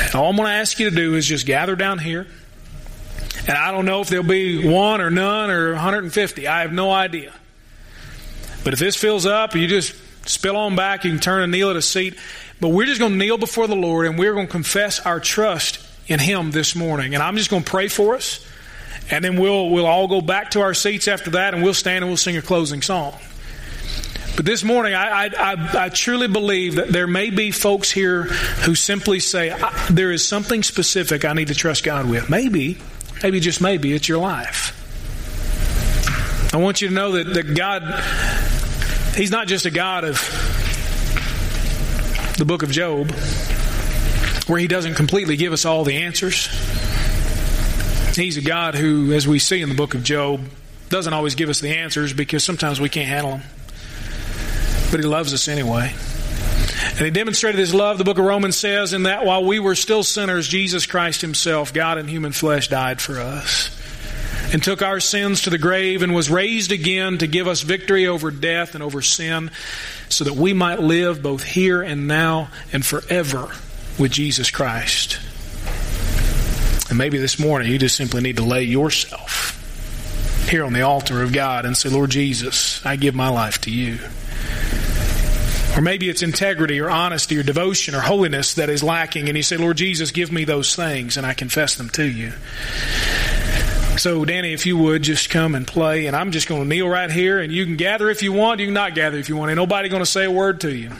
And 0.00 0.16
all 0.16 0.30
I'm 0.30 0.34
going 0.34 0.48
to 0.48 0.52
ask 0.52 0.80
you 0.80 0.90
to 0.90 0.96
do 0.96 1.14
is 1.14 1.26
just 1.26 1.46
gather 1.46 1.76
down 1.76 2.00
here. 2.00 2.26
And 3.46 3.56
I 3.56 3.70
don't 3.70 3.84
know 3.84 4.00
if 4.00 4.08
there'll 4.08 4.26
be 4.26 4.68
one 4.68 5.00
or 5.00 5.12
none 5.12 5.48
or 5.50 5.74
150. 5.74 6.48
I 6.48 6.62
have 6.62 6.72
no 6.72 6.90
idea. 6.90 7.32
But 8.64 8.72
if 8.72 8.80
this 8.80 8.96
fills 8.96 9.26
up, 9.26 9.54
you 9.54 9.68
just 9.68 9.94
spill 10.28 10.56
on 10.56 10.74
back. 10.74 11.04
You 11.04 11.12
can 11.12 11.20
turn 11.20 11.42
and 11.42 11.52
kneel 11.52 11.70
at 11.70 11.76
a 11.76 11.82
seat. 11.82 12.18
But 12.60 12.68
we're 12.68 12.86
just 12.86 13.00
going 13.00 13.12
to 13.12 13.18
kneel 13.18 13.38
before 13.38 13.66
the 13.66 13.76
Lord 13.76 14.06
and 14.06 14.18
we're 14.18 14.34
going 14.34 14.46
to 14.46 14.52
confess 14.52 15.00
our 15.00 15.18
trust 15.18 15.84
in 16.06 16.20
Him 16.20 16.50
this 16.50 16.76
morning. 16.76 17.14
And 17.14 17.22
I'm 17.22 17.36
just 17.36 17.50
going 17.50 17.62
to 17.62 17.70
pray 17.70 17.88
for 17.88 18.14
us. 18.14 18.46
And 19.10 19.24
then 19.24 19.40
we'll, 19.40 19.70
we'll 19.70 19.86
all 19.86 20.06
go 20.06 20.20
back 20.20 20.50
to 20.52 20.60
our 20.60 20.74
seats 20.74 21.08
after 21.08 21.30
that 21.30 21.54
and 21.54 21.62
we'll 21.62 21.74
stand 21.74 22.04
and 22.04 22.06
we'll 22.10 22.16
sing 22.16 22.36
a 22.36 22.42
closing 22.42 22.82
song. 22.82 23.14
But 24.36 24.46
this 24.46 24.62
morning, 24.62 24.94
I, 24.94 25.26
I, 25.26 25.84
I, 25.86 25.88
truly 25.88 26.28
believe 26.28 26.76
that 26.76 26.88
there 26.88 27.06
may 27.06 27.30
be 27.30 27.50
folks 27.50 27.90
here 27.90 28.22
who 28.22 28.74
simply 28.74 29.20
say, 29.20 29.54
There 29.90 30.12
is 30.12 30.26
something 30.26 30.62
specific 30.62 31.24
I 31.24 31.32
need 31.32 31.48
to 31.48 31.54
trust 31.54 31.84
God 31.84 32.08
with. 32.08 32.30
Maybe, 32.30 32.78
maybe 33.22 33.40
just 33.40 33.60
maybe, 33.60 33.92
it's 33.92 34.08
your 34.08 34.18
life. 34.18 34.76
I 36.54 36.56
want 36.58 36.80
you 36.80 36.88
to 36.88 36.94
know 36.94 37.12
that, 37.12 37.34
that 37.34 37.54
God, 37.54 37.82
He's 39.14 39.30
not 39.30 39.46
just 39.46 39.66
a 39.66 39.70
God 39.70 40.04
of 40.04 40.16
the 42.40 42.46
book 42.46 42.62
of 42.62 42.70
Job, 42.70 43.10
where 44.48 44.58
He 44.58 44.66
doesn't 44.66 44.94
completely 44.94 45.36
give 45.36 45.52
us 45.52 45.66
all 45.66 45.84
the 45.84 45.98
answers. 45.98 46.46
He's 48.16 48.38
a 48.38 48.40
God 48.40 48.74
who, 48.74 49.12
as 49.12 49.28
we 49.28 49.38
see 49.38 49.60
in 49.60 49.68
the 49.68 49.74
book 49.74 49.94
of 49.94 50.02
Job, 50.02 50.40
doesn't 50.88 51.12
always 51.12 51.34
give 51.34 51.50
us 51.50 51.60
the 51.60 51.68
answers 51.68 52.14
because 52.14 52.42
sometimes 52.42 52.80
we 52.80 52.88
can't 52.88 53.08
handle 53.08 53.32
them. 53.32 53.42
But 54.90 55.00
He 55.00 55.06
loves 55.06 55.34
us 55.34 55.48
anyway. 55.48 55.92
And 56.92 57.00
He 57.00 57.10
demonstrated 57.10 57.58
His 57.58 57.74
love, 57.74 57.98
the 57.98 58.04
book 58.04 58.18
of 58.18 58.24
Romans 58.24 58.56
says, 58.56 58.94
in 58.94 59.02
that 59.02 59.26
while 59.26 59.44
we 59.44 59.60
were 59.60 59.74
still 59.74 60.02
sinners, 60.02 60.48
Jesus 60.48 60.86
Christ 60.86 61.20
Himself, 61.20 61.74
God 61.74 61.98
in 61.98 62.08
human 62.08 62.32
flesh, 62.32 62.68
died 62.68 63.02
for 63.02 63.20
us 63.20 63.76
and 64.54 64.62
took 64.62 64.80
our 64.80 64.98
sins 64.98 65.42
to 65.42 65.50
the 65.50 65.58
grave 65.58 66.00
and 66.00 66.14
was 66.14 66.30
raised 66.30 66.72
again 66.72 67.18
to 67.18 67.26
give 67.26 67.46
us 67.46 67.60
victory 67.60 68.06
over 68.06 68.30
death 68.30 68.74
and 68.74 68.82
over 68.82 69.02
sin 69.02 69.50
so 70.10 70.24
that 70.24 70.34
we 70.34 70.52
might 70.52 70.80
live 70.80 71.22
both 71.22 71.42
here 71.42 71.82
and 71.82 72.06
now 72.06 72.50
and 72.72 72.84
forever 72.84 73.48
with 73.98 74.12
Jesus 74.12 74.50
Christ. 74.50 75.18
And 76.88 76.98
maybe 76.98 77.18
this 77.18 77.38
morning 77.38 77.70
you 77.70 77.78
just 77.78 77.96
simply 77.96 78.20
need 78.20 78.36
to 78.36 78.44
lay 78.44 78.64
yourself 78.64 79.56
here 80.50 80.64
on 80.64 80.72
the 80.72 80.82
altar 80.82 81.22
of 81.22 81.32
God 81.32 81.64
and 81.64 81.76
say, 81.76 81.88
Lord 81.88 82.10
Jesus, 82.10 82.84
I 82.84 82.96
give 82.96 83.14
my 83.14 83.28
life 83.28 83.60
to 83.62 83.70
you. 83.70 83.98
Or 85.76 85.82
maybe 85.82 86.08
it's 86.08 86.22
integrity 86.22 86.80
or 86.80 86.90
honesty 86.90 87.38
or 87.38 87.44
devotion 87.44 87.94
or 87.94 88.00
holiness 88.00 88.54
that 88.54 88.68
is 88.68 88.82
lacking, 88.82 89.28
and 89.28 89.36
you 89.36 89.44
say, 89.44 89.56
Lord 89.56 89.76
Jesus, 89.76 90.10
give 90.10 90.32
me 90.32 90.44
those 90.44 90.74
things, 90.74 91.16
and 91.16 91.24
I 91.24 91.32
confess 91.32 91.76
them 91.76 91.88
to 91.90 92.04
you. 92.04 92.32
So, 93.98 94.24
Danny, 94.24 94.54
if 94.54 94.64
you 94.64 94.78
would 94.78 95.02
just 95.02 95.28
come 95.28 95.54
and 95.54 95.66
play, 95.66 96.06
and 96.06 96.16
I'm 96.16 96.30
just 96.30 96.48
going 96.48 96.62
to 96.62 96.68
kneel 96.68 96.88
right 96.88 97.10
here, 97.10 97.38
and 97.38 97.52
you 97.52 97.66
can 97.66 97.76
gather 97.76 98.08
if 98.08 98.22
you 98.22 98.32
want, 98.32 98.60
you 98.60 98.66
can 98.66 98.74
not 98.74 98.94
gather 98.94 99.18
if 99.18 99.28
you 99.28 99.36
want. 99.36 99.50
Ain't 99.50 99.56
nobody 99.56 99.88
going 99.90 100.02
to 100.02 100.10
say 100.10 100.24
a 100.24 100.30
word 100.30 100.62
to 100.62 100.74
you. 100.74 100.90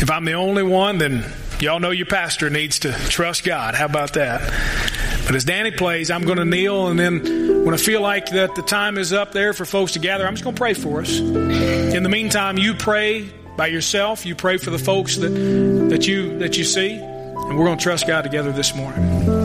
If 0.00 0.10
I'm 0.10 0.24
the 0.24 0.32
only 0.32 0.62
one, 0.62 0.96
then 0.96 1.24
y'all 1.60 1.80
know 1.80 1.90
your 1.90 2.06
pastor 2.06 2.48
needs 2.48 2.78
to 2.80 2.92
trust 2.92 3.44
God. 3.44 3.74
How 3.74 3.84
about 3.84 4.14
that? 4.14 4.40
But 5.26 5.34
as 5.36 5.44
Danny 5.44 5.70
plays, 5.70 6.10
I'm 6.10 6.24
going 6.24 6.38
to 6.38 6.44
kneel, 6.44 6.88
and 6.88 6.98
then 6.98 7.64
when 7.64 7.74
I 7.74 7.76
feel 7.76 8.00
like 8.00 8.30
that 8.30 8.54
the 8.54 8.62
time 8.62 8.96
is 8.96 9.12
up 9.12 9.32
there 9.32 9.52
for 9.52 9.64
folks 9.64 9.92
to 9.92 9.98
gather, 9.98 10.26
I'm 10.26 10.34
just 10.34 10.44
going 10.44 10.56
to 10.56 10.60
pray 10.60 10.74
for 10.74 11.02
us. 11.02 11.18
In 11.18 12.02
the 12.02 12.08
meantime, 12.08 12.56
you 12.56 12.74
pray 12.74 13.30
by 13.56 13.66
yourself. 13.66 14.24
You 14.24 14.34
pray 14.34 14.56
for 14.56 14.70
the 14.70 14.78
folks 14.78 15.18
that 15.18 15.28
that 15.28 16.06
you 16.08 16.38
that 16.38 16.56
you 16.56 16.64
see, 16.64 16.94
and 16.94 17.58
we're 17.58 17.66
going 17.66 17.78
to 17.78 17.82
trust 17.82 18.06
God 18.06 18.22
together 18.22 18.50
this 18.50 18.74
morning. 18.74 19.39